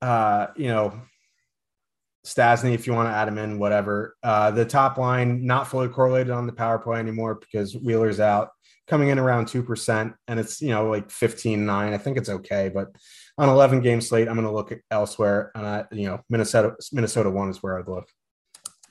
Uh, 0.02 0.48
you 0.56 0.68
know, 0.68 1.00
Stastny, 2.26 2.74
if 2.74 2.88
you 2.88 2.94
want 2.94 3.08
to 3.10 3.14
add 3.14 3.28
him 3.28 3.38
in, 3.38 3.60
whatever. 3.60 4.16
Uh, 4.24 4.50
the 4.52 4.66
top 4.66 4.98
line 4.98 5.46
not 5.46 5.68
fully 5.68 5.88
correlated 5.88 6.32
on 6.32 6.48
the 6.48 6.54
power 6.54 6.80
play 6.80 7.00
anymore 7.00 7.36
because 7.36 7.76
Wheeler's 7.76 8.20
out, 8.20 8.50
coming 8.88 9.10
in 9.10 9.20
around 9.20 9.48
two 9.48 9.62
percent, 9.62 10.14
and 10.28 10.40
it's 10.40 10.60
you 10.62 10.70
know 10.70 10.90
like 10.90 11.10
15-9. 11.10 11.70
I 11.70 11.98
think 12.00 12.18
it's 12.18 12.30
okay, 12.30 12.72
but 12.74 12.88
on 13.38 13.50
11 13.50 13.82
game 13.82 14.02
slate, 14.02 14.28
I'm 14.28 14.36
going 14.36 14.48
to 14.48 14.54
look 14.54 14.74
elsewhere, 14.92 15.52
and 15.56 15.66
I, 15.66 15.86
you 15.92 16.08
know 16.08 16.22
Minnesota 16.30 16.76
Minnesota 16.92 17.30
one 17.30 17.50
is 17.50 17.62
where 17.62 17.80
I'd 17.80 17.88
look. 17.88 18.08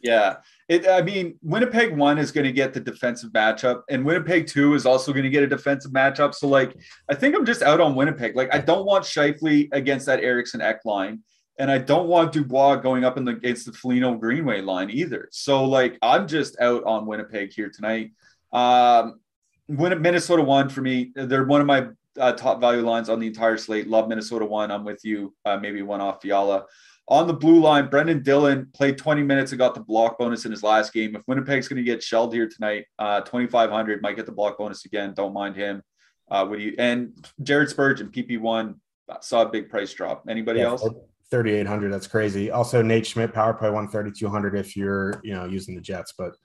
Yeah, 0.02 0.36
it. 0.68 0.86
I 0.86 1.00
mean, 1.00 1.38
Winnipeg 1.42 1.96
one 1.96 2.18
is 2.18 2.30
going 2.30 2.44
to 2.44 2.52
get 2.52 2.74
the 2.74 2.80
defensive 2.80 3.30
matchup, 3.30 3.82
and 3.88 4.04
Winnipeg 4.04 4.46
two 4.46 4.74
is 4.74 4.84
also 4.84 5.12
going 5.12 5.24
to 5.24 5.30
get 5.30 5.42
a 5.42 5.46
defensive 5.46 5.92
matchup. 5.92 6.34
So 6.34 6.46
like, 6.46 6.76
I 7.10 7.14
think 7.14 7.34
I'm 7.34 7.46
just 7.46 7.62
out 7.62 7.80
on 7.80 7.94
Winnipeg. 7.94 8.36
Like, 8.36 8.54
I 8.54 8.58
don't 8.58 8.84
want 8.84 9.04
Scheifele 9.04 9.68
against 9.72 10.06
that 10.06 10.20
Eriksson 10.20 10.60
Ek 10.60 10.84
line 10.84 11.22
and 11.58 11.70
I 11.70 11.78
don't 11.78 12.08
want 12.08 12.32
Dubois 12.32 12.76
going 12.76 13.04
up 13.04 13.16
in 13.16 13.24
the 13.24 13.32
against 13.32 13.66
the 13.66 13.72
Foligno 13.72 14.14
Greenway 14.14 14.60
line 14.60 14.90
either. 14.90 15.28
So 15.30 15.64
like 15.64 15.98
I'm 16.02 16.26
just 16.26 16.60
out 16.60 16.84
on 16.84 17.06
Winnipeg 17.06 17.52
here 17.52 17.70
tonight. 17.70 18.12
Um, 18.52 19.20
Minnesota 19.68 20.42
one 20.42 20.68
for 20.68 20.82
me. 20.82 21.12
They're 21.14 21.44
one 21.44 21.60
of 21.60 21.66
my 21.66 21.88
uh, 22.18 22.32
top 22.32 22.60
value 22.60 22.82
lines 22.82 23.08
on 23.08 23.18
the 23.18 23.26
entire 23.26 23.56
slate. 23.56 23.88
Love 23.88 24.08
Minnesota 24.08 24.44
one. 24.44 24.70
I'm 24.70 24.84
with 24.84 25.04
you. 25.04 25.34
Uh, 25.44 25.56
maybe 25.56 25.82
one 25.82 26.00
off 26.00 26.22
Fiala. 26.22 26.64
On 27.08 27.26
the 27.26 27.34
blue 27.34 27.60
line, 27.60 27.88
Brendan 27.88 28.22
Dillon 28.22 28.70
played 28.72 28.96
20 28.96 29.22
minutes 29.22 29.52
and 29.52 29.58
got 29.58 29.74
the 29.74 29.80
block 29.80 30.18
bonus 30.18 30.46
in 30.46 30.50
his 30.50 30.62
last 30.62 30.92
game. 30.92 31.14
If 31.14 31.22
Winnipeg's 31.26 31.68
going 31.68 31.76
to 31.76 31.82
get 31.82 32.02
shelled 32.02 32.32
here 32.32 32.48
tonight, 32.48 32.86
uh, 32.98 33.20
2,500 33.20 34.00
might 34.00 34.16
get 34.16 34.24
the 34.24 34.32
block 34.32 34.56
bonus 34.56 34.86
again. 34.86 35.12
Don't 35.14 35.34
mind 35.34 35.54
him. 35.54 35.82
Uh, 36.30 36.46
would 36.48 36.62
you? 36.62 36.74
And 36.78 37.12
Jared 37.42 37.68
Spurgeon, 37.68 38.08
PP 38.08 38.40
one, 38.40 38.80
saw 39.20 39.42
a 39.42 39.48
big 39.48 39.68
price 39.68 39.92
drop. 39.92 40.24
Anybody 40.28 40.60
yeah, 40.60 40.66
else? 40.66 40.88
3800 41.30 41.92
that's 41.92 42.06
crazy 42.06 42.50
also 42.50 42.82
nate 42.82 43.06
schmidt 43.06 43.32
power 43.32 43.54
play 43.54 43.70
1 43.70 43.88
3200 43.88 44.54
if 44.54 44.76
you're 44.76 45.20
you 45.24 45.32
know 45.32 45.46
using 45.46 45.74
the 45.74 45.80
jets 45.80 46.12
but 46.16 46.36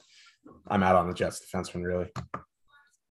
i'm 0.68 0.82
out 0.82 0.96
on 0.96 1.08
the 1.08 1.14
jets 1.14 1.46
defenseman 1.46 1.86
really 1.86 2.08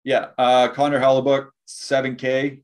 yeah 0.04 0.28
uh 0.38 0.68
connor 0.68 1.00
hellebuyck 1.00 1.48
7k 1.68 2.62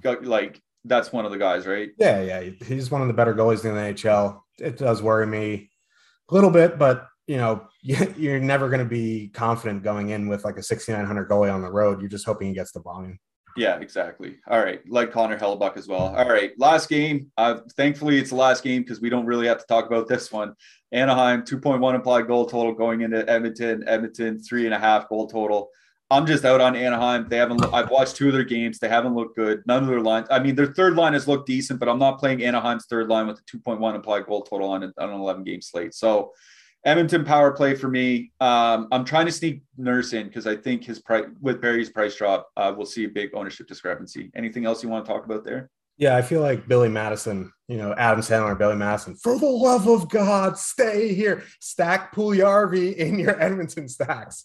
got 0.00 0.24
like 0.24 0.60
that's 0.84 1.12
one 1.12 1.24
of 1.24 1.30
the 1.30 1.38
guys 1.38 1.66
right 1.66 1.90
yeah 1.98 2.22
yeah 2.22 2.50
he's 2.66 2.90
one 2.90 3.02
of 3.02 3.08
the 3.08 3.14
better 3.14 3.34
goalies 3.34 3.64
in 3.64 3.74
the 3.74 3.80
nhl 3.80 4.40
it 4.58 4.76
does 4.76 5.02
worry 5.02 5.26
me 5.26 5.70
a 6.30 6.34
little 6.34 6.50
bit 6.50 6.78
but 6.78 7.08
you 7.26 7.36
know, 7.36 7.66
you're 7.82 8.40
never 8.40 8.68
going 8.68 8.80
to 8.80 8.88
be 8.88 9.30
confident 9.32 9.82
going 9.82 10.10
in 10.10 10.28
with 10.28 10.44
like 10.44 10.56
a 10.56 10.62
6,900 10.62 11.28
goalie 11.28 11.52
on 11.52 11.62
the 11.62 11.70
road. 11.70 12.00
You're 12.00 12.10
just 12.10 12.26
hoping 12.26 12.48
he 12.48 12.54
gets 12.54 12.72
the 12.72 12.80
volume. 12.80 13.18
Yeah, 13.56 13.76
exactly. 13.76 14.38
All 14.48 14.58
right. 14.58 14.80
Like 14.88 15.12
Connor 15.12 15.38
Hellebuyck 15.38 15.76
as 15.76 15.86
well. 15.86 16.16
All 16.16 16.28
right. 16.28 16.50
Last 16.58 16.88
game. 16.88 17.30
Uh, 17.36 17.60
thankfully, 17.76 18.18
it's 18.18 18.30
the 18.30 18.36
last 18.36 18.64
game 18.64 18.82
because 18.82 19.00
we 19.00 19.08
don't 19.08 19.26
really 19.26 19.46
have 19.46 19.60
to 19.60 19.66
talk 19.66 19.86
about 19.86 20.08
this 20.08 20.32
one. 20.32 20.54
Anaheim, 20.90 21.42
2.1 21.42 21.94
implied 21.94 22.26
goal 22.26 22.46
total 22.46 22.72
going 22.72 23.02
into 23.02 23.28
Edmonton. 23.30 23.84
Edmonton, 23.86 24.42
three 24.42 24.64
and 24.64 24.74
a 24.74 24.78
half 24.78 25.08
goal 25.08 25.28
total. 25.28 25.68
I'm 26.10 26.26
just 26.26 26.44
out 26.44 26.60
on 26.60 26.76
Anaheim. 26.76 27.26
They 27.28 27.38
haven't. 27.38 27.64
I've 27.72 27.90
watched 27.90 28.16
two 28.16 28.28
of 28.28 28.34
their 28.34 28.44
games. 28.44 28.78
They 28.78 28.88
haven't 28.88 29.14
looked 29.14 29.36
good. 29.36 29.62
None 29.66 29.82
of 29.82 29.88
their 29.88 30.00
lines. 30.00 30.28
I 30.30 30.38
mean, 30.38 30.54
their 30.54 30.72
third 30.72 30.96
line 30.96 31.14
has 31.14 31.26
looked 31.26 31.46
decent, 31.46 31.80
but 31.80 31.88
I'm 31.88 31.98
not 31.98 32.18
playing 32.18 32.44
Anaheim's 32.44 32.86
third 32.86 33.08
line 33.08 33.26
with 33.26 33.38
a 33.38 33.56
2.1 33.56 33.94
implied 33.94 34.26
goal 34.26 34.42
total 34.42 34.70
on, 34.70 34.84
on 34.84 34.92
an 34.98 35.14
11 35.14 35.44
game 35.44 35.62
slate. 35.62 35.94
So 35.94 36.32
Edmonton 36.84 37.24
power 37.24 37.52
play 37.52 37.74
for 37.74 37.88
me. 37.88 38.32
Um, 38.40 38.88
I'm 38.92 39.04
trying 39.04 39.26
to 39.26 39.32
sneak 39.32 39.62
Nurse 39.78 40.12
in 40.12 40.26
because 40.26 40.46
I 40.46 40.56
think 40.56 40.84
his 40.84 41.00
price 41.00 41.24
with 41.40 41.60
Barrie's 41.60 41.88
price 41.88 42.14
drop, 42.16 42.50
uh, 42.56 42.72
we'll 42.76 42.86
see 42.86 43.04
a 43.04 43.08
big 43.08 43.30
ownership 43.34 43.66
discrepancy. 43.66 44.30
Anything 44.36 44.66
else 44.66 44.82
you 44.82 44.90
want 44.90 45.06
to 45.06 45.10
talk 45.10 45.24
about 45.24 45.44
there? 45.44 45.70
Yeah, 45.96 46.16
I 46.16 46.22
feel 46.22 46.42
like 46.42 46.66
Billy 46.66 46.88
Madison, 46.88 47.52
you 47.68 47.78
know, 47.78 47.94
Adam 47.96 48.20
Sandler, 48.20 48.58
Billy 48.58 48.74
Madison, 48.74 49.14
for 49.14 49.38
the 49.38 49.46
love 49.46 49.88
of 49.88 50.10
God, 50.10 50.58
stay 50.58 51.14
here. 51.14 51.44
Stack 51.60 52.14
Puljujarvi 52.14 52.96
in 52.96 53.18
your 53.18 53.40
Edmonton 53.40 53.88
stacks. 53.88 54.44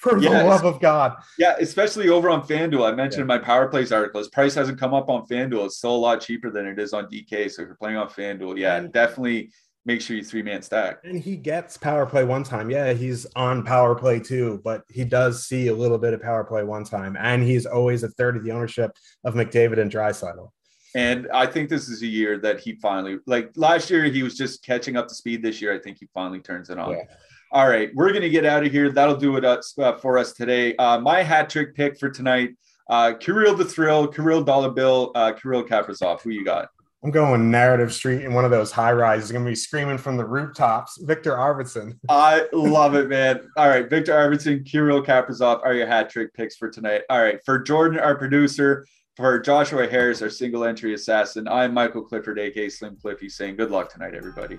For 0.00 0.20
the 0.20 0.28
love 0.28 0.64
of 0.64 0.80
God. 0.80 1.16
Yeah, 1.38 1.56
especially 1.58 2.08
over 2.08 2.28
on 2.28 2.46
FanDuel. 2.46 2.90
I 2.90 2.94
mentioned 2.94 3.28
yeah. 3.28 3.34
in 3.34 3.40
my 3.40 3.44
Power 3.44 3.68
Plays 3.68 3.92
article, 3.92 4.18
his 4.18 4.28
price 4.28 4.54
hasn't 4.54 4.78
come 4.78 4.92
up 4.92 5.08
on 5.08 5.26
FanDuel. 5.26 5.66
It's 5.66 5.78
still 5.78 5.94
a 5.94 5.96
lot 5.96 6.20
cheaper 6.20 6.50
than 6.50 6.66
it 6.66 6.78
is 6.78 6.92
on 6.92 7.06
DK. 7.06 7.50
So 7.50 7.62
if 7.62 7.68
you're 7.68 7.76
playing 7.76 7.96
on 7.96 8.08
FanDuel, 8.08 8.58
yeah, 8.58 8.80
definitely 8.80 9.50
make 9.86 10.00
sure 10.00 10.16
you 10.16 10.24
three 10.24 10.42
man 10.42 10.60
stack. 10.60 10.98
And 11.04 11.18
he 11.18 11.36
gets 11.36 11.78
power 11.78 12.04
play 12.04 12.24
one 12.24 12.42
time. 12.42 12.70
Yeah, 12.70 12.92
he's 12.92 13.24
on 13.36 13.64
power 13.64 13.94
play 13.94 14.18
too, 14.20 14.60
but 14.64 14.82
he 14.88 15.04
does 15.04 15.46
see 15.46 15.68
a 15.68 15.74
little 15.74 15.96
bit 15.96 16.12
of 16.12 16.20
power 16.20 16.44
play 16.44 16.64
one 16.64 16.84
time. 16.84 17.16
And 17.18 17.42
he's 17.42 17.64
always 17.64 18.02
a 18.02 18.08
third 18.10 18.36
of 18.36 18.44
the 18.44 18.50
ownership 18.50 18.90
of 19.24 19.34
McDavid 19.34 19.78
and 19.78 19.90
Draisaitl. 19.90 20.50
And 20.94 21.28
I 21.32 21.46
think 21.46 21.68
this 21.68 21.88
is 21.88 22.02
a 22.02 22.06
year 22.06 22.38
that 22.38 22.58
he 22.58 22.74
finally, 22.76 23.18
like 23.26 23.52
last 23.54 23.90
year, 23.90 24.04
he 24.04 24.22
was 24.22 24.34
just 24.34 24.64
catching 24.64 24.96
up 24.96 25.08
to 25.08 25.14
speed. 25.14 25.42
This 25.42 25.60
year, 25.62 25.74
I 25.74 25.78
think 25.78 25.98
he 26.00 26.08
finally 26.12 26.40
turns 26.40 26.70
it 26.70 26.78
on. 26.78 26.92
Yeah. 26.92 27.04
All 27.52 27.68
right, 27.68 27.90
we're 27.94 28.10
going 28.10 28.22
to 28.22 28.30
get 28.30 28.44
out 28.44 28.64
of 28.64 28.72
here. 28.72 28.90
That'll 28.90 29.16
do 29.16 29.36
it 29.36 29.44
uh, 29.44 29.60
for 29.98 30.18
us 30.18 30.32
today. 30.32 30.74
Uh, 30.76 30.98
my 31.00 31.22
hat 31.22 31.48
trick 31.48 31.74
pick 31.74 31.98
for 31.98 32.10
tonight 32.10 32.50
uh, 32.88 33.14
Kirill 33.14 33.56
the 33.56 33.64
Thrill, 33.64 34.06
Kirill 34.06 34.42
Dollar 34.42 34.70
Bill, 34.70 35.10
uh, 35.14 35.32
Kirill 35.32 35.64
Kaprizov. 35.64 36.20
Who 36.22 36.30
you 36.30 36.44
got? 36.44 36.68
I'm 37.04 37.10
going 37.10 37.50
narrative 37.50 37.92
street 37.92 38.24
in 38.24 38.32
one 38.32 38.44
of 38.44 38.50
those 38.50 38.72
high 38.72 38.92
rises. 38.92 39.30
Going 39.30 39.44
to 39.44 39.50
be 39.50 39.54
screaming 39.54 39.98
from 39.98 40.16
the 40.16 40.24
rooftops. 40.24 40.98
Viktor 41.02 41.32
Arvidsson. 41.32 41.98
I 42.08 42.46
love 42.52 42.94
it, 42.94 43.08
man. 43.08 43.48
All 43.56 43.68
right, 43.68 43.88
Viktor 43.88 44.12
Arvidsson, 44.12 44.64
Kirill 44.64 45.04
Kaprizov 45.04 45.62
are 45.62 45.74
your 45.74 45.86
hat 45.86 46.10
trick 46.10 46.32
picks 46.34 46.56
for 46.56 46.70
tonight. 46.70 47.02
All 47.10 47.22
right, 47.22 47.38
for 47.44 47.58
Jordan, 47.58 48.00
our 48.00 48.16
producer, 48.16 48.86
for 49.16 49.38
Joshua 49.38 49.86
Harris, 49.86 50.20
our 50.22 50.30
single 50.30 50.64
entry 50.64 50.94
assassin. 50.94 51.46
I'm 51.48 51.72
Michael 51.74 52.02
Clifford, 52.02 52.38
aka 52.38 52.68
Slim 52.68 52.96
Cliffy, 53.00 53.28
saying 53.28 53.56
good 53.56 53.70
luck 53.70 53.92
tonight, 53.92 54.14
everybody. 54.14 54.58